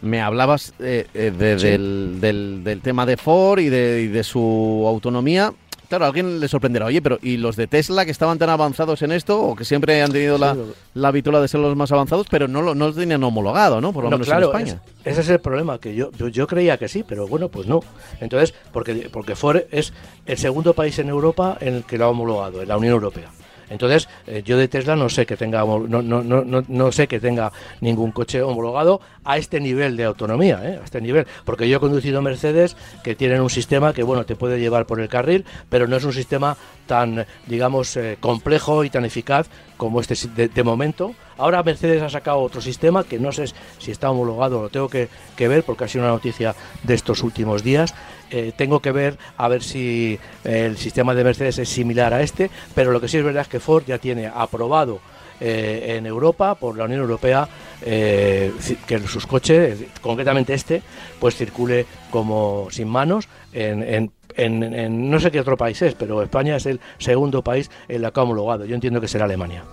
me 0.02 0.20
hablabas 0.20 0.74
eh, 0.80 1.06
del, 1.14 2.18
del, 2.20 2.80
tema 2.82 3.06
de 3.06 3.16
Ford 3.16 3.60
y 3.60 3.68
de, 3.68 4.02
y 4.02 4.08
de 4.08 4.24
su 4.24 4.84
autonomía. 4.84 5.52
Claro, 5.88 6.04
a 6.04 6.08
alguien 6.08 6.38
le 6.38 6.48
sorprenderá, 6.48 6.84
oye, 6.86 7.00
pero 7.00 7.18
¿y 7.22 7.38
los 7.38 7.56
de 7.56 7.66
Tesla 7.66 8.04
que 8.04 8.10
estaban 8.10 8.38
tan 8.38 8.50
avanzados 8.50 9.00
en 9.00 9.10
esto 9.10 9.40
o 9.40 9.56
que 9.56 9.64
siempre 9.64 10.02
han 10.02 10.12
tenido 10.12 10.36
la, 10.36 10.54
la 10.92 11.08
habitual 11.08 11.40
de 11.40 11.48
ser 11.48 11.60
los 11.60 11.74
más 11.76 11.90
avanzados, 11.92 12.26
pero 12.30 12.46
no 12.46 12.60
lo, 12.60 12.74
no 12.74 12.92
tenían 12.92 13.24
homologado, 13.24 13.80
¿no? 13.80 13.92
Por 13.94 14.04
lo 14.04 14.10
menos 14.10 14.28
en 14.28 14.42
España. 14.42 14.82
ese 15.04 15.20
es 15.22 15.28
el 15.30 15.40
problema, 15.40 15.78
que 15.78 15.94
yo, 15.94 16.10
yo, 16.12 16.46
creía 16.46 16.76
que 16.76 16.88
sí, 16.88 17.04
pero 17.08 17.26
bueno, 17.26 17.48
pues 17.48 17.66
no. 17.66 17.80
Entonces, 18.20 18.54
porque, 18.70 19.08
porque 19.10 19.34
Ford 19.34 19.62
es 19.70 19.94
el 20.26 20.36
segundo 20.36 20.74
país 20.74 20.98
en 20.98 21.08
Europa 21.08 21.56
en 21.60 21.76
el 21.76 21.84
que 21.84 21.96
lo 21.96 22.04
ha 22.04 22.08
homologado, 22.08 22.60
en 22.60 22.68
la 22.68 22.76
Unión 22.76 22.92
Europea. 22.92 23.30
Entonces, 23.70 24.08
eh, 24.26 24.42
yo 24.44 24.56
de 24.56 24.68
Tesla 24.68 24.96
no 24.96 25.08
sé 25.08 25.26
que 25.26 25.36
tenga 25.36 25.60
no, 25.60 26.02
no, 26.02 26.22
no, 26.22 26.64
no, 26.66 26.92
sé 26.92 27.06
que 27.06 27.20
tenga 27.20 27.52
ningún 27.80 28.12
coche 28.12 28.42
homologado 28.42 29.00
a 29.24 29.38
este 29.38 29.60
nivel 29.60 29.96
de 29.96 30.04
autonomía, 30.04 30.60
¿eh? 30.64 30.78
a 30.80 30.84
este 30.84 31.00
nivel, 31.00 31.26
porque 31.44 31.68
yo 31.68 31.76
he 31.76 31.80
conducido 31.80 32.22
Mercedes 32.22 32.76
que 33.02 33.14
tienen 33.14 33.40
un 33.40 33.50
sistema 33.50 33.92
que 33.92 34.02
bueno 34.02 34.24
te 34.24 34.36
puede 34.36 34.58
llevar 34.60 34.86
por 34.86 35.00
el 35.00 35.08
carril, 35.08 35.44
pero 35.68 35.86
no 35.86 35.96
es 35.96 36.04
un 36.04 36.12
sistema 36.12 36.56
tan 36.88 37.24
digamos 37.46 37.96
eh, 37.96 38.16
complejo 38.18 38.82
y 38.82 38.90
tan 38.90 39.04
eficaz 39.04 39.46
como 39.76 40.00
este 40.00 40.48
de, 40.48 40.62
momento. 40.64 41.14
Ahora 41.36 41.62
Mercedes 41.62 42.02
ha 42.02 42.10
sacado 42.10 42.40
otro 42.40 42.60
sistema 42.60 43.04
que 43.04 43.20
no 43.20 43.30
sé 43.30 43.44
si 43.78 43.92
está 43.92 44.10
homologado, 44.10 44.62
lo 44.62 44.68
tengo 44.70 44.88
que, 44.88 45.08
ver 45.38 45.62
porque 45.62 45.84
ha 45.84 45.88
sido 45.88 46.02
una 46.02 46.12
noticia 46.12 46.56
de 46.82 46.94
estos 46.94 47.22
últimos 47.22 47.62
días. 47.62 47.94
Eh, 48.30 48.52
tengo 48.56 48.80
que 48.80 48.90
ver 48.90 49.16
a 49.36 49.46
ver 49.46 49.62
si 49.62 50.18
el 50.42 50.76
sistema 50.76 51.14
de 51.14 51.22
Mercedes 51.22 51.58
es 51.58 51.68
similar 51.68 52.12
a 52.12 52.22
este, 52.22 52.50
pero 52.74 52.90
lo 52.90 53.00
que 53.00 53.06
sí 53.06 53.18
es 53.18 53.24
verdad 53.24 53.42
es 53.42 53.48
que 53.48 53.60
Ford 53.60 53.84
ya 53.86 53.98
tiene 53.98 54.26
aprobado 54.26 55.00
eh, 55.40 55.94
en 55.96 56.04
Europa 56.04 56.56
por 56.56 56.76
la 56.76 56.84
Unión 56.84 57.00
Europea 57.00 57.48
eh, 57.82 58.52
que 58.88 58.98
sus 59.06 59.24
coches, 59.24 59.78
concretamente 60.00 60.52
este, 60.52 60.82
pues 61.20 61.36
circule 61.36 61.86
como 62.10 62.66
sin 62.72 62.88
manos 62.88 63.28
en, 63.52 64.10
no 64.48 65.20
sé 65.20 65.30
qué 65.30 65.40
otro 65.40 65.56
país 65.56 65.80
es, 65.82 65.94
pero 65.94 66.22
España 66.22 66.56
es 66.56 66.66
el 66.66 66.80
segundo 66.98 67.42
país 67.42 67.70
en 67.88 68.02
la 68.02 68.10
que 68.10 68.20
ha 68.20 68.22
homologado. 68.22 68.64
Yo 68.64 68.74
entiendo 68.74 69.00
que 69.00 69.08
será 69.08 69.24
Alemania. 69.24 69.64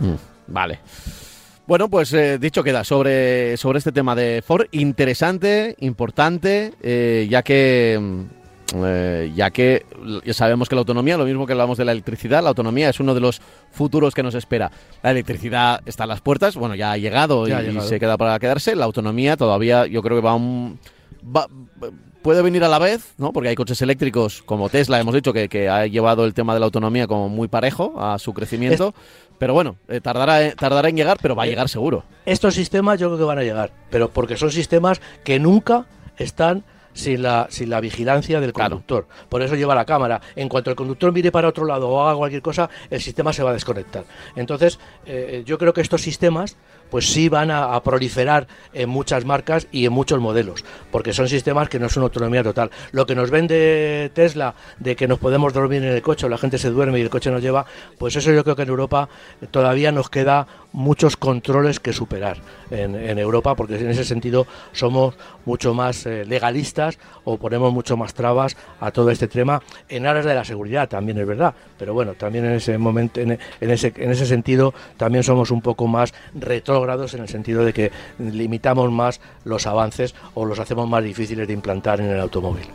Mm, 0.00 0.14
vale. 0.48 0.78
Bueno, 1.66 1.88
pues 1.88 2.12
eh, 2.12 2.38
dicho 2.38 2.62
queda 2.64 2.82
sobre, 2.84 3.56
sobre 3.56 3.78
este 3.78 3.92
tema 3.92 4.14
de 4.14 4.42
Ford, 4.44 4.66
interesante, 4.72 5.76
importante, 5.80 6.72
eh, 6.82 7.26
ya 7.30 7.42
que 7.42 7.98
mm, 8.00 8.22
eh, 8.84 9.32
ya 9.34 9.50
que 9.50 9.84
ya 10.24 10.34
sabemos 10.34 10.68
que 10.68 10.74
la 10.74 10.80
autonomía, 10.80 11.16
lo 11.16 11.24
mismo 11.24 11.46
que 11.46 11.52
hablamos 11.52 11.78
de 11.78 11.84
la 11.84 11.92
electricidad, 11.92 12.42
la 12.42 12.48
autonomía 12.48 12.88
es 12.88 12.98
uno 13.00 13.14
de 13.14 13.20
los 13.20 13.40
futuros 13.70 14.14
que 14.14 14.22
nos 14.22 14.34
espera. 14.34 14.70
La 15.02 15.10
electricidad 15.12 15.80
está 15.86 16.04
a 16.04 16.06
las 16.08 16.20
puertas, 16.20 16.56
bueno, 16.56 16.74
ya 16.74 16.92
ha 16.92 16.96
llegado, 16.96 17.46
Ya 17.46 17.58
ha 17.58 17.62
y, 17.62 17.66
llegado. 17.66 17.86
se 17.86 18.00
queda 18.00 18.16
para 18.16 18.38
quedarse. 18.38 18.74
La 18.74 18.86
autonomía 18.86 19.36
todavía 19.36 19.86
yo 19.86 20.02
creo 20.02 20.16
que 20.20 20.26
va 20.26 20.34
un... 20.34 20.78
va- 21.24 21.48
puede 22.22 22.42
venir 22.42 22.64
a 22.64 22.68
la 22.68 22.78
vez, 22.78 23.14
¿no? 23.18 23.32
Porque 23.32 23.48
hay 23.48 23.54
coches 23.54 23.80
eléctricos 23.82 24.42
como 24.42 24.68
Tesla, 24.68 24.98
hemos 25.00 25.14
dicho 25.14 25.32
que, 25.32 25.48
que 25.48 25.68
ha 25.68 25.86
llevado 25.86 26.24
el 26.24 26.34
tema 26.34 26.54
de 26.54 26.60
la 26.60 26.66
autonomía 26.66 27.06
como 27.06 27.28
muy 27.28 27.48
parejo 27.48 27.94
a 28.00 28.18
su 28.18 28.32
crecimiento. 28.32 28.94
Pero 29.38 29.54
bueno, 29.54 29.76
eh, 29.88 30.00
tardará, 30.00 30.52
tardará 30.54 30.88
en 30.88 30.96
llegar, 30.96 31.18
pero 31.20 31.34
va 31.34 31.42
a 31.42 31.46
Eh, 31.46 31.50
llegar 31.50 31.68
seguro. 31.68 32.04
Estos 32.26 32.54
sistemas 32.54 33.00
yo 33.00 33.08
creo 33.08 33.18
que 33.18 33.24
van 33.24 33.38
a 33.38 33.42
llegar, 33.42 33.72
pero 33.90 34.08
porque 34.10 34.36
son 34.36 34.52
sistemas 34.52 35.00
que 35.24 35.40
nunca 35.40 35.86
están 36.16 36.62
sin 36.94 37.22
la, 37.22 37.46
sin 37.50 37.70
la 37.70 37.80
vigilancia 37.80 38.38
del 38.40 38.52
Claro. 38.52 38.76
conductor. 38.76 39.08
Por 39.30 39.40
eso 39.42 39.56
lleva 39.56 39.74
la 39.74 39.86
cámara. 39.86 40.20
En 40.36 40.48
cuanto 40.50 40.68
el 40.70 40.76
conductor 40.76 41.10
mire 41.10 41.32
para 41.32 41.48
otro 41.48 41.64
lado 41.64 41.88
o 41.88 42.02
haga 42.06 42.16
cualquier 42.16 42.42
cosa, 42.42 42.68
el 42.90 43.00
sistema 43.00 43.32
se 43.32 43.42
va 43.42 43.50
a 43.50 43.54
desconectar. 43.54 44.04
Entonces, 44.36 44.78
eh, 45.06 45.42
yo 45.46 45.56
creo 45.58 45.72
que 45.72 45.80
estos 45.80 46.02
sistemas 46.02 46.56
pues 46.92 47.10
sí 47.10 47.30
van 47.30 47.50
a, 47.50 47.82
proliferar 47.82 48.46
en 48.74 48.90
muchas 48.90 49.24
marcas 49.24 49.66
y 49.72 49.86
en 49.86 49.92
muchos 49.94 50.20
modelos, 50.20 50.62
porque 50.90 51.14
son 51.14 51.26
sistemas 51.26 51.70
que 51.70 51.78
no 51.78 51.88
son 51.88 52.02
autonomía 52.02 52.42
total. 52.42 52.70
Lo 52.90 53.06
que 53.06 53.14
nos 53.14 53.30
vende 53.30 54.10
Tesla 54.12 54.54
de 54.78 54.94
que 54.94 55.08
nos 55.08 55.18
podemos 55.18 55.54
dormir 55.54 55.82
en 55.82 55.88
el 55.88 56.02
coche 56.02 56.28
la 56.28 56.36
gente 56.36 56.58
se 56.58 56.68
duerme 56.68 56.98
y 56.98 57.02
el 57.02 57.08
coche 57.08 57.30
nos 57.30 57.40
lleva, 57.40 57.64
pues 57.96 58.14
eso 58.16 58.30
yo 58.30 58.44
creo 58.44 58.56
que 58.56 58.62
en 58.64 58.68
Europa 58.68 59.08
todavía 59.50 59.90
nos 59.90 60.10
queda 60.10 60.46
muchos 60.72 61.16
controles 61.16 61.80
que 61.80 61.92
superar 61.92 62.38
en, 62.70 62.94
en 62.94 63.18
Europa, 63.18 63.54
porque 63.54 63.76
en 63.76 63.90
ese 63.90 64.04
sentido 64.04 64.46
somos 64.72 65.14
mucho 65.44 65.74
más 65.74 66.06
eh, 66.06 66.24
legalistas 66.24 66.98
o 67.24 67.36
ponemos 67.36 67.72
mucho 67.72 67.96
más 67.96 68.14
trabas 68.14 68.56
a 68.80 68.90
todo 68.90 69.10
este 69.10 69.28
tema 69.28 69.62
en 69.88 70.06
aras 70.06 70.24
de 70.24 70.34
la 70.34 70.44
seguridad, 70.44 70.88
también 70.88 71.18
es 71.18 71.26
verdad, 71.26 71.54
pero 71.78 71.94
bueno, 71.94 72.14
también 72.14 72.44
en 72.44 72.52
ese 72.52 72.78
momento, 72.78 73.20
en, 73.20 73.38
en 73.60 73.70
ese, 73.70 73.92
en 73.96 74.10
ese 74.10 74.26
sentido, 74.26 74.74
también 74.96 75.24
somos 75.24 75.50
un 75.50 75.60
poco 75.60 75.86
más 75.86 76.14
retrógrados 76.34 77.14
en 77.14 77.22
el 77.22 77.28
sentido 77.28 77.64
de 77.64 77.72
que 77.72 77.92
limitamos 78.18 78.90
más 78.90 79.20
los 79.44 79.66
avances 79.66 80.14
o 80.34 80.44
los 80.44 80.58
hacemos 80.58 80.88
más 80.88 81.04
difíciles 81.04 81.46
de 81.46 81.54
implantar 81.54 82.00
en 82.00 82.10
el 82.10 82.20
automóvil. 82.20 82.66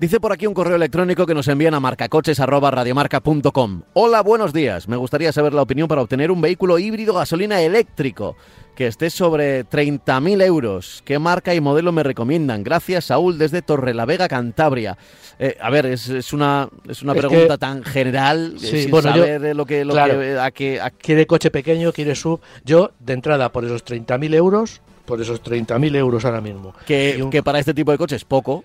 Dice 0.00 0.20
por 0.20 0.32
aquí 0.32 0.46
un 0.46 0.54
correo 0.54 0.76
electrónico 0.76 1.26
que 1.26 1.34
nos 1.34 1.48
envían 1.48 1.74
a 1.74 1.80
marcacoches.radiomarca.com. 1.80 3.82
Hola, 3.94 4.22
buenos 4.22 4.52
días. 4.52 4.86
Me 4.86 4.94
gustaría 4.96 5.32
saber 5.32 5.52
la 5.52 5.62
opinión 5.62 5.88
para 5.88 6.02
obtener 6.02 6.30
un 6.30 6.40
vehículo 6.40 6.78
híbrido 6.78 7.14
gasolina 7.14 7.60
eléctrico 7.60 8.36
que 8.76 8.86
esté 8.86 9.10
sobre 9.10 9.66
30.000 9.66 10.40
euros. 10.44 11.02
¿Qué 11.04 11.18
marca 11.18 11.52
y 11.52 11.60
modelo 11.60 11.90
me 11.90 12.04
recomiendan? 12.04 12.62
Gracias, 12.62 13.06
Saúl, 13.06 13.38
desde 13.38 13.60
Torrelavega, 13.60 14.28
Cantabria. 14.28 14.96
Eh, 15.40 15.56
a 15.60 15.68
ver, 15.68 15.86
es, 15.86 16.08
es 16.08 16.32
una, 16.32 16.68
es 16.88 17.02
una 17.02 17.14
Es 17.14 17.18
pregunta 17.18 17.54
que- 17.54 17.58
tan 17.58 17.82
general 17.82 18.52
eh, 18.54 18.58
Sí, 18.60 18.82
sin 18.82 18.92
bueno, 18.92 19.10
saber 19.10 19.56
lo 19.56 19.66
que, 19.66 19.84
lo 19.84 19.94
claro. 19.94 20.20
que, 20.54 20.80
a 20.80 20.90
quiere 20.92 21.26
coche 21.26 21.50
pequeño, 21.50 21.92
quiere 21.92 22.14
sub. 22.14 22.40
Yo, 22.64 22.92
de 23.00 23.14
entrada, 23.14 23.50
por 23.50 23.64
esos 23.64 23.84
30.000 23.84 24.32
euros, 24.36 24.80
por 25.06 25.20
esos 25.20 25.42
30.000 25.42 25.96
euros 25.96 26.24
ahora 26.24 26.40
mismo. 26.40 26.72
que, 26.86 27.18
un- 27.20 27.30
que 27.30 27.42
para 27.42 27.58
este 27.58 27.74
tipo 27.74 27.90
de 27.90 27.98
coches 27.98 28.24
poco. 28.24 28.62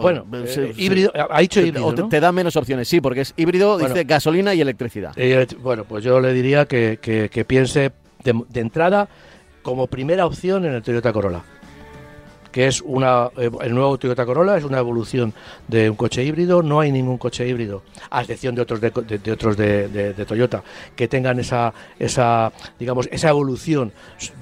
Bueno, 0.00 0.26
Eh, 0.32 0.44
eh, 0.44 0.46
se- 0.74 0.82
híbrido, 0.82 1.12
ha 1.14 1.40
dicho 1.40 1.60
te- 1.60 1.66
híbrido, 1.68 1.92
¿no? 1.92 2.08
te 2.08 2.20
da 2.20 2.32
menos 2.32 2.56
opciones, 2.56 2.88
sí, 2.88 3.00
porque 3.00 3.20
es 3.22 3.34
híbrido, 3.36 3.74
Bueno. 3.78 3.88
dice 3.88 4.04
gasolina 4.04 4.54
y 4.54 4.60
electricidad. 4.60 5.12
Eh, 5.16 5.46
bueno, 5.60 5.84
pues 5.84 6.02
yo 6.04 6.20
le 6.20 6.32
diría 6.32 6.64
que, 6.66 6.98
que- 7.00 7.28
que 7.28 7.44
piense 7.44 7.92
de, 8.24 8.42
de 8.48 8.60
entrada 8.60 9.08
como 9.62 9.86
primera 9.86 10.26
opción 10.26 10.64
en 10.64 10.72
el 10.74 10.82
Toyota 10.82 11.12
Corolla. 11.12 11.42
Que 12.52 12.66
es 12.66 12.82
una. 12.82 13.30
eh, 13.38 13.50
el 13.62 13.74
nuevo 13.74 13.96
Toyota 13.98 14.26
Corolla 14.26 14.56
es 14.58 14.64
una 14.64 14.78
evolución 14.78 15.32
de 15.68 15.88
un 15.90 15.96
coche 15.96 16.22
híbrido. 16.22 16.62
No 16.62 16.80
hay 16.80 16.92
ningún 16.92 17.16
coche 17.18 17.48
híbrido, 17.48 17.82
a 18.10 18.20
excepción 18.20 18.54
de 18.54 18.62
otros 18.62 18.80
de, 18.80 19.32
otros 19.32 19.56
de, 19.56 19.88
de- 19.88 20.26
Toyota, 20.26 20.62
que 20.94 21.08
tengan 21.08 21.40
esa, 21.40 21.72
esa 21.98 22.52
digamos, 22.78 23.08
esa 23.10 23.30
evolución 23.30 23.92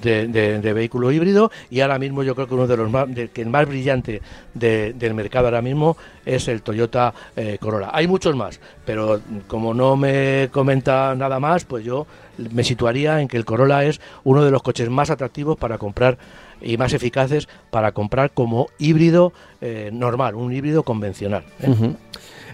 de, 0.03 0.73
vehículo 0.75 1.11
híbrido. 1.13 1.51
Y 1.71 1.81
ahora 1.81 1.99
mismo 1.99 2.23
yo 2.23 2.35
creo 2.35 2.49
que 2.49 2.55
uno 2.55 2.67
de 2.67 2.77
los 2.77 2.91
más, 2.91 3.07
que 3.33 3.43
el 3.43 3.49
más 3.49 3.67
brillante 3.67 4.21
de- 4.55 4.93
del 4.93 5.15
mercado 5.15 5.47
ahora 5.47 5.63
mismo 5.63 5.97
es 6.27 6.49
el 6.49 6.63
Toyota 6.63 7.15
eh, 7.37 7.59
Corolla. 7.61 7.91
Hay 7.93 8.07
muchos 8.09 8.35
más, 8.35 8.61
pero 8.85 9.21
como 9.47 9.73
no 9.73 9.97
me 9.97 10.49
comenta 10.53 11.15
nada 11.15 11.39
más, 11.39 11.65
pues 11.65 11.85
yo 11.85 12.07
me 12.53 12.65
situaría 12.65 13.21
en 13.21 13.29
que 13.29 13.37
el 13.37 13.45
Corolla 13.45 13.85
es 13.85 14.01
uno 14.25 14.45
de 14.45 14.51
los 14.51 14.63
coches 14.63 14.89
más 14.91 15.11
atractivos 15.11 15.57
para 15.57 15.79
comprar 15.79 16.19
y 16.61 16.77
más 16.77 16.93
eficaces 16.93 17.49
para 17.71 17.93
comprar 17.93 18.33
como 18.33 18.69
híbrido 18.79 19.33
eh, 19.61 19.91
normal, 19.93 20.35
un 20.35 20.53
híbrido 20.53 20.83
convencional. 20.83 21.45
¿eh? 21.61 21.95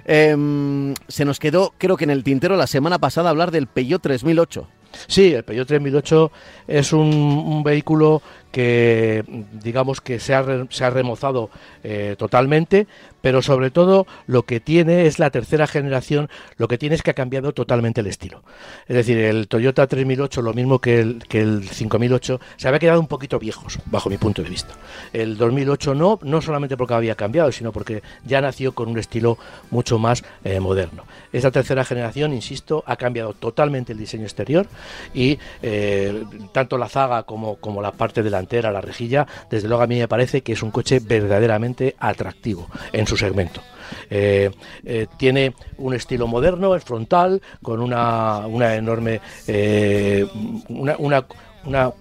Em, 0.08 0.94
se 1.08 1.24
nos 1.24 1.40
quedó, 1.40 1.74
creo 1.78 1.96
que 1.96 2.04
en 2.04 2.10
el 2.10 2.22
tintero 2.22 2.56
la 2.56 2.68
semana 2.68 2.98
pasada, 2.98 3.30
hablar 3.30 3.50
del 3.50 3.66
Peugeot 3.66 4.00
3008. 4.00 4.68
Sí, 5.08 5.34
el 5.34 5.42
Peugeot 5.42 5.66
3008 5.66 6.30
es 6.68 6.92
un, 6.92 7.12
un 7.12 7.62
vehículo 7.64 8.22
que 8.52 9.24
digamos 9.52 10.00
que 10.00 10.18
se 10.20 10.34
ha, 10.34 10.42
remozado 10.90 11.50
eh, 11.84 12.16
totalmente, 12.18 12.86
pero 13.20 13.42
sobre 13.42 13.70
todo 13.70 14.06
lo 14.26 14.44
que 14.44 14.60
tiene 14.60 15.06
es 15.06 15.18
la 15.18 15.30
tercera 15.30 15.66
generación, 15.66 16.28
lo 16.56 16.68
que 16.68 16.78
tiene 16.78 16.94
es 16.94 17.02
que 17.02 17.10
ha 17.10 17.14
cambiado 17.14 17.52
totalmente 17.52 18.00
el 18.00 18.06
estilo. 18.06 18.42
Es 18.86 18.96
decir, 18.96 19.18
el 19.18 19.48
Toyota 19.48 19.86
3008, 19.86 20.42
lo 20.42 20.54
mismo 20.54 20.78
que 20.78 21.00
el, 21.00 21.24
que 21.28 21.40
el 21.40 21.68
5008, 21.68 22.40
se 22.56 22.68
había 22.68 22.78
quedado 22.78 23.00
un 23.00 23.08
poquito 23.08 23.38
viejos, 23.38 23.78
bajo 23.86 24.10
mi 24.10 24.16
punto 24.16 24.42
de 24.42 24.48
vista. 24.48 24.74
El 25.12 25.36
2008 25.36 25.94
no, 25.94 26.18
no 26.22 26.40
solamente 26.40 26.76
porque 26.76 26.94
había 26.94 27.14
cambiado, 27.16 27.50
sino 27.50 27.72
porque 27.72 28.02
ya 28.24 28.40
nació 28.40 28.72
con 28.72 28.88
un 28.88 28.98
estilo 28.98 29.38
mucho 29.70 29.98
más 29.98 30.22
eh, 30.44 30.60
moderno. 30.60 31.04
Esta 31.32 31.50
tercera 31.50 31.84
generación, 31.84 32.32
insisto, 32.32 32.84
ha 32.86 32.96
cambiado 32.96 33.34
totalmente 33.34 33.92
el 33.92 33.98
diseño 33.98 34.24
exterior 34.24 34.66
y 35.12 35.38
eh, 35.62 36.24
tanto 36.52 36.78
la 36.78 36.88
zaga 36.88 37.24
como, 37.24 37.56
como 37.56 37.82
la 37.82 37.92
parte 37.92 38.22
delantera, 38.22 38.45
la 38.50 38.80
rejilla, 38.80 39.26
desde 39.50 39.68
luego 39.68 39.82
a 39.82 39.86
mí 39.86 39.98
me 39.98 40.08
parece 40.08 40.42
que 40.42 40.52
es 40.52 40.62
un 40.62 40.70
coche 40.70 41.00
verdaderamente 41.00 41.94
atractivo 41.98 42.68
en 42.92 43.06
su 43.06 43.16
segmento. 43.16 43.60
Eh, 44.10 44.50
eh, 44.84 45.06
tiene 45.16 45.54
un 45.78 45.94
estilo 45.94 46.26
moderno, 46.26 46.74
es 46.74 46.84
frontal, 46.84 47.40
con 47.62 47.80
una, 47.80 48.46
una 48.46 48.74
enorme, 48.74 49.20
eh, 49.46 50.26
una, 50.68 50.96
una, 50.98 51.26
una- 51.66 51.92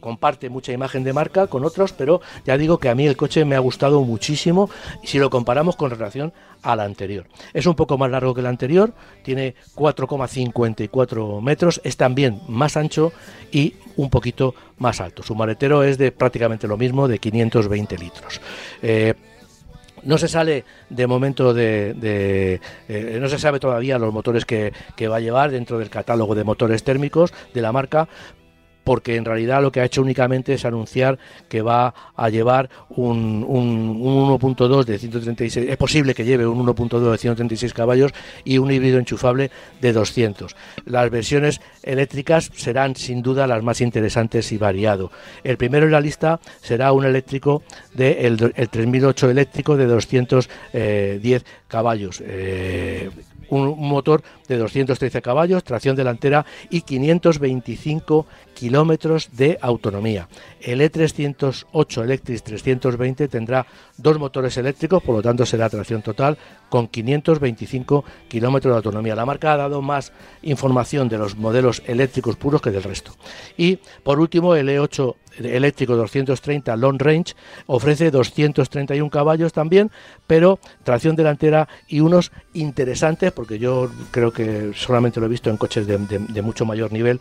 comparte 0.00 0.50
mucha 0.50 0.72
imagen 0.72 1.04
de 1.04 1.12
marca 1.14 1.46
con 1.46 1.64
otros, 1.64 1.92
pero 1.94 2.20
ya 2.44 2.58
digo 2.58 2.78
que 2.78 2.90
a 2.90 2.94
mí 2.94 3.06
el 3.06 3.16
coche 3.16 3.44
me 3.46 3.56
ha 3.56 3.60
gustado 3.60 4.02
muchísimo 4.02 4.68
si 5.04 5.18
lo 5.18 5.30
comparamos 5.30 5.74
con 5.76 5.90
relación 5.90 6.34
al 6.62 6.80
anterior. 6.80 7.26
Es 7.54 7.64
un 7.66 7.74
poco 7.74 7.96
más 7.96 8.10
largo 8.10 8.34
que 8.34 8.40
el 8.40 8.46
anterior, 8.46 8.92
tiene 9.22 9.54
4,54 9.74 11.40
metros, 11.40 11.80
es 11.84 11.96
también 11.96 12.40
más 12.48 12.76
ancho 12.76 13.12
y 13.52 13.74
un 13.96 14.10
poquito 14.10 14.54
más 14.78 15.00
alto. 15.00 15.22
Su 15.22 15.34
maletero 15.34 15.82
es 15.82 15.98
de 15.98 16.12
prácticamente 16.12 16.66
lo 16.68 16.76
mismo, 16.76 17.08
de 17.08 17.18
520 17.18 17.96
litros. 17.98 18.40
Eh, 18.82 19.14
no 20.04 20.16
se 20.16 20.28
sale 20.28 20.64
de 20.90 21.06
momento 21.08 21.52
de, 21.52 21.92
de, 21.94 22.60
eh, 22.88 23.18
no 23.20 23.28
se 23.28 23.38
sabe 23.38 23.58
todavía 23.58 23.98
los 23.98 24.12
motores 24.14 24.44
que, 24.44 24.72
que 24.94 25.08
va 25.08 25.16
a 25.16 25.20
llevar 25.20 25.50
dentro 25.50 25.78
del 25.78 25.90
catálogo 25.90 26.36
de 26.36 26.44
motores 26.44 26.84
térmicos 26.84 27.32
de 27.52 27.62
la 27.62 27.72
marca 27.72 28.08
porque 28.88 29.16
en 29.16 29.26
realidad 29.26 29.60
lo 29.60 29.70
que 29.70 29.82
ha 29.82 29.84
hecho 29.84 30.00
únicamente 30.00 30.54
es 30.54 30.64
anunciar 30.64 31.18
que 31.50 31.60
va 31.60 31.92
a 32.16 32.30
llevar 32.30 32.70
un, 32.88 33.44
un, 33.46 34.00
un 34.00 34.30
1.2 34.40 34.84
de 34.86 34.98
136, 34.98 35.68
es 35.68 35.76
posible 35.76 36.14
que 36.14 36.24
lleve 36.24 36.46
un 36.46 36.66
1.2 36.66 37.10
de 37.10 37.18
136 37.18 37.74
caballos 37.74 38.14
y 38.46 38.56
un 38.56 38.70
híbrido 38.70 38.98
enchufable 38.98 39.50
de 39.82 39.92
200. 39.92 40.56
Las 40.86 41.10
versiones 41.10 41.60
eléctricas 41.82 42.50
serán 42.54 42.96
sin 42.96 43.20
duda 43.20 43.46
las 43.46 43.62
más 43.62 43.82
interesantes 43.82 44.52
y 44.52 44.56
variado. 44.56 45.12
El 45.44 45.58
primero 45.58 45.84
en 45.84 45.92
la 45.92 46.00
lista 46.00 46.40
será 46.62 46.92
un 46.92 47.04
eléctrico 47.04 47.62
de 47.92 48.26
el, 48.26 48.54
el 48.56 48.68
3008 48.70 49.28
eléctrico 49.28 49.76
de 49.76 49.84
210 49.84 51.44
caballos. 51.68 52.22
Eh, 52.24 53.10
un, 53.48 53.78
motor 53.78 54.22
de 54.46 54.56
213 54.56 55.22
caballos, 55.22 55.64
tracción 55.64 55.96
delantera 55.96 56.44
y 56.70 56.82
525 56.82 58.26
kilómetros 58.54 59.30
de 59.32 59.58
autonomía. 59.60 60.28
El 60.60 60.80
E 60.80 60.90
E308 60.90 62.02
Electric 62.02 62.42
320 62.42 63.28
tendrá 63.28 63.66
dos 63.96 64.18
motores 64.18 64.56
eléctricos, 64.56 65.02
por 65.02 65.14
lo 65.14 65.22
tanto 65.22 65.46
será 65.46 65.68
tracción 65.68 66.02
total 66.02 66.38
con 66.68 66.88
525 66.88 68.04
kilómetros 68.28 68.72
de 68.72 68.76
autonomía. 68.76 69.14
La 69.14 69.26
marca 69.26 69.52
ha 69.52 69.56
dado 69.56 69.82
más 69.82 70.12
información 70.42 71.08
de 71.08 71.18
los 71.18 71.36
modelos 71.36 71.82
eléctricos 71.86 72.36
puros 72.36 72.60
que 72.60 72.70
del 72.70 72.82
resto. 72.82 73.12
Y 73.56 73.78
por 74.02 74.20
último 74.20 74.54
el 74.54 74.68
E8 74.68 75.14
eléctrico 75.38 75.96
230 75.96 76.76
long 76.76 76.98
range, 76.98 77.34
ofrece 77.66 78.10
231 78.10 79.10
caballos 79.10 79.52
también, 79.52 79.90
pero 80.26 80.58
tracción 80.84 81.16
delantera 81.16 81.68
y 81.88 82.00
unos 82.00 82.32
interesantes, 82.54 83.32
porque 83.32 83.58
yo 83.58 83.90
creo 84.10 84.32
que 84.32 84.72
solamente 84.74 85.20
lo 85.20 85.26
he 85.26 85.28
visto 85.30 85.50
en 85.50 85.56
coches 85.56 85.86
de, 85.86 86.42
mucho 86.42 86.64
mayor 86.64 86.92
nivel, 86.92 87.20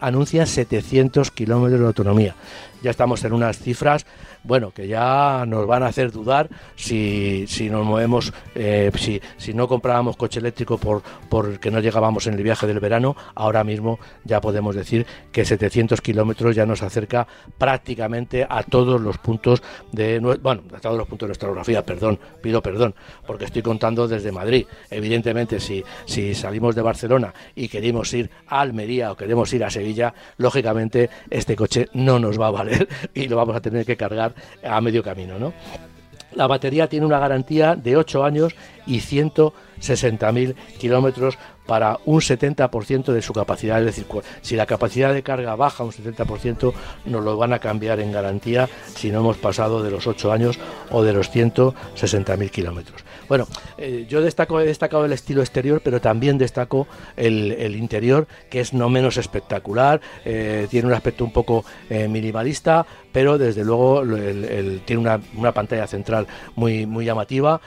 anuncia 0.00 0.46
700 0.46 1.30
kilómetros 1.30 1.80
de 1.80 1.86
autonomía. 1.86 2.34
Ya 2.82 2.90
estamos 2.90 3.24
en 3.24 3.32
unas 3.32 3.58
cifras 3.58 4.06
bueno, 4.44 4.72
que 4.72 4.88
ya 4.88 5.44
nos 5.46 5.66
van 5.66 5.82
a 5.82 5.86
hacer 5.86 6.10
dudar 6.10 6.48
si, 6.74 7.44
si 7.46 7.70
nos 7.70 7.86
movemos, 7.86 8.32
eh, 8.54 8.90
si, 8.96 9.20
si 9.36 9.54
no 9.54 9.68
comprábamos 9.68 10.16
coche 10.16 10.40
eléctrico 10.40 10.78
por 10.78 11.02
porque 11.28 11.70
no 11.70 11.80
llegábamos 11.80 12.26
en 12.26 12.34
el 12.34 12.42
viaje 12.42 12.66
del 12.66 12.80
verano, 12.80 13.16
ahora 13.34 13.64
mismo 13.64 13.98
ya 14.24 14.40
podemos 14.40 14.74
decir 14.74 15.06
que 15.30 15.44
700 15.44 16.00
kilómetros 16.00 16.56
ya 16.56 16.66
nos 16.66 16.82
acerca 16.82 17.26
prácticamente 17.56 18.46
a 18.48 18.62
todos 18.62 19.00
los 19.00 19.18
puntos 19.18 19.62
de, 19.92 20.18
bueno, 20.42 20.62
a 20.74 20.80
todos 20.80 20.98
los 20.98 21.06
puntos 21.06 21.26
de 21.26 21.28
nuestra 21.28 21.48
geografía, 21.48 21.84
perdón, 21.84 22.18
pido 22.42 22.62
perdón, 22.62 22.94
porque 23.26 23.44
estoy 23.44 23.62
contando 23.62 24.08
desde 24.08 24.32
Madrid. 24.32 24.66
Evidentemente, 24.90 25.60
si, 25.60 25.84
si 26.04 26.34
salimos 26.34 26.74
de 26.74 26.82
Barcelona 26.82 27.32
y 27.54 27.68
queremos 27.68 28.12
ir 28.12 28.30
a 28.48 28.60
Almería 28.60 29.12
o 29.12 29.16
queremos 29.16 29.52
ir 29.52 29.64
a 29.64 29.70
Sevilla, 29.70 30.12
lógicamente 30.36 31.08
este 31.30 31.56
coche 31.56 31.88
no 31.94 32.18
nos 32.18 32.40
va 32.40 32.48
a 32.48 32.50
valer 32.50 32.71
y 33.14 33.28
lo 33.28 33.36
vamos 33.36 33.56
a 33.56 33.60
tener 33.60 33.84
que 33.84 33.96
cargar 33.96 34.34
a 34.62 34.80
medio 34.80 35.02
camino, 35.02 35.38
¿no? 35.38 35.52
La 36.34 36.46
batería 36.46 36.88
tiene 36.88 37.04
una 37.04 37.18
garantía 37.18 37.76
de 37.76 37.96
8 37.96 38.24
años 38.24 38.54
y 38.86 39.00
160.000 39.00 40.54
kilómetros 40.78 41.38
para 41.66 41.98
un 42.04 42.20
70% 42.20 43.12
de 43.12 43.22
su 43.22 43.32
capacidad. 43.32 43.78
Es 43.80 43.86
decir, 43.86 44.06
si 44.40 44.56
la 44.56 44.66
capacidad 44.66 45.12
de 45.12 45.22
carga 45.22 45.56
baja 45.56 45.84
un 45.84 45.92
70%, 45.92 46.72
nos 47.06 47.24
lo 47.24 47.36
van 47.36 47.52
a 47.52 47.58
cambiar 47.58 48.00
en 48.00 48.12
garantía 48.12 48.68
si 48.94 49.10
no 49.10 49.20
hemos 49.20 49.36
pasado 49.36 49.82
de 49.82 49.90
los 49.90 50.06
8 50.06 50.32
años 50.32 50.58
o 50.90 51.02
de 51.02 51.12
los 51.12 51.32
160.000 51.32 52.50
kilómetros. 52.50 53.04
Bueno, 53.28 53.46
eh, 53.78 54.04
yo 54.08 54.20
destaco, 54.20 54.60
he 54.60 54.66
destacado 54.66 55.04
el 55.04 55.12
estilo 55.12 55.40
exterior, 55.40 55.80
pero 55.82 56.00
también 56.00 56.38
destaco 56.38 56.86
el, 57.16 57.76
interior, 57.76 58.26
que 58.50 58.60
es 58.60 58.74
no 58.74 58.88
menos 58.88 59.16
espectacular, 59.16 60.00
eh, 60.24 60.66
tiene 60.70 60.88
un 60.88 60.94
aspecto 60.94 61.24
un 61.24 61.32
poco 61.32 61.64
eh, 61.88 62.08
minimalista, 62.08 62.84
pero 63.10 63.38
desde 63.38 63.64
luego 63.64 64.02
tiene 64.84 65.00
una, 65.00 65.20
una, 65.36 65.52
pantalla 65.52 65.86
central 65.86 66.26
muy, 66.56 66.86
muy 66.86 67.04
llamativa 67.04 67.60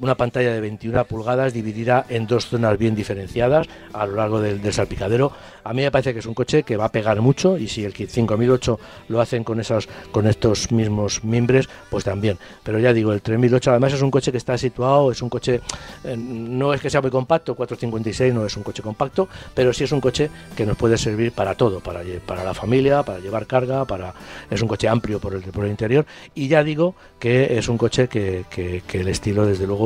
una 0.00 0.16
pantalla 0.16 0.52
de 0.52 0.60
21 0.60 1.04
pulgadas 1.04 1.52
dividida 1.52 2.06
en 2.08 2.26
dos 2.26 2.46
zonas 2.46 2.78
bien 2.78 2.94
diferenciadas 2.94 3.68
a 3.92 4.06
lo 4.06 4.16
largo 4.16 4.40
del, 4.40 4.60
salpicadero. 4.72 5.32
A 5.64 5.72
mí 5.72 5.82
me 5.82 5.90
parece 5.90 6.12
que 6.12 6.20
es 6.20 6.26
un 6.26 6.34
coche 6.34 6.62
que 6.62 6.76
va 6.76 6.86
a 6.86 6.92
pegar 6.92 7.20
mucho 7.20 7.58
y 7.58 7.68
si 7.68 7.84
el 7.84 7.92
5008 7.92 8.80
lo 9.08 9.20
hacen 9.20 9.44
con 9.44 9.60
esas 9.60 9.88
con 10.10 10.26
estos 10.26 10.72
mismos 10.72 11.22
mimbres, 11.22 11.68
pues 11.90 12.04
también. 12.04 12.38
Pero 12.62 12.78
ya 12.78 12.92
digo, 12.92 13.12
el 13.12 13.22
3008 13.22 13.70
además 13.70 13.92
es 13.92 14.02
un 14.02 14.10
coche 14.10 14.32
que 14.32 14.38
está 14.38 14.56
situado, 14.58 15.12
es 15.12 15.22
un 15.22 15.28
coche 15.28 15.60
eh, 16.04 16.16
no 16.16 16.72
es 16.72 16.80
que 16.80 16.90
sea 16.90 17.00
muy 17.00 17.10
compacto, 17.10 17.54
456 17.54 18.34
no 18.34 18.46
es 18.46 18.56
un 18.56 18.62
coche 18.62 18.82
compacto, 18.82 19.28
pero 19.54 19.72
sí 19.72 19.84
es 19.84 19.92
un 19.92 20.00
coche 20.00 20.30
que 20.56 20.66
nos 20.66 20.76
puede 20.76 20.98
servir 20.98 21.32
para 21.32 21.54
todo, 21.54 21.80
para 21.80 22.02
para 22.26 22.44
la 22.44 22.54
familia, 22.54 23.02
para 23.02 23.20
llevar 23.20 23.46
carga, 23.46 23.84
para 23.84 24.14
es 24.50 24.60
un 24.62 24.68
coche 24.68 24.88
amplio 24.88 25.20
por 25.20 25.34
el 25.34 25.42
por 25.42 25.64
el 25.64 25.70
interior 25.70 26.06
y 26.34 26.48
ya 26.48 26.64
digo 26.64 26.94
que 27.20 27.58
es 27.58 27.68
un 27.68 27.78
coche 27.78 28.08
que, 28.08 28.44
que 28.50 29.00
el 29.00 29.08
estilo 29.08 29.46
desde 29.46 29.66
luego 29.66 29.81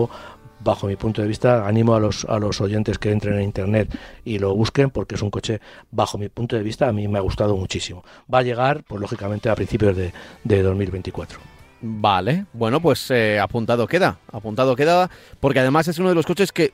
bajo 0.61 0.87
mi 0.87 0.97
punto 0.97 1.23
de 1.23 1.29
vista, 1.29 1.67
animo 1.67 1.95
a 1.95 2.01
los, 2.01 2.25
a 2.25 2.39
los 2.39 2.61
oyentes 2.61 2.99
que 2.99 3.13
entren 3.13 3.37
en 3.37 3.43
internet 3.43 3.97
y 4.25 4.39
lo 4.39 4.55
busquen 4.55 4.91
porque 4.91 5.15
es 5.15 5.23
un 5.23 5.31
coche, 5.31 5.61
bajo 5.91 6.19
mi 6.19 6.29
punto 6.29 6.57
de 6.57 6.63
vista, 6.63 6.89
a 6.89 6.93
mí 6.93 7.09
me 7.09 7.19
ha 7.19 7.23
gustado 7.23 7.57
muchísimo. 7.57 8.05
Va 8.33 8.39
a 8.39 8.43
llegar, 8.43 8.83
pues 8.85 9.01
lógicamente, 9.01 9.49
a 9.49 9.55
principios 9.55 9.97
de, 9.97 10.13
de 10.45 10.63
2024. 10.63 11.39
Vale, 11.81 12.47
bueno, 12.53 12.81
pues 12.81 13.11
eh, 13.11 13.39
apuntado 13.39 13.87
queda, 13.87 14.19
apuntado 14.33 14.75
queda, 14.75 15.11
porque 15.41 15.61
además 15.61 15.89
es 15.89 15.99
uno 15.99 16.09
de 16.09 16.15
los 16.15 16.27
coches 16.27 16.51
que 16.51 16.73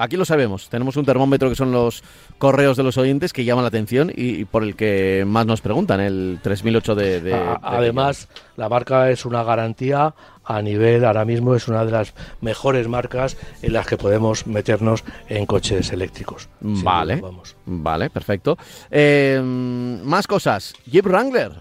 aquí 0.00 0.16
lo 0.16 0.24
sabemos. 0.24 0.68
Tenemos 0.68 0.96
un 0.96 1.04
termómetro 1.04 1.48
que 1.48 1.54
son 1.54 1.70
los 1.72 2.02
correos 2.38 2.76
de 2.76 2.82
los 2.82 2.96
oyentes 2.96 3.32
que 3.32 3.44
llaman 3.44 3.64
la 3.64 3.68
atención 3.68 4.10
y, 4.14 4.44
por 4.46 4.62
el 4.64 4.74
que 4.74 5.24
más 5.26 5.46
nos 5.46 5.60
preguntan, 5.60 6.00
el 6.00 6.40
3008 6.42 6.94
de... 6.94 7.20
de, 7.20 7.56
Además, 7.62 8.28
la 8.56 8.68
marca 8.68 9.10
es 9.10 9.24
una 9.24 9.42
garantía 9.42 10.14
a 10.44 10.62
nivel, 10.62 11.04
ahora 11.04 11.24
mismo 11.24 11.54
es 11.54 11.68
una 11.68 11.84
de 11.84 11.92
las 11.92 12.14
mejores 12.40 12.88
marcas 12.88 13.36
en 13.62 13.72
las 13.72 13.86
que 13.86 13.96
podemos 13.96 14.46
meternos 14.46 15.04
en 15.28 15.46
coches 15.46 15.92
eléctricos. 15.92 16.48
Vale, 16.60 17.22
vale, 17.66 18.10
perfecto. 18.10 18.56
Eh, 18.90 19.40
más 19.42 20.26
cosas. 20.26 20.74
Jeep 20.86 21.06
Wrangler. 21.06 21.52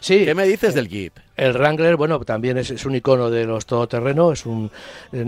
Sí. 0.00 0.24
¿Qué 0.24 0.34
me 0.34 0.46
dices 0.46 0.74
del 0.74 0.88
Jeep? 0.88 1.14
El 1.36 1.52
Wrangler, 1.52 1.96
bueno, 1.96 2.20
también 2.20 2.58
es, 2.58 2.84
un 2.84 2.94
icono 2.94 3.28
de 3.30 3.44
los 3.44 3.66
todoterreno. 3.66 4.32
Es 4.32 4.46
un, 4.46 4.70
eh, 5.12 5.24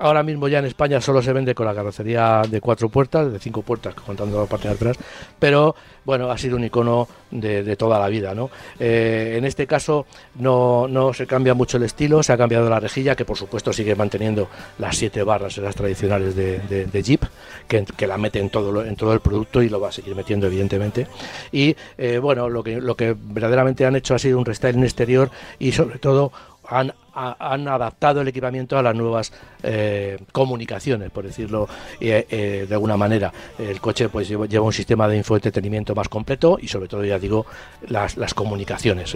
ahora 0.00 0.22
mismo 0.22 0.48
ya 0.48 0.58
en 0.58 0.66
España 0.66 1.00
solo 1.00 1.22
se 1.22 1.32
vende 1.32 1.54
con 1.54 1.66
la 1.66 1.74
carrocería 1.74 2.42
de 2.48 2.60
cuatro 2.60 2.88
puertas, 2.88 3.32
de 3.32 3.38
cinco 3.38 3.62
puertas, 3.62 3.94
contando 3.94 4.40
la 4.40 4.46
parte 4.46 4.68
de 4.68 4.74
atrás, 4.74 4.98
pero 5.38 5.74
bueno, 6.04 6.30
ha 6.30 6.38
sido 6.38 6.56
un 6.56 6.64
icono 6.64 7.08
de, 7.30 7.76
toda 7.76 7.98
la 7.98 8.08
vida, 8.08 8.34
¿no? 8.34 8.50
Eh, 8.78 9.36
en 9.38 9.44
este 9.44 9.66
caso 9.66 10.06
no, 10.34 10.86
no, 10.88 11.14
se 11.14 11.26
cambia 11.26 11.54
mucho 11.54 11.76
el 11.76 11.84
estilo, 11.84 12.22
se 12.22 12.32
ha 12.32 12.36
cambiado 12.36 12.68
la 12.68 12.80
rejilla, 12.80 13.14
que 13.14 13.24
por 13.24 13.36
supuesto 13.36 13.72
sigue 13.72 13.94
manteniendo 13.94 14.48
las 14.78 14.96
siete 14.96 15.22
barras, 15.22 15.56
las 15.58 15.74
tradicionales 15.74 16.34
de, 16.34 17.02
Jeep, 17.02 17.22
que, 17.68 17.84
que, 17.96 18.06
la 18.06 18.18
mete 18.18 18.38
en 18.38 18.50
todo, 18.50 18.84
en 18.84 18.96
todo 18.96 19.12
el 19.12 19.20
producto 19.20 19.62
y 19.62 19.68
lo 19.68 19.80
va 19.80 19.88
a 19.88 19.92
seguir 19.92 20.14
metiendo, 20.14 20.46
evidentemente. 20.46 21.06
Y 21.52 21.74
eh, 21.96 22.18
bueno, 22.18 22.48
lo 22.48 22.62
que, 22.62 22.80
lo 22.80 22.96
que 22.96 23.16
verdaderamente 23.18 23.86
han 23.86 23.96
hecho 23.96 24.14
ha 24.14 24.18
sido 24.18 24.38
un 24.38 24.44
restyling 24.44 24.82
exterior 24.82 25.21
y 25.58 25.72
sobre 25.72 25.98
todo 25.98 26.32
han, 26.68 26.92
adaptado 27.14 28.20
el 28.20 28.28
equipamiento 28.28 28.78
a 28.78 28.82
las 28.82 28.94
nuevas 28.94 29.32
eh, 29.62 30.18
comunicaciones, 30.32 31.10
por 31.10 31.24
decirlo 31.24 31.68
eh, 32.00 32.26
eh, 32.30 32.66
de 32.68 32.74
alguna 32.74 32.96
manera. 32.96 33.32
El 33.58 33.80
coche 33.80 34.08
pues 34.08 34.28
lleva, 34.28 34.46
un 34.62 34.72
sistema 34.72 35.08
de 35.08 35.16
infoentretenimiento 35.16 35.94
más 35.94 36.08
completo 36.08 36.58
y 36.60 36.68
sobre 36.68 36.88
todo, 36.88 37.04
ya 37.04 37.18
digo, 37.18 37.46
las, 37.88 38.16
las 38.16 38.34
comunicaciones. 38.34 39.14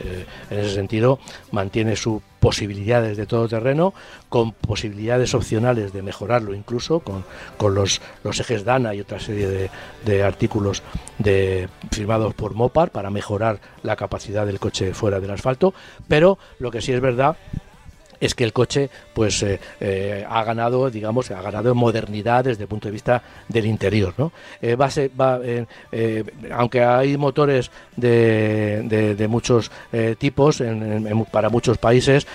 en 0.51 0.59
ese 0.59 0.74
sentido, 0.74 1.18
mantiene 1.53 1.97
sus 1.97 2.22
posibilidades 2.40 3.16
de 3.16 3.26
todo 3.26 3.49
terreno, 3.49 3.92
con 4.28 4.53
posibilidades 4.53 5.34
opcionales 5.34 5.92
de 5.92 6.03
mejorarlo 6.03 6.55
incluso, 6.55 7.01
con, 7.01 7.24
con 7.57 7.74
los, 7.74 8.01
los 8.22 8.38
ejes 8.38 8.64
DANA 8.64 8.94
y 8.94 9.01
otra 9.01 9.18
serie 9.18 9.49
de, 9.49 9.70
de 10.05 10.22
artículos 10.22 10.82
de, 11.18 11.68
firmados 11.90 12.34
por 12.34 12.55
Mopar 12.55 12.90
para 12.90 13.11
mejorar 13.11 13.59
la 13.82 13.97
capacidad 13.97 14.47
del 14.47 14.61
coche 14.61 14.94
fuera 14.94 15.18
del 15.18 15.30
asfalto, 15.30 15.74
pero 16.07 16.38
lo 16.59 16.70
que 16.70 16.80
sí 16.80 16.92
es 16.92 17.01
verdad 17.01 17.36
es 18.20 18.34
que 18.34 18.44
el 18.44 18.52
coche 18.52 18.90
pues 19.14 19.42
eh, 19.42 19.60
eh, 19.80 20.24
ha 20.28 20.44
ganado 20.44 20.90
digamos 20.90 21.30
ha 21.30 21.42
ganado 21.42 21.70
en 21.70 21.76
modernidad 21.76 22.44
desde 22.44 22.62
el 22.62 22.68
punto 22.68 22.88
de 22.88 22.92
vista 22.92 23.22
del 23.48 23.66
interior 23.66 24.14
¿no? 24.16 24.32
Eh, 24.62 24.76
aunque 26.52 26.82
hay 26.82 27.16
motores 27.16 27.70
de, 27.96 29.14
de, 29.16 29.28
muchos 29.28 29.36
muchos 29.36 29.70
tipos 30.18 30.62
para 31.30 31.48
muchos 31.48 31.78
países 31.78 32.26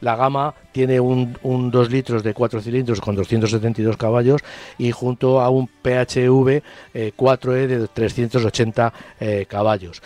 la 0.00 0.16
gama 0.16 0.54
tiene 0.72 1.00
un, 1.00 1.38
un 1.42 1.70
2 1.70 1.90
litros 1.90 2.22
de 2.22 2.34
4 2.34 2.60
cilindros 2.60 3.00
con 3.00 3.14
272 3.14 3.96
caballos 3.96 4.40
y 4.78 4.90
junto 4.90 5.40
a 5.40 5.50
un 5.50 5.68
PHV 5.68 6.62
4E 7.16 7.66
de 7.66 7.88
380 7.88 8.92
caballos 9.48 10.02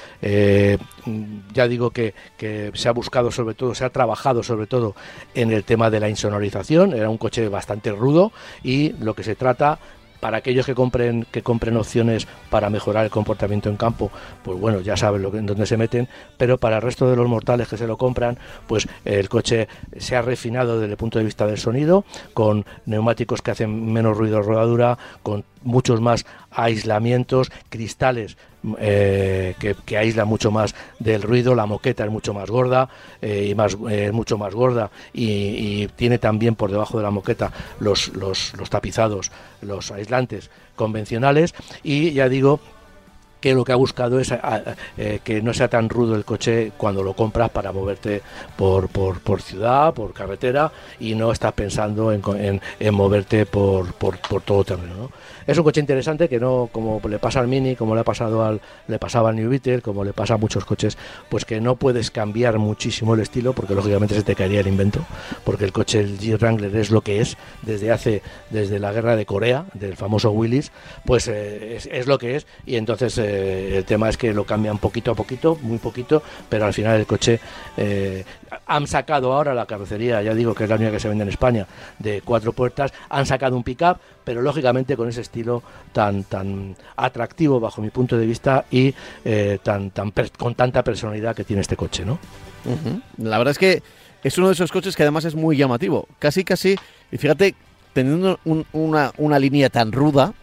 ya 1.53 1.69
digo 1.69 1.91
que, 1.91 2.15
que 2.37 2.71
se 2.75 2.89
ha 2.89 2.93
buscado 2.93 3.31
sobre 3.31 3.55
todo 3.55 3.75
se 3.75 3.85
ha 3.85 3.91
trabajado 3.91 4.43
sobre 4.43 4.67
todo 4.67 4.95
en 5.35 5.53
el 5.53 5.65
tema 5.65 5.91
de 5.91 6.01
la 6.01 6.09
insonorización. 6.09 6.93
Era 6.93 7.11
un 7.11 7.19
coche 7.19 7.49
bastante 7.49 7.93
rudo 7.93 8.33
y 8.63 8.93
lo 9.01 9.15
que 9.15 9.23
se 9.23 9.35
trata 9.35 9.79
para 10.21 10.39
aquellos 10.39 10.67
que 10.67 10.75
compren 10.75 11.27
que 11.31 11.43
compren 11.43 11.77
opciones 11.77 12.27
para 12.51 12.71
mejorar 12.71 13.05
el 13.05 13.11
comportamiento 13.11 13.69
en 13.69 13.77
campo, 13.77 14.11
pues 14.43 14.59
bueno, 14.59 14.81
ya 14.81 14.97
saben 14.97 15.23
lo 15.23 15.35
en 15.37 15.47
dónde 15.47 15.67
se 15.67 15.77
meten, 15.77 16.09
pero 16.37 16.59
para 16.59 16.77
el 16.77 16.83
resto 16.83 17.09
de 17.11 17.17
los 17.17 17.29
mortales 17.29 17.69
que 17.69 17.77
se 17.77 17.87
lo 17.87 17.97
compran, 17.97 18.39
pues 18.67 18.89
el 19.05 19.29
coche 19.29 19.69
se 19.97 20.17
ha 20.17 20.23
refinado 20.23 20.81
desde 20.81 20.93
el 20.93 20.97
punto 20.97 21.19
de 21.19 21.25
vista 21.25 21.47
del 21.47 21.59
sonido, 21.59 22.05
con 22.35 22.65
neumáticos 22.87 23.43
que 23.43 23.51
hacen 23.51 23.93
menos 23.93 24.17
ruido 24.17 24.37
de 24.37 24.43
rodadura, 24.43 24.99
con 25.23 25.45
muchos 25.63 26.01
más 26.01 26.27
aislamientos, 26.51 27.51
cristales 27.69 28.37
eh, 28.79 29.55
que, 29.59 29.97
aísla 29.97 30.25
mucho 30.25 30.51
más 30.51 30.75
del 30.99 31.23
ruido, 31.23 31.55
la 31.55 31.67
moqueta 31.67 32.05
es 32.05 32.11
mucho 32.11 32.35
más 32.35 32.51
gorda 32.51 32.89
eh, 33.23 33.49
y 33.51 33.55
más 33.55 33.77
eh, 33.89 34.11
mucho 34.13 34.39
más 34.39 34.55
gorda 34.55 34.91
y, 35.13 35.87
tiene 35.97 36.19
también 36.19 36.55
por 36.55 36.71
debajo 36.71 36.99
de 36.99 37.05
la 37.05 37.11
moqueta 37.11 37.53
los, 37.81 38.13
tapizados, 38.69 39.31
los 39.63 39.91
aislantes 39.91 40.51
convencionales 40.75 41.55
y 41.83 42.13
ya 42.13 42.29
digo 42.29 42.61
que 43.41 43.55
lo 43.55 43.65
que 43.65 43.73
ha 43.73 43.77
buscado 43.77 44.19
es 44.19 44.33
que 45.23 45.43
no 45.43 45.55
sea 45.55 45.69
tan 45.69 45.89
rudo 45.89 46.17
el 46.17 46.25
coche 46.25 46.73
cuando 46.77 47.03
lo 47.03 47.15
compras 47.15 47.51
para 47.51 47.71
moverte 47.71 48.23
por, 48.57 48.89
por, 48.89 49.43
ciudad, 49.43 49.95
por 49.95 50.13
carretera 50.13 50.73
y 50.99 51.15
no 51.15 51.31
estás 51.31 51.53
pensando 51.53 52.13
en, 52.13 52.23
en, 52.39 52.61
en 52.81 52.95
moverte 52.95 53.47
por, 53.47 53.93
por, 53.95 54.19
todo 54.19 54.65
terreno. 54.65 54.95
¿no? 54.97 55.11
Es 55.47 55.57
un 55.59 55.65
coche 55.65 55.81
interesante 55.81 56.29
que 56.29 56.41
no, 56.41 56.69
como 56.73 57.01
le 57.09 57.19
pasa 57.19 57.41
al 57.41 57.47
Mini, 57.47 57.77
como 57.77 57.95
le 57.95 58.01
ha 58.01 58.05
pasado 58.05 58.45
al, 58.45 58.61
le 58.89 58.99
pasaba 58.99 59.31
al 59.31 59.37
New 59.37 59.49
Beetle, 59.49 59.81
como 59.81 60.05
le 60.05 60.13
pasa 60.13 60.35
a 60.35 60.37
muchos 60.39 60.65
coches, 60.65 60.99
pues 61.29 61.45
que 61.45 61.61
no 61.61 61.77
puedes 61.77 62.11
cambiar 62.11 62.59
muchísimo 62.59 63.15
el 63.15 63.21
estilo 63.21 63.53
porque 63.53 63.75
lógicamente 63.75 64.15
se 64.15 64.23
te 64.23 64.35
caería 64.35 64.61
el 64.61 64.67
invento, 64.67 65.05
porque 65.45 65.65
el 65.65 65.73
coche 65.73 66.01
el 66.01 66.19
Jeep 66.19 66.41
Wrangler 66.41 66.75
es 66.75 66.91
lo 66.91 67.01
que 67.01 67.21
es 67.21 67.37
desde 67.63 67.93
hace, 67.93 68.23
desde 68.51 68.79
la 68.79 68.93
guerra 68.93 69.15
de 69.15 69.25
Corea, 69.25 69.67
del 69.75 69.97
famoso 69.97 70.31
Willis, 70.33 70.73
pues 71.05 71.29
eh, 71.29 71.77
es, 71.77 72.07
lo 72.07 72.19
que 72.19 72.37
es 72.37 72.47
y 72.65 72.77
entonces 72.77 73.17
eh, 73.19 73.79
el 73.79 73.85
tema 73.85 74.09
es 74.09 74.17
que 74.17 74.33
lo 74.33 74.45
cambian 74.45 74.79
poquito 74.79 75.13
a 75.13 75.15
poquito, 75.15 75.57
muy 75.63 75.79
poquito, 75.79 76.23
pero 76.49 76.67
al 76.67 76.75
final 76.75 76.99
el 76.99 77.07
coche 77.07 77.39
eh, 77.77 78.25
han 78.67 78.87
sacado 78.87 79.33
ahora 79.33 79.55
la 79.55 79.67
carrocería, 79.67 80.21
ya 80.23 80.35
digo 80.35 80.55
que 80.55 80.65
es 80.65 80.71
la 80.71 80.77
única 80.77 80.91
que 80.91 81.01
se 81.01 81.09
vende 81.09 81.23
en 81.23 81.29
España, 81.29 81.67
de 81.99 82.21
cuatro 82.23 82.53
puertas, 82.53 82.93
han 83.09 83.25
sacado 83.25 83.57
un 83.57 83.63
pickup, 83.63 83.99
pero 84.25 84.43
lógicamente 84.43 84.97
con 84.97 85.09
ese 85.09 85.21
estilo 85.21 85.63
tan 85.93 86.25
tan 86.25 86.77
atractivo 86.97 87.61
bajo 87.61 87.81
mi 87.81 87.91
punto 87.91 88.19
de 88.19 88.27
vista 88.27 88.65
y 88.71 88.93
eh, 89.25 89.59
tan 89.63 89.91
tan 89.93 90.13
con 90.37 90.55
tanta 90.57 90.83
personalidad 90.83 91.35
que 91.35 91.45
tiene 91.45 91.63
este 91.63 91.77
coche, 91.77 92.05
¿no? 92.05 92.19
La 93.19 93.39
verdad 93.39 93.53
es 93.53 93.59
que 93.59 93.83
es 94.25 94.37
uno 94.39 94.49
de 94.49 94.55
esos 94.55 94.73
coches 94.73 94.97
que 94.97 95.05
además 95.05 95.25
es 95.25 95.37
muy 95.37 95.57
llamativo, 95.57 96.09
casi 96.19 96.43
casi 96.43 96.77
y 97.13 97.17
fíjate 97.17 97.55
teniendo 97.93 98.39
una, 98.73 99.13
una 99.17 99.39
línea 99.39 99.71
tan 99.71 99.93
ruda, 99.93 100.35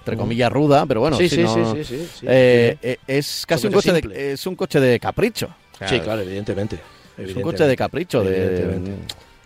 entre 0.00 0.16
comillas 0.18 0.52
ruda, 0.52 0.84
pero 0.86 1.00
bueno, 1.00 1.16
sí, 1.16 1.28
sí, 1.30 1.44
sí, 1.46 1.84
sí, 1.84 2.26
eh, 2.28 2.98
es 3.06 3.44
casi 3.48 3.66
un 3.66 3.72
coche, 3.72 3.92
de, 3.92 4.32
es 4.34 4.46
un 4.46 4.54
coche 4.54 4.78
de 4.78 5.00
capricho. 5.00 5.48
sí, 5.86 5.98
claro, 6.00 6.20
evidentemente. 6.20 6.78
Es 7.18 7.36
un 7.36 7.42
coche 7.42 7.64
de 7.64 7.76
capricho. 7.76 8.22
De, 8.22 8.80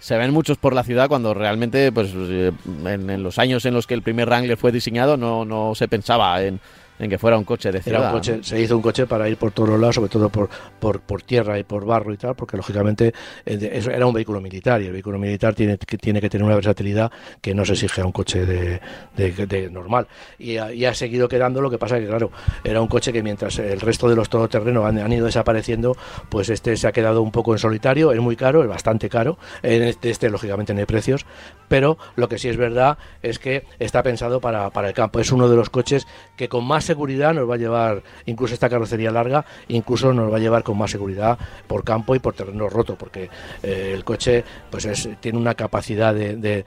se 0.00 0.16
ven 0.16 0.32
muchos 0.32 0.58
por 0.58 0.74
la 0.74 0.84
ciudad 0.84 1.08
cuando 1.08 1.34
realmente, 1.34 1.90
pues, 1.92 2.10
eh, 2.14 2.52
en, 2.86 3.22
los 3.22 3.38
años 3.38 3.64
en 3.64 3.74
los 3.74 3.86
que 3.86 3.94
el 3.94 4.02
primer 4.02 4.28
Wrangler 4.28 4.56
fue 4.56 4.70
diseñado, 4.70 5.16
no, 5.16 5.44
no 5.44 5.74
se 5.74 5.88
pensaba 5.88 6.42
en, 6.42 6.60
en 6.98 7.10
que 7.10 7.18
fuera 7.18 7.38
un 7.38 7.44
coche 7.44 7.70
de 7.70 7.82
ciudad. 7.82 8.12
coche, 8.12 8.40
Se 8.42 8.60
hizo 8.60 8.76
un 8.76 8.82
coche 8.82 9.06
para 9.06 9.28
ir 9.28 9.36
por 9.36 9.52
todos 9.52 9.70
los 9.70 9.80
lados, 9.80 9.94
sobre 9.96 10.08
todo 10.08 10.28
por, 10.28 10.48
por, 10.78 11.00
por 11.00 11.22
tierra 11.22 11.58
y 11.58 11.64
por 11.64 11.84
barro 11.84 12.12
y 12.12 12.16
tal, 12.16 12.34
porque 12.34 12.56
lógicamente 12.56 13.12
eh, 13.46 13.82
era 13.90 14.06
un 14.06 14.12
vehículo 14.12 14.40
militar 14.40 14.82
y 14.82 14.86
el 14.86 14.92
vehículo 14.92 15.18
militar 15.18 15.54
tiene 15.54 15.78
que, 15.78 15.98
tiene 15.98 16.20
que 16.20 16.28
tener 16.28 16.44
una 16.44 16.54
versatilidad 16.54 17.10
que 17.40 17.54
no 17.54 17.64
se 17.64 17.72
exige 17.74 18.00
a 18.00 18.06
un 18.06 18.12
coche 18.12 18.44
de, 18.44 18.80
de, 19.16 19.70
normal. 19.70 20.08
Y 20.38 20.56
ha, 20.56 20.94
seguido 20.94 21.28
quedando, 21.28 21.60
lo 21.60 21.70
que 21.70 21.78
pasa 21.78 21.98
que, 21.98 22.06
claro, 22.06 22.30
era 22.64 22.80
un 22.80 22.88
coche 22.88 23.12
que 23.12 23.22
mientras 23.22 23.58
el 23.58 23.80
resto 23.80 24.08
de 24.08 24.16
los 24.16 24.28
todoterrenos 24.28 24.84
han, 24.84 24.98
han, 24.98 25.12
ido 25.12 25.26
desapareciendo, 25.26 25.96
pues 26.28 26.48
este 26.48 26.76
se 26.76 26.86
ha 26.88 26.92
quedado 26.92 27.22
un 27.22 27.30
poco 27.30 27.52
en 27.52 27.58
solitario, 27.58 28.12
es 28.12 28.20
muy 28.20 28.36
caro, 28.36 28.62
es 28.62 28.68
bastante 28.68 29.08
caro, 29.08 29.38
en 29.62 29.82
este, 29.82 30.10
este 30.10 30.28
lógicamente 30.30 30.74
no 30.74 30.80
hay 30.80 30.86
precios, 30.86 31.26
pero 31.68 31.98
lo 32.16 32.28
que 32.28 32.38
sí 32.38 32.48
es 32.48 32.56
verdad 32.56 32.98
es 33.22 33.38
que 33.38 33.64
está 33.78 34.02
pensado 34.02 34.40
para, 34.40 34.70
para 34.70 34.88
el 34.88 34.94
campo. 34.94 35.20
Es 35.20 35.30
uno 35.30 35.48
de 35.48 35.56
los 35.56 35.70
coches 35.70 36.06
que 36.36 36.48
con 36.48 36.64
más 36.64 36.87
seguridad 36.88 37.34
nos 37.34 37.48
va 37.48 37.54
a 37.54 37.58
llevar, 37.58 38.02
incluso 38.26 38.54
esta 38.54 38.68
carrocería 38.68 39.10
larga, 39.10 39.44
incluso 39.68 40.12
nos 40.12 40.32
va 40.32 40.38
a 40.38 40.40
llevar 40.40 40.62
con 40.62 40.76
más 40.76 40.90
seguridad 40.90 41.38
por 41.66 41.84
campo 41.84 42.14
y 42.14 42.18
por 42.18 42.34
terreno 42.34 42.68
roto, 42.68 42.96
porque 42.96 43.30
eh, 43.62 43.92
el 43.94 44.04
coche 44.04 44.42
pues 44.70 44.86
es, 44.86 45.08
tiene 45.20 45.38
una 45.38 45.54
capacidad 45.54 46.14
de, 46.14 46.36
de, 46.36 46.64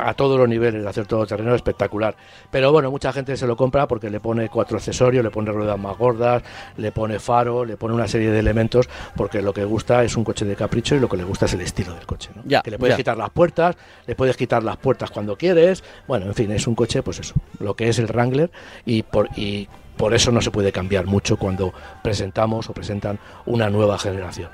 a 0.00 0.14
todos 0.14 0.38
los 0.38 0.48
niveles 0.48 0.82
de 0.82 0.88
hacer 0.88 1.06
todo 1.06 1.26
terreno 1.26 1.54
espectacular. 1.54 2.14
Pero 2.50 2.70
bueno, 2.70 2.90
mucha 2.90 3.12
gente 3.12 3.36
se 3.36 3.46
lo 3.46 3.56
compra 3.56 3.88
porque 3.88 4.10
le 4.10 4.20
pone 4.20 4.48
cuatro 4.48 4.76
accesorios, 4.76 5.24
le 5.24 5.30
pone 5.30 5.50
ruedas 5.50 5.78
más 5.78 5.96
gordas, 5.96 6.42
le 6.76 6.92
pone 6.92 7.18
faro, 7.18 7.64
le 7.64 7.76
pone 7.76 7.94
una 7.94 8.06
serie 8.06 8.30
de 8.30 8.38
elementos, 8.38 8.88
porque 9.16 9.42
lo 9.42 9.52
que 9.52 9.64
gusta 9.64 10.04
es 10.04 10.16
un 10.16 10.24
coche 10.24 10.44
de 10.44 10.54
capricho 10.54 10.94
y 10.94 11.00
lo 11.00 11.08
que 11.08 11.16
le 11.16 11.24
gusta 11.24 11.46
es 11.46 11.54
el 11.54 11.62
estilo 11.62 11.94
del 11.94 12.06
coche. 12.06 12.30
Ya, 12.44 12.60
que 12.62 12.70
le 12.70 12.78
puedes 12.78 12.96
quitar 12.96 13.16
las 13.16 13.30
puertas, 13.30 13.76
le 14.06 14.14
puedes 14.14 14.36
quitar 14.36 14.62
las 14.62 14.76
puertas 14.76 15.10
cuando 15.10 15.36
quieres. 15.36 15.82
Bueno, 16.06 16.26
en 16.26 16.34
fin, 16.34 16.50
es 16.52 16.66
un 16.66 16.74
coche, 16.74 17.02
pues 17.02 17.20
eso, 17.20 17.34
lo 17.58 17.74
que 17.74 17.88
es 17.88 17.98
el 17.98 18.06
Wrangler 18.06 18.50
y 18.84 19.02
por, 19.02 19.28
y 19.36 19.61
por 19.96 20.14
eso 20.14 20.32
no 20.32 20.40
se 20.40 20.50
puede 20.50 20.72
cambiar 20.72 21.06
mucho 21.06 21.36
cuando 21.36 21.72
presentamos 22.02 22.68
o 22.68 22.72
presentan 22.72 23.18
una 23.46 23.70
nueva 23.70 23.98
generación. 23.98 24.50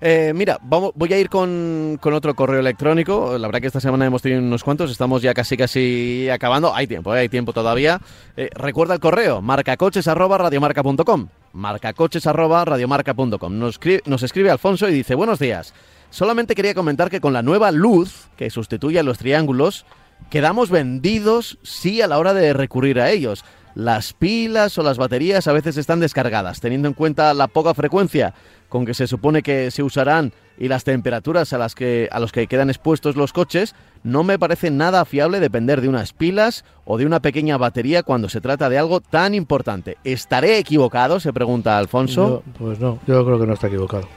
Eh, 0.00 0.32
mira, 0.34 0.58
vamos, 0.62 0.92
voy 0.94 1.12
a 1.12 1.18
ir 1.18 1.28
con, 1.28 1.98
otro 2.02 2.34
correo 2.34 2.60
electrónico. 2.60 3.36
La 3.38 3.48
verdad 3.48 3.60
que 3.60 3.66
esta 3.66 3.80
semana 3.80 4.06
hemos 4.06 4.22
tenido 4.22 4.40
unos 4.40 4.62
cuantos, 4.62 4.90
estamos 4.90 5.22
ya 5.22 5.34
casi 5.34 5.56
casi 5.56 6.28
acabando. 6.30 6.74
Hay 6.74 6.86
tiempo, 6.86 7.14
eh, 7.14 7.20
hay 7.20 7.28
tiempo 7.28 7.52
todavía. 7.52 8.00
Eh, 8.36 8.48
recuerda 8.54 8.94
el 8.94 9.00
correo, 9.00 9.42
marcacoches@radiomarca.com. 9.42 11.28
Marcacoches@radiomarca.com. 11.52 13.58
Nos, 13.58 13.80
nos 14.06 14.22
escribe 14.22 14.50
Alfonso 14.50 14.88
y 14.88 14.92
dice, 14.92 15.14
buenos 15.14 15.38
días. 15.38 15.74
Solamente 16.10 16.54
quería 16.54 16.74
comentar 16.74 17.10
que 17.10 17.20
con 17.20 17.32
la 17.32 17.42
nueva 17.42 17.70
luz 17.70 18.28
que 18.36 18.50
sustituye 18.50 18.98
a 18.98 19.02
los 19.02 19.18
triángulos, 19.18 19.84
quedamos 20.30 20.70
vendidos 20.70 21.58
sí 21.62 22.00
a 22.00 22.06
la 22.06 22.18
hora 22.18 22.34
de 22.34 22.52
recurrir 22.54 23.00
a 23.00 23.10
ellos 23.10 23.44
las 23.78 24.12
pilas 24.12 24.76
o 24.76 24.82
las 24.82 24.98
baterías 24.98 25.46
a 25.46 25.52
veces 25.52 25.76
están 25.76 26.00
descargadas, 26.00 26.60
teniendo 26.60 26.88
en 26.88 26.94
cuenta 26.94 27.32
la 27.32 27.46
poca 27.46 27.74
frecuencia 27.74 28.34
con 28.68 28.84
que 28.84 28.92
se 28.92 29.06
supone 29.06 29.40
que 29.40 29.70
se 29.70 29.84
usarán 29.84 30.32
y 30.58 30.66
las 30.66 30.82
temperaturas 30.82 31.52
a 31.52 31.58
las 31.58 31.76
que 31.76 32.08
a 32.10 32.18
los 32.18 32.32
que 32.32 32.48
quedan 32.48 32.70
expuestos 32.70 33.14
los 33.14 33.32
coches, 33.32 33.76
no 34.02 34.24
me 34.24 34.36
parece 34.36 34.72
nada 34.72 35.04
fiable 35.04 35.38
depender 35.38 35.80
de 35.80 35.88
unas 35.88 36.12
pilas 36.12 36.64
o 36.84 36.98
de 36.98 37.06
una 37.06 37.20
pequeña 37.20 37.56
batería 37.56 38.02
cuando 38.02 38.28
se 38.28 38.40
trata 38.40 38.68
de 38.68 38.78
algo 38.78 39.00
tan 39.00 39.32
importante. 39.32 39.96
¿Estaré 40.02 40.58
equivocado? 40.58 41.20
se 41.20 41.32
pregunta 41.32 41.78
Alfonso. 41.78 42.42
pues 42.58 42.80
no, 42.80 42.98
yo 43.06 43.24
creo 43.24 43.38
que 43.38 43.46
no 43.46 43.52
está 43.54 43.68
equivocado. 43.68 44.08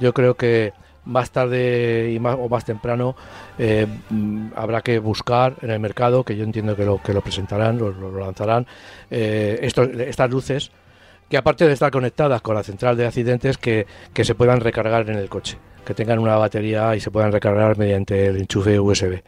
Yo 0.00 0.12
creo 0.12 0.34
que 0.34 0.74
más 1.04 1.30
tarde 1.30 2.12
y 2.12 2.18
más, 2.18 2.36
o 2.38 2.48
más 2.48 2.64
temprano 2.64 3.16
eh, 3.58 3.86
mm, 4.10 4.48
habrá 4.56 4.82
que 4.82 4.98
buscar 4.98 5.56
en 5.62 5.70
el 5.70 5.80
mercado, 5.80 6.24
que 6.24 6.36
yo 6.36 6.44
entiendo 6.44 6.76
que 6.76 6.84
lo, 6.84 7.02
que 7.02 7.12
lo 7.12 7.20
presentarán, 7.22 7.78
lo, 7.78 7.92
lanzarán, 8.18 8.66
eh, 9.10 9.58
estas 9.62 10.30
luces 10.30 10.70
que 11.28 11.36
aparte 11.36 11.66
de 11.66 11.72
estar 11.72 11.90
conectadas 11.90 12.40
con 12.40 12.54
la 12.54 12.62
central 12.62 12.96
de 12.96 13.06
accidentes, 13.06 13.58
que, 13.58 13.86
que 14.14 14.24
se 14.24 14.34
puedan 14.34 14.60
recargar 14.60 15.08
en 15.10 15.18
el 15.18 15.28
coche, 15.28 15.58
que 15.84 15.94
tengan 15.94 16.18
una 16.18 16.36
batería 16.36 16.96
y 16.96 17.00
se 17.00 17.10
puedan 17.10 17.32
recargar 17.32 17.76
mediante 17.76 18.26
el 18.26 18.38
enchufe 18.38 18.80
USB. 18.80 19.22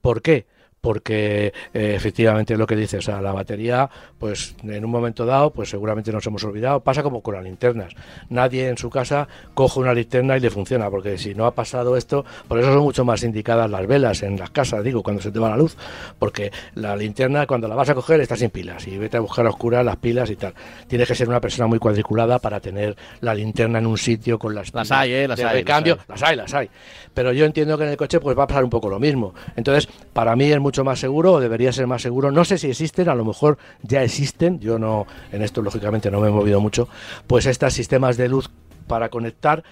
¿Por 0.00 0.22
qué? 0.22 0.46
Porque 0.80 1.52
eh, 1.74 1.94
efectivamente 1.94 2.56
lo 2.56 2.66
que 2.66 2.76
dices, 2.76 3.08
o 3.08 3.20
la 3.20 3.32
batería, 3.32 3.90
pues 4.18 4.54
en 4.62 4.84
un 4.84 4.90
momento 4.90 5.26
dado, 5.26 5.50
pues 5.50 5.70
seguramente 5.70 6.12
nos 6.12 6.26
hemos 6.26 6.42
olvidado. 6.44 6.80
Pasa 6.80 7.02
como 7.02 7.22
con 7.22 7.34
las 7.34 7.44
linternas. 7.44 7.94
Nadie 8.28 8.68
en 8.68 8.78
su 8.78 8.90
casa 8.90 9.28
coge 9.54 9.80
una 9.80 9.92
linterna 9.92 10.36
y 10.36 10.40
le 10.40 10.50
funciona, 10.50 10.90
porque 10.90 11.18
si 11.18 11.34
no 11.34 11.46
ha 11.46 11.54
pasado 11.54 11.96
esto, 11.96 12.24
por 12.48 12.58
eso 12.58 12.72
son 12.72 12.82
mucho 12.82 13.04
más 13.04 13.22
indicadas 13.22 13.70
las 13.70 13.86
velas 13.86 14.22
en 14.22 14.38
las 14.38 14.50
casas, 14.50 14.82
digo, 14.82 15.02
cuando 15.02 15.22
se 15.22 15.30
te 15.30 15.38
va 15.38 15.50
la 15.50 15.56
luz, 15.56 15.76
porque 16.18 16.50
la 16.74 16.96
linterna 16.96 17.46
cuando 17.46 17.68
la 17.68 17.74
vas 17.74 17.88
a 17.90 17.94
coger 17.94 18.20
está 18.20 18.36
sin 18.36 18.50
pilas 18.50 18.86
y 18.86 18.96
vete 18.96 19.16
a 19.16 19.20
buscar 19.20 19.46
a 19.46 19.50
oscuras 19.50 19.84
las 19.84 19.96
pilas 19.96 20.30
y 20.30 20.36
tal. 20.36 20.54
Tienes 20.86 21.06
que 21.06 21.14
ser 21.14 21.28
una 21.28 21.40
persona 21.40 21.66
muy 21.66 21.78
cuadriculada 21.78 22.38
para 22.38 22.60
tener 22.60 22.96
la 23.20 23.34
linterna 23.34 23.78
en 23.78 23.86
un 23.86 23.98
sitio 23.98 24.38
con 24.38 24.54
las 24.54 24.72
las 24.72 24.90
hay, 24.92 25.12
¿eh? 25.12 25.28
las 25.28 25.40
hay, 25.40 25.64
cambio, 25.64 25.98
las 26.08 26.22
hay, 26.22 26.36
las 26.36 26.54
hay. 26.54 26.70
Pero 27.12 27.32
yo 27.32 27.44
entiendo 27.44 27.76
que 27.76 27.84
en 27.84 27.90
el 27.90 27.96
coche 27.96 28.20
pues 28.20 28.38
va 28.38 28.44
a 28.44 28.46
pasar 28.46 28.64
un 28.64 28.70
poco 28.70 28.88
lo 28.88 28.98
mismo. 28.98 29.34
Entonces, 29.56 29.88
para 30.12 30.36
mí 30.36 30.50
es 30.50 30.60
muy 30.60 30.69
mucho 30.70 30.84
más 30.84 31.00
seguro 31.00 31.32
o 31.32 31.40
debería 31.40 31.72
ser 31.72 31.88
más 31.88 32.00
seguro. 32.00 32.30
No 32.30 32.44
sé 32.44 32.56
si 32.56 32.70
existen, 32.70 33.08
a 33.08 33.16
lo 33.16 33.24
mejor 33.24 33.58
ya 33.82 34.04
existen, 34.04 34.60
yo 34.60 34.78
no, 34.78 35.04
en 35.32 35.42
esto 35.42 35.62
lógicamente 35.62 36.12
no 36.12 36.20
me 36.20 36.28
he 36.28 36.30
movido 36.30 36.60
mucho, 36.60 36.88
pues 37.26 37.46
estos 37.46 37.72
sistemas 37.72 38.16
de 38.16 38.28
luz 38.28 38.50
para 38.86 39.08
conectar, 39.08 39.64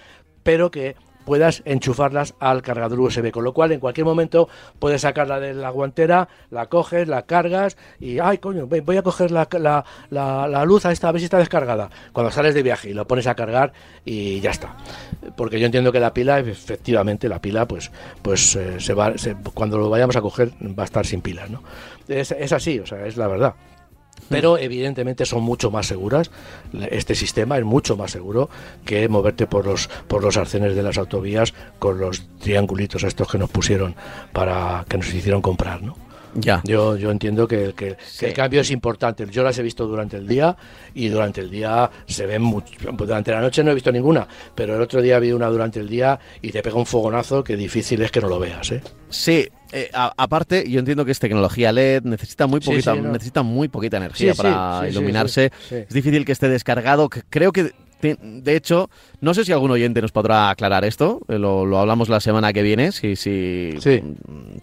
pero 0.43 0.71
que 0.71 0.97
puedas 1.29 1.61
enchufarlas 1.65 2.33
al 2.39 2.63
cargador 2.63 2.99
USB, 2.99 3.29
con 3.29 3.43
lo 3.43 3.53
cual 3.53 3.71
en 3.71 3.79
cualquier 3.79 4.03
momento 4.03 4.49
puedes 4.79 5.01
sacarla 5.01 5.39
de 5.39 5.53
la 5.53 5.69
guantera, 5.69 6.27
la 6.49 6.65
coges, 6.65 7.07
la 7.07 7.21
cargas 7.27 7.77
y, 7.99 8.17
ay 8.17 8.39
coño, 8.39 8.65
voy 8.65 8.97
a 8.97 9.03
coger 9.03 9.29
la, 9.29 9.47
la, 9.51 9.85
la, 10.09 10.65
luz 10.65 10.87
a 10.87 10.91
esta, 10.91 11.07
a 11.07 11.11
ver 11.11 11.21
si 11.21 11.25
está 11.25 11.37
descargada. 11.37 11.91
Cuando 12.13 12.31
sales 12.31 12.55
de 12.55 12.63
viaje 12.63 12.89
y 12.89 12.93
lo 12.93 13.05
pones 13.05 13.27
a 13.27 13.35
cargar 13.35 13.73
y 14.03 14.39
ya 14.39 14.49
está. 14.49 14.75
Porque 15.37 15.59
yo 15.59 15.67
entiendo 15.67 15.91
que 15.91 15.99
la 15.99 16.15
pila, 16.15 16.39
efectivamente, 16.39 17.29
la 17.29 17.39
pila, 17.39 17.67
pues, 17.67 17.91
pues 18.23 18.55
eh, 18.55 18.79
se 18.79 18.95
va, 18.95 19.13
cuando 19.53 19.77
lo 19.77 19.87
vayamos 19.87 20.15
a 20.15 20.21
coger 20.21 20.49
va 20.59 20.81
a 20.81 20.85
estar 20.85 21.05
sin 21.05 21.21
pilas, 21.21 21.47
¿no? 21.51 21.61
Es, 22.07 22.31
es 22.31 22.51
así, 22.53 22.79
o 22.79 22.87
sea, 22.87 23.05
es 23.05 23.17
la 23.17 23.27
verdad 23.27 23.53
pero 24.27 24.57
evidentemente 24.57 25.25
son 25.25 25.43
mucho 25.43 25.71
más 25.71 25.87
seguras. 25.87 26.31
Este 26.91 27.15
sistema 27.15 27.57
es 27.57 27.65
mucho 27.65 27.97
más 27.97 28.11
seguro 28.11 28.49
que 28.85 29.07
moverte 29.07 29.47
por 29.47 29.65
los 29.65 29.87
por 30.07 30.23
los 30.23 30.37
arcenes 30.37 30.75
de 30.75 30.83
las 30.83 30.97
autovías 30.97 31.53
con 31.79 31.99
los 31.99 32.27
triangulitos 32.39 33.03
estos 33.03 33.31
que 33.31 33.37
nos 33.37 33.49
pusieron 33.49 33.95
para 34.33 34.85
que 34.87 34.97
nos 34.97 35.13
hicieron 35.13 35.41
comprar, 35.41 35.81
¿no? 35.81 35.95
Ya. 36.35 36.61
Yo, 36.63 36.95
yo 36.95 37.11
entiendo 37.11 37.47
que, 37.47 37.73
que, 37.75 37.97
el 38.21 38.33
cambio 38.33 38.61
es 38.61 38.71
importante. 38.71 39.25
Yo 39.29 39.43
las 39.43 39.57
he 39.57 39.63
visto 39.63 39.87
durante 39.87 40.17
el 40.17 40.27
día 40.27 40.55
y 40.93 41.07
durante 41.09 41.41
el 41.41 41.49
día 41.49 41.89
se 42.05 42.25
ven 42.25 42.41
mucho. 42.41 42.71
Durante 42.91 43.31
la 43.31 43.41
noche 43.41 43.63
no 43.63 43.71
he 43.71 43.73
visto 43.73 43.91
ninguna, 43.91 44.27
pero 44.53 44.75
el 44.75 44.81
otro 44.81 45.01
día 45.01 45.19
vi 45.19 45.31
una 45.31 45.47
durante 45.47 45.79
el 45.79 45.89
día 45.89 46.19
y 46.41 46.51
te 46.51 46.61
pega 46.61 46.77
un 46.77 46.85
fogonazo 46.85 47.43
que 47.43 47.55
difícil 47.55 48.01
es 48.01 48.11
que 48.11 48.21
no 48.21 48.29
lo 48.29 48.39
veas. 48.39 48.71
¿eh? 48.71 48.81
Sí, 49.09 49.47
eh, 49.71 49.89
a- 49.93 50.13
aparte, 50.17 50.69
yo 50.69 50.79
entiendo 50.79 51.05
que 51.05 51.11
es 51.11 51.19
tecnología 51.19 51.71
LED, 51.71 52.03
necesita 52.03 52.47
muy 52.47 52.59
poquita, 52.59 52.95
sí, 52.95 53.01
no. 53.01 53.11
necesita 53.11 53.43
muy 53.43 53.67
poquita 53.67 53.97
energía 53.97 54.33
Sí, 54.33 54.37
para 54.41 54.87
iluminarse. 54.89 55.51
Es 55.69 55.89
difícil 55.89 56.25
que 56.25 56.31
esté 56.31 56.49
descargado. 56.49 57.09
que 57.09 57.21
Creo 57.29 57.51
que, 57.51 57.73
de 58.01 58.55
hecho, 58.55 58.89
no 59.21 59.33
sé 59.33 59.45
si 59.45 59.51
algún 59.51 59.71
oyente 59.71 60.01
nos 60.01 60.11
podrá 60.11 60.49
aclarar 60.49 60.85
esto. 60.85 61.21
eh, 61.27 61.37
Lo, 61.37 61.65
lo 61.65 61.79
hablamos 61.79 62.09
la 62.09 62.19
semana 62.19 62.53
que 62.53 62.61
viene, 62.63 62.91
si, 62.91 63.15
si, 63.15 63.73
Sí. 63.79 64.01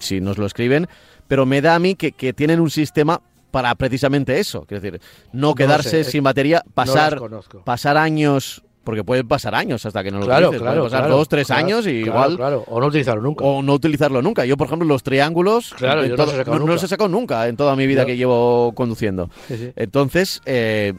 si 0.01 0.21
nos 0.21 0.39
lo 0.39 0.47
escriben. 0.47 0.89
Pero 1.29 1.45
me 1.47 1.61
da 1.61 1.75
a 1.75 1.79
mí 1.79 1.95
que, 1.97 2.13
que 2.13 2.33
tienen 2.33 2.61
un 2.61 2.71
sistema 2.71 3.21
para 3.51 3.75
precisamente 3.75 4.39
eso. 4.39 4.67
Es 4.69 4.83
decir, 4.83 5.01
no 5.33 5.55
quedarse 5.55 6.05
sé, 6.05 6.11
sin 6.11 6.23
batería, 6.23 6.63
pasar, 6.75 7.19
pasar 7.65 7.97
años. 7.97 8.63
Porque 8.87 9.03
pueden 9.03 9.27
pasar 9.27 9.55
años 9.57 9.85
hasta 9.85 10.05
que 10.05 10.13
no 10.13 10.21
lo 10.21 10.27
Claro, 10.27 10.47
utilices. 10.47 10.63
claro, 10.63 10.77
Pueden 10.83 10.91
pasar 10.93 11.01
claro, 11.07 11.17
dos, 11.17 11.29
tres 11.29 11.51
años 11.51 11.87
y 11.89 11.91
igual 11.91 12.37
Claro, 12.37 12.65
o 12.69 12.81
no 12.81 12.87
utilizarlo 12.87 13.21
nunca. 13.21 13.45
o 13.45 13.61
no 13.61 13.75
utilizarlo 13.75 14.23
nunca. 14.23 14.45
Yo, 14.45 14.57
por 14.57 14.69
ejemplo, 14.69 14.87
los 14.87 15.03
triángulos 15.03 15.75
Claro, 15.77 16.05
yo 16.07 16.17
no 16.17 16.25
los 16.25 16.33
he 16.33 16.37
sacado 16.37 16.53
no, 16.53 16.53
no 16.53 16.59
nunca. 16.61 16.73
los 16.75 16.83
he 16.85 16.89
sacado 16.89 17.09
nunca 17.09 17.49
en 17.49 17.57
toda 17.57 17.75
mi 17.75 17.87
vida 17.89 18.07
que 18.07 18.17
llevo 18.17 18.73
conduciendo. 18.77 19.29
Sí, 19.49 19.57
sí. 19.57 19.73
Entonces, 19.75 20.41
eh, 20.47 20.95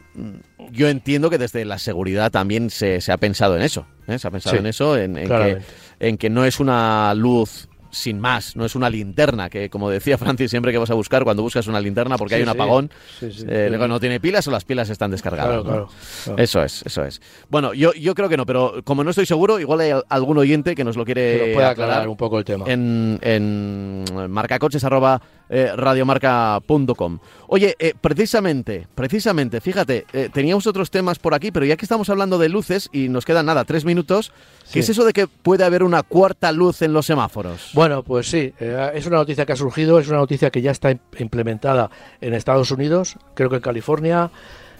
yo 0.71 0.89
entiendo 0.89 1.29
que 1.29 1.37
desde 1.37 1.63
la 1.63 1.79
seguridad 1.79 2.29
también 2.29 2.69
se, 2.69 2.99
se 2.99 3.11
ha 3.13 3.17
pensado 3.17 3.55
en 3.55 3.61
eso. 3.61 3.85
¿eh? 4.07 4.19
Se 4.19 4.27
ha 4.27 4.31
pensado 4.31 4.55
Sí, 4.55 4.59
en 4.59 4.65
eso, 4.65 4.97
en, 4.97 5.17
en 5.17 5.29
que, 5.29 5.57
en 6.01 6.17
que 6.17 6.29
no 6.29 6.43
es 6.43 6.59
una 6.59 7.13
luz 7.13 7.69
sin 7.91 8.19
más, 8.19 8.55
no 8.55 8.65
es 8.65 8.75
una 8.75 8.89
linterna, 8.89 9.49
que 9.49 9.69
como 9.69 9.89
decía 9.89 10.17
Francis, 10.17 10.49
siempre 10.51 10.71
que 10.71 10.77
vas 10.77 10.89
a 10.89 10.93
buscar, 10.93 11.23
cuando 11.23 11.43
buscas 11.43 11.67
una 11.67 11.79
linterna 11.79 12.17
porque 12.17 12.35
Sí, 12.35 12.37
hay 12.37 12.43
un 12.43 12.49
apagón, 12.49 12.91
Sí, 13.19 13.31
sí. 13.31 13.45
eh, 13.47 13.69
no 13.87 13.99
tiene 13.99 14.19
pilas 14.19 14.47
o 14.47 14.51
las 14.51 14.65
pilas 14.65 14.89
están 14.89 15.11
descargadas. 15.11 15.47
Claro, 15.47 15.63
¿no? 15.63 15.69
claro, 15.69 15.89
claro. 16.25 16.39
Eso 16.43 16.61
es, 16.63 16.83
eso 16.85 17.03
es. 17.03 17.21
Bueno, 17.49 17.73
yo, 17.73 17.93
yo 17.93 18.13
creo 18.15 18.29
que 18.29 18.37
no, 18.37 18.45
pero 18.45 18.81
como 18.83 19.03
no 19.03 19.09
estoy 19.11 19.25
seguro, 19.25 19.59
igual 19.59 19.79
hay 19.81 19.91
al- 19.91 20.05
algún 20.09 20.37
oyente 20.37 20.75
que 20.75 20.83
nos 20.83 20.97
lo 20.97 21.05
quiere 21.05 21.51
aclarar 21.53 21.71
aclarar 21.71 22.07
un 22.09 22.17
poco 22.17 22.37
el 22.39 22.45
tema. 22.45 22.65
en, 22.67 23.19
en 23.21 24.03
marcacoches 24.29 24.83
arroba, 24.83 25.21
eh, 25.49 25.71
radiomarca.com. 25.75 27.19
Oye, 27.47 27.75
eh, 27.79 27.93
precisamente, 27.99 28.87
precisamente, 28.93 29.61
fíjate, 29.61 30.05
eh, 30.13 30.29
teníamos 30.33 30.67
otros 30.67 30.91
temas 30.91 31.19
por 31.19 31.33
aquí, 31.33 31.51
pero 31.51 31.65
ya 31.65 31.77
que 31.77 31.85
estamos 31.85 32.09
hablando 32.09 32.37
de 32.37 32.49
luces 32.49 32.89
y 32.91 33.09
nos 33.09 33.25
quedan 33.25 33.45
nada, 33.45 33.63
tres 33.63 33.85
minutos, 33.85 34.31
¿qué 34.71 34.79
es 34.79 34.89
eso 34.89 35.05
de 35.05 35.13
que 35.13 35.27
puede 35.27 35.63
haber 35.63 35.83
una 35.83 36.03
cuarta 36.03 36.51
luz 36.51 36.81
en 36.81 36.93
los 36.93 37.05
semáforos? 37.05 37.71
Bueno, 37.73 38.03
pues 38.03 38.29
sí, 38.29 38.53
es 38.59 39.05
una 39.05 39.17
noticia 39.17 39.45
que 39.45 39.53
ha 39.53 39.57
surgido, 39.57 39.99
es 39.99 40.07
una 40.09 40.17
noticia 40.17 40.49
que 40.49 40.61
ya 40.61 40.71
está 40.71 40.91
im- 40.91 40.99
implementada 41.19 41.89
en 42.19 42.33
Estados 42.33 42.71
Unidos, 42.71 43.15
creo 43.33 43.49
que 43.49 43.55
en 43.57 43.61
California, 43.61 44.29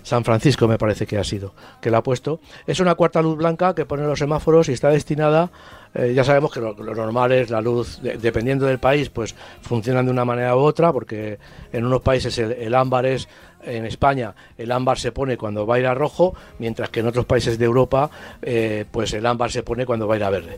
San 0.07 0.23
Francisco 0.23 0.69
me 0.69 0.77
parece 0.77 1.05
que 1.05 1.17
ha 1.17 1.23
sido, 1.25 1.53
que 1.81 1.91
la 1.91 1.97
ha 1.97 2.03
puesto. 2.03 2.39
Es 2.65 2.79
una 2.79 2.95
cuarta 2.95 3.21
luz 3.21 3.35
blanca 3.37 3.75
que 3.75 3.85
pone 3.85 4.03
los 4.03 4.17
semáforos 4.19 4.69
y 4.69 4.71
está 4.71 4.89
destinada, 4.89 5.51
eh, 5.93 6.13
ya 6.15 6.23
sabemos 6.23 6.51
que 6.53 6.61
lo, 6.61 6.73
normal 6.73 7.33
es 7.33 7.49
la 7.49 7.59
luz, 7.59 8.01
de- 8.01 8.17
dependiendo 8.17 8.65
del 8.65 8.79
país, 8.79 9.09
pues 9.09 9.35
funcionan 9.61 10.05
de 10.05 10.11
una 10.11 10.23
manera 10.23 10.55
u 10.55 10.59
otra, 10.59 10.93
porque 10.93 11.39
en 11.73 11.85
unos 11.85 12.01
países 12.01 12.37
el, 12.37 12.53
el 12.53 12.73
ámbar 12.73 13.05
es 13.05 13.27
en 13.63 13.85
España 13.85 14.33
el 14.57 14.71
ámbar 14.71 14.97
se 14.97 15.11
pone 15.11 15.35
cuando 15.35 15.67
va 15.67 15.75
a 15.75 15.79
ir 15.79 15.87
a 15.87 15.93
rojo, 15.93 16.33
mientras 16.59 16.89
que 16.89 17.01
en 17.01 17.07
otros 17.07 17.25
países 17.25 17.57
de 17.59 17.65
Europa 17.65 18.09
eh, 18.41 18.85
pues 18.89 19.13
el 19.13 19.25
ámbar 19.25 19.51
se 19.51 19.61
pone 19.63 19.85
cuando 19.85 20.07
va 20.07 20.13
a 20.13 20.17
ir 20.17 20.23
a 20.23 20.29
verde, 20.29 20.57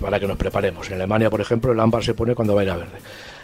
para 0.00 0.18
que 0.18 0.26
nos 0.26 0.36
preparemos. 0.36 0.88
En 0.88 0.94
Alemania, 0.94 1.30
por 1.30 1.40
ejemplo, 1.40 1.70
el 1.70 1.78
ámbar 1.78 2.02
se 2.02 2.14
pone 2.14 2.34
cuando 2.34 2.56
va 2.56 2.62
a 2.62 2.64
ir 2.64 2.70
a 2.70 2.76
verde. 2.76 2.98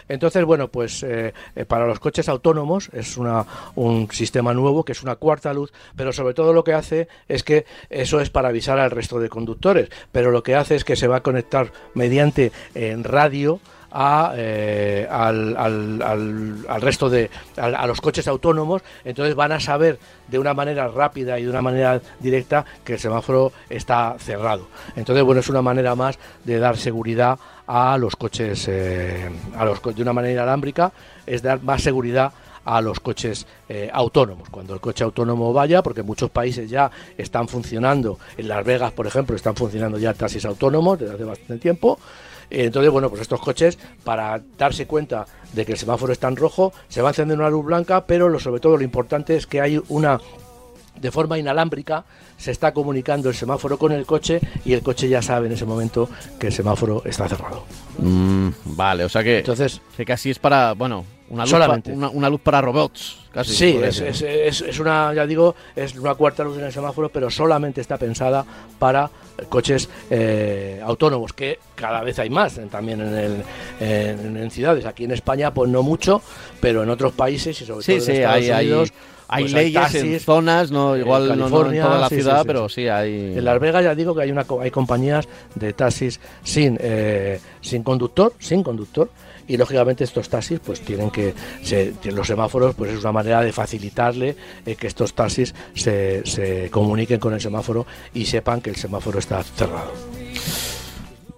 Entonces, 0.09 0.45
bueno, 0.45 0.69
pues 0.69 1.03
eh, 1.03 1.33
eh, 1.57 1.65
para 1.65 1.87
los 1.87 1.99
coches 2.01 2.29
autónomos 2.29 2.91
es 2.93 3.17
una, 3.17 3.45
un 3.75 4.09
sistema 4.11 4.53
nuevo 4.55 4.85
que 4.85 4.93
es 4.93 5.03
una 5.03 5.17
cuarta 5.17 5.53
luz, 5.55 5.73
pero 5.97 6.13
sobre 6.13 6.35
todo 6.35 6.53
lo 6.53 6.65
que 6.65 6.75
hace 6.75 7.09
es 7.29 7.43
que 7.43 7.65
eso 7.91 8.21
es 8.21 8.31
para 8.31 8.49
avisar 8.49 8.79
al 8.79 8.91
resto 8.91 9.19
de 9.19 9.29
conductores, 9.29 9.89
pero 10.13 10.31
lo 10.31 10.43
que 10.43 10.55
hace 10.55 10.75
es 10.77 10.85
que 10.85 10.97
se 10.97 11.09
va 11.09 11.17
a 11.17 11.23
conectar 11.23 11.73
mediante 11.95 12.53
en 12.75 13.05
radio 13.05 13.61
a, 13.97 14.33
eh, 14.37 15.07
al, 15.09 15.57
al- 15.57 16.81
resto 16.83 17.09
de 17.09 17.31
a, 17.57 17.87
los 17.87 18.01
coches 18.01 18.27
autónomos. 18.27 18.83
Entonces 19.05 19.37
van 19.37 19.53
a 19.53 19.61
saber 19.61 20.01
de 20.27 20.39
una 20.41 20.53
manera 20.53 20.89
rápida 20.89 21.39
y 21.39 21.45
de 21.45 21.51
una 21.51 21.63
manera 21.63 22.01
directa 22.19 22.65
que 22.85 22.95
el 22.95 22.99
semáforo 22.99 23.53
está 23.71 24.17
cerrado. 24.19 24.67
Entonces 24.97 25.23
bueno 25.25 25.41
es 25.41 25.49
una 25.49 25.63
manera 25.63 25.95
más 25.95 26.19
de 26.45 26.59
dar 26.59 26.77
seguridad 26.77 27.39
a 27.67 27.97
los 27.99 28.17
coches 28.17 28.67
eh, 28.69 29.31
a 29.57 29.65
los 29.65 29.83
de 29.83 30.03
una 30.03 30.13
manera 30.13 30.35
inalámbrica 30.35 30.93
es 31.27 31.43
dar 31.43 31.63
más 31.63 31.83
seguridad 31.83 32.33
a 32.65 32.81
los 32.81 33.01
coches 33.01 33.47
eh, 33.69 33.91
autónomos. 33.93 34.49
Cuando 34.49 34.75
el 34.75 34.81
coche 34.81 35.05
autónomo 35.05 35.53
vaya, 35.53 35.83
porque 35.83 36.03
muchos 36.03 36.31
países 36.31 36.71
ya 36.71 36.91
están 37.17 37.49
funcionando, 37.49 38.19
en 38.37 38.49
Las 38.49 38.65
Vegas, 38.65 38.93
por 38.93 39.07
ejemplo, 39.07 39.37
están 39.37 39.55
funcionando 39.55 39.99
ya 39.99 40.15
taxis 40.15 40.45
autónomos 40.45 40.99
desde 40.99 41.15
hace 41.15 41.25
bastante 41.25 41.59
tiempo. 41.59 41.99
Eh, 42.51 42.65
Entonces, 42.65 42.91
bueno, 42.91 43.11
pues 43.11 43.23
estos 43.23 43.41
coches, 43.41 43.79
para 44.03 44.41
darse 44.59 44.87
cuenta 44.87 45.27
de 45.53 45.65
que 45.65 45.73
el 45.73 45.79
semáforo 45.79 46.13
está 46.13 46.29
en 46.29 46.37
rojo, 46.37 46.73
se 46.89 47.03
va 47.03 47.09
a 47.09 47.13
encender 47.13 47.39
una 47.39 47.51
luz 47.51 47.65
blanca, 47.65 48.07
pero 48.07 48.29
lo, 48.29 48.41
sobre 48.41 48.61
todo 48.61 48.77
lo 48.77 48.83
importante 48.83 49.37
es 49.37 49.47
que 49.47 49.61
hay 49.61 49.81
una 49.89 50.21
de 51.01 51.11
forma 51.11 51.39
inalámbrica 51.39 52.05
se 52.37 52.51
está 52.51 52.73
comunicando 52.73 53.29
el 53.29 53.35
semáforo 53.35 53.79
con 53.79 53.93
el 53.93 54.07
coche 54.07 54.41
y 54.65 54.73
el 54.73 54.83
coche 54.83 55.09
ya 55.09 55.23
sabe 55.23 55.47
en 55.47 55.53
ese 55.53 55.65
momento 55.67 56.09
que 56.39 56.49
el 56.49 56.53
semáforo 56.53 57.03
está 57.05 57.29
cerrado. 57.29 57.65
Mm, 57.99 58.49
vale, 58.65 59.05
o 59.05 59.09
sea 59.09 59.23
que, 59.23 59.39
Entonces, 59.39 59.81
que 59.97 60.05
casi 60.05 60.31
es 60.31 60.39
para, 60.39 60.73
bueno, 60.75 61.05
una 61.31 61.45
luz, 61.45 61.51
Solamente. 61.51 61.91
pa- 61.91 61.97
una, 61.97 62.09
una 62.11 62.29
luz 62.31 62.41
para 62.41 62.61
robots. 62.61 63.21
Casi, 63.33 63.53
sí, 63.53 63.79
es, 63.83 64.01
es, 64.01 64.23
es- 64.23 64.61
es 64.63 64.79
una, 64.79 65.13
ya 65.15 65.27
digo, 65.27 65.55
es 65.75 65.95
una 65.97 66.15
cuarta 66.15 66.45
luz 66.45 66.59
en 66.59 66.65
el 66.65 66.73
semáforo, 66.73 67.09
pero 67.09 67.31
solamente 67.31 67.81
está 67.81 67.97
pensada 67.97 68.45
para 68.79 69.11
coches 69.49 69.89
eh, 70.11 70.81
autónomos, 70.85 71.33
que 71.33 71.59
cada 71.75 72.03
vez 72.03 72.19
hay 72.21 72.31
más 72.31 72.57
eh, 72.59 72.67
también 72.71 73.01
en, 73.01 73.15
el, 73.15 73.43
en, 73.81 74.37
en 74.37 74.51
ciudades. 74.51 74.85
Aquí 74.87 75.05
en 75.05 75.11
España, 75.13 75.53
pues 75.53 75.69
no 75.71 75.83
mucho, 75.83 76.23
pero 76.61 76.83
en 76.85 76.91
otros 76.91 77.13
países 77.15 77.61
y 77.61 77.65
sobre 77.67 77.83
Sí, 77.85 77.93
todo 77.93 77.99
en 78.01 78.05
sí, 78.07 78.13
Estados 78.13 78.37
hay, 78.37 78.51
hay- 78.51 78.67
Unidos. 78.67 78.91
hay 78.93 79.14
pues 79.43 79.53
leyes 79.53 79.77
en 79.77 79.83
taxis, 80.03 80.25
zonas, 80.25 80.71
no 80.71 80.95
en 80.95 81.03
igual 81.03 81.29
no- 81.29 81.29
no, 81.29 81.35
en 81.35 81.41
California, 81.51 81.83
toda 81.85 81.99
la 81.99 82.09
sí, 82.09 82.15
ciudad, 82.17 82.41
sí, 82.41 82.47
pero 82.47 82.69
sí. 82.69 82.89
hay... 82.89 83.35
En 83.37 83.45
Las 83.45 83.61
Vegas 83.61 83.85
ya 83.85 83.95
digo 83.95 84.15
que 84.15 84.23
hay 84.23 84.31
una 84.31 84.47
hay 84.63 84.71
compañías 84.71 85.29
de 85.55 85.73
taxis 85.73 86.21
sin 86.43 86.79
eh, 86.81 87.41
sin 87.61 87.83
conductor, 87.83 88.33
sin 88.39 88.63
conductor 88.63 89.11
y 89.47 89.57
lógicamente 89.59 90.05
estos 90.05 90.29
taxis 90.31 90.59
pues 90.61 90.81
tienen 90.81 91.11
que 91.11 91.35
se, 91.63 91.93
los 92.05 92.27
semáforos 92.27 92.75
pues 92.75 92.93
es 92.93 93.01
una 93.01 93.13
manera 93.13 93.43
de 93.43 93.53
facilitarle 93.53 94.37
eh, 94.65 94.75
que 94.75 94.87
estos 94.87 95.13
taxis 95.15 95.55
se, 95.75 96.25
se 96.25 96.71
comuniquen 96.71 97.21
con 97.21 97.35
el 97.35 97.41
semáforo 97.41 97.87
y 98.15 98.25
sepan 98.25 98.61
que 98.63 98.71
el 98.71 98.77
semáforo 98.77 99.19
está 99.19 99.43
cerrado. 99.43 99.93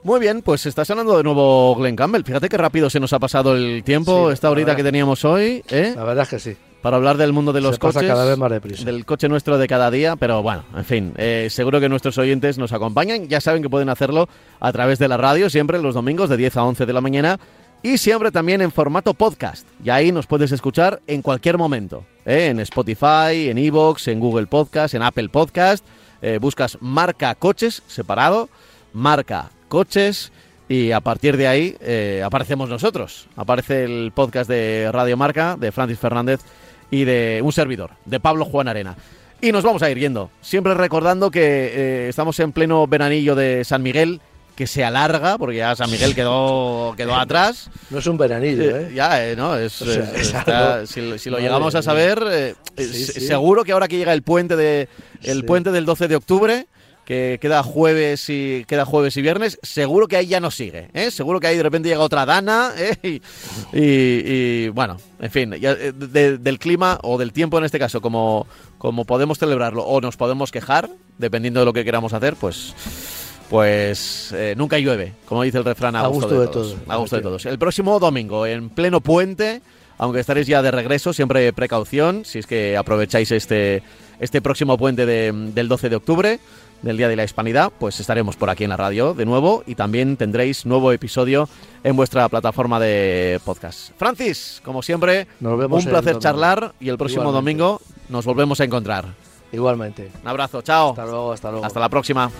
Muy 0.04 0.20
bien, 0.20 0.40
pues 0.42 0.64
está 0.66 0.84
sonando 0.84 1.16
de 1.16 1.24
nuevo 1.24 1.74
Glenn 1.74 1.96
Campbell. 1.96 2.22
Fíjate 2.22 2.48
qué 2.48 2.56
rápido 2.56 2.88
se 2.88 3.00
nos 3.00 3.12
ha 3.12 3.18
pasado 3.18 3.56
el 3.56 3.82
tiempo, 3.82 4.28
Sí, 4.28 4.34
esta 4.34 4.50
horita 4.50 4.76
que 4.76 4.84
teníamos 4.84 5.24
hoy, 5.24 5.64
¿eh? 5.68 5.94
La 5.96 6.04
verdad 6.04 6.22
es 6.22 6.28
que 6.28 6.38
sí. 6.38 6.56
Para 6.82 6.96
hablar 6.96 7.16
del 7.16 7.32
mundo 7.32 7.52
de 7.52 7.60
los 7.60 7.74
Se 7.76 7.80
pasa 7.80 8.00
coches. 8.00 8.08
cada 8.08 8.24
vez 8.24 8.38
más 8.38 8.50
deprisa. 8.50 8.84
Del 8.84 9.04
coche 9.04 9.28
nuestro 9.28 9.58
de 9.58 9.66
cada 9.66 9.90
día, 9.90 10.16
pero 10.16 10.42
bueno, 10.42 10.64
en 10.76 10.84
fin, 10.84 11.12
eh, 11.16 11.48
seguro 11.50 11.80
que 11.80 11.88
nuestros 11.88 12.16
oyentes 12.18 12.58
nos 12.58 12.72
acompañan. 12.72 13.28
Ya 13.28 13.40
saben 13.40 13.62
que 13.62 13.70
pueden 13.70 13.88
hacerlo 13.88 14.28
a 14.60 14.72
través 14.72 14.98
de 14.98 15.08
la 15.08 15.16
radio, 15.16 15.50
siempre 15.50 15.80
los 15.80 15.94
domingos 15.94 16.28
de 16.30 16.36
10 16.36 16.56
a 16.56 16.64
11 16.64 16.86
de 16.86 16.92
la 16.92 17.00
mañana 17.00 17.40
y 17.82 17.98
siempre 17.98 18.30
también 18.30 18.62
en 18.62 18.72
formato 18.72 19.14
podcast. 19.14 19.66
Y 19.84 19.90
ahí 19.90 20.12
nos 20.12 20.26
puedes 20.26 20.52
escuchar 20.52 21.00
en 21.06 21.22
cualquier 21.22 21.58
momento, 21.58 22.04
¿eh? 22.24 22.48
en 22.50 22.60
Spotify, 22.60 23.48
en 23.48 23.58
Evox, 23.58 24.08
en 24.08 24.20
Google 24.20 24.46
Podcast, 24.46 24.94
en 24.94 25.02
Apple 25.02 25.28
Podcast. 25.28 25.84
Eh, 26.22 26.38
buscas 26.40 26.78
marca 26.80 27.34
coches 27.34 27.82
separado, 27.86 28.48
marca 28.92 29.50
coches. 29.68 30.32
Y 30.68 30.90
a 30.90 31.00
partir 31.00 31.36
de 31.36 31.46
ahí 31.46 31.76
eh, 31.80 32.22
aparecemos 32.24 32.68
nosotros. 32.68 33.28
Aparece 33.36 33.84
el 33.84 34.10
podcast 34.14 34.50
de 34.50 34.90
Radio 34.92 35.16
Marca, 35.16 35.56
de 35.58 35.70
Francis 35.70 35.98
Fernández 35.98 36.40
y 36.90 37.04
de 37.04 37.40
un 37.42 37.52
servidor, 37.52 37.90
de 38.04 38.18
Pablo 38.20 38.44
Juan 38.44 38.66
Arena. 38.68 38.96
Y 39.40 39.52
nos 39.52 39.62
vamos 39.64 39.82
a 39.82 39.90
ir 39.90 39.98
yendo, 39.98 40.30
siempre 40.40 40.74
recordando 40.74 41.30
que 41.30 41.40
eh, 41.42 42.08
estamos 42.08 42.40
en 42.40 42.52
pleno 42.52 42.86
veranillo 42.86 43.34
de 43.34 43.64
San 43.64 43.82
Miguel, 43.82 44.20
que 44.56 44.66
se 44.66 44.82
alarga, 44.82 45.36
porque 45.36 45.58
ya 45.58 45.76
San 45.76 45.90
Miguel 45.90 46.14
quedó, 46.14 46.94
quedó 46.96 47.14
atrás. 47.14 47.70
No 47.90 47.98
es 47.98 48.06
un 48.06 48.16
veranillo, 48.16 48.62
Eh, 48.62 48.88
¿eh? 48.88 48.94
ya, 48.94 49.24
eh, 49.28 49.36
¿no? 49.36 49.54
Es, 49.56 49.82
O 49.82 49.84
sea, 49.84 50.02
eh, 50.04 50.10
es 50.16 50.32
está- 50.34 50.74
algo- 50.76 50.86
si, 50.86 51.18
si 51.18 51.28
lo 51.30 51.38
llegamos 51.38 51.74
a 51.74 51.82
saber, 51.82 52.24
eh, 52.30 52.54
Sí, 52.76 52.82
eh, 52.82 52.86
sí. 52.86 53.20
seguro 53.20 53.62
que 53.64 53.72
ahora 53.72 53.86
que 53.86 53.98
llega 53.98 54.14
el 54.14 54.22
puente 54.22 54.56
de 54.56 54.88
el 55.22 55.40
Sí. 55.40 55.42
puente 55.42 55.70
del 55.70 55.84
12 55.84 56.08
de 56.08 56.16
octubre, 56.16 56.66
que 57.06 57.38
queda 57.40 57.62
jueves 57.62 58.28
y 58.28 58.64
queda 58.66 58.84
jueves 58.84 59.16
y 59.16 59.22
viernes, 59.22 59.58
seguro 59.62 60.08
que 60.08 60.16
ahí 60.16 60.26
ya 60.26 60.40
no 60.40 60.50
sigue, 60.50 60.88
¿eh? 60.92 61.10
Seguro 61.10 61.38
que 61.40 61.46
ahí 61.46 61.56
de 61.56 61.62
repente 61.62 61.88
llega 61.88 62.00
otra 62.02 62.26
dana, 62.26 62.72
¿eh? 62.76 62.96
y, 63.72 63.78
y- 63.78 64.22
y, 64.64 64.68
bueno, 64.70 64.96
en 65.20 65.30
fin, 65.30 65.52
ya, 65.52 65.70
eh, 65.72 65.92
de- 65.94 66.36
del 66.38 66.58
clima 66.58 66.98
o 67.04 67.16
del 67.16 67.32
tiempo 67.32 67.56
en 67.58 67.64
este 67.64 67.78
caso, 67.78 68.00
como, 68.00 68.46
como 68.76 69.04
podemos 69.04 69.38
celebrarlo 69.38 69.84
o 69.84 70.00
nos 70.00 70.16
podemos 70.16 70.50
quejar, 70.50 70.90
dependiendo 71.16 71.60
de 71.60 71.66
lo 71.66 71.72
que 71.72 71.84
queramos 71.84 72.12
hacer, 72.12 72.34
pues 72.34 72.74
pues 73.48 74.32
eh, 74.32 74.54
nunca 74.56 74.76
llueve, 74.78 75.12
como 75.26 75.42
dice 75.44 75.58
el 75.58 75.64
refrán, 75.64 75.94
a, 75.96 76.00
A 76.00 76.06
gusto, 76.08 76.26
gusto 76.26 76.40
de, 76.40 76.46
de 76.46 76.52
todos. 76.52 76.72
todos. 76.74 76.82
A 76.88 76.96
gusto 76.96 77.16
de 77.16 77.22
todos. 77.22 77.46
El 77.46 77.58
próximo 77.58 77.98
domingo, 78.00 78.44
en 78.46 78.70
pleno 78.70 79.00
puente, 79.00 79.62
aunque 79.98 80.20
estaréis 80.20 80.46
ya 80.48 80.62
de 80.62 80.72
regreso, 80.72 81.12
siempre 81.12 81.52
precaución, 81.52 82.24
si 82.24 82.40
es 82.40 82.46
que 82.46 82.76
aprovecháis 82.76 83.30
este, 83.30 83.82
este 84.18 84.42
próximo 84.42 84.76
puente 84.76 85.06
de- 85.06 85.32
del 85.54 85.68
12 85.68 85.88
de 85.88 85.96
octubre, 85.96 86.40
del 86.82 86.96
Día 86.96 87.08
de 87.08 87.16
la 87.16 87.24
Hispanidad, 87.24 87.72
pues 87.78 87.98
estaremos 88.00 88.36
por 88.36 88.50
aquí 88.50 88.64
en 88.64 88.70
la 88.70 88.76
radio 88.76 89.14
de 89.14 89.24
nuevo 89.26 89.62
y 89.66 89.74
también 89.74 90.16
tendréis 90.16 90.66
nuevo 90.66 90.92
episodio 90.92 91.48
en 91.82 91.96
vuestra 91.96 92.28
plataforma 92.28 92.78
de 92.80 93.40
podcast. 93.44 93.90
Francis, 93.98 94.60
como 94.64 94.82
siempre, 94.82 95.26
Nos 95.40 95.58
vemos 95.58 95.84
un 95.84 95.90
placer 95.90 96.12
domingo. 96.14 96.20
charlar 96.20 96.74
y 96.80 96.88
el 96.88 96.98
próximo 96.98 97.22
Igualmente. 97.22 97.58
domingo 97.62 97.80
nos 98.08 98.24
volvemos 98.24 98.60
a 98.60 98.64
encontrar. 98.64 99.04
Igualmente. 99.52 100.10
Un 100.22 100.28
abrazo, 100.28 100.62
chao. 100.62 100.90
Hasta 100.90 101.04
luego, 101.04 101.32
hasta 101.32 101.50
luego. 101.50 101.66
Hasta 101.66 101.80
la 101.80 101.88
próxima. 101.88 102.30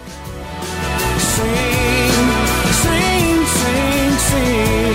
Sing, 2.83 3.47
sing 4.17 4.86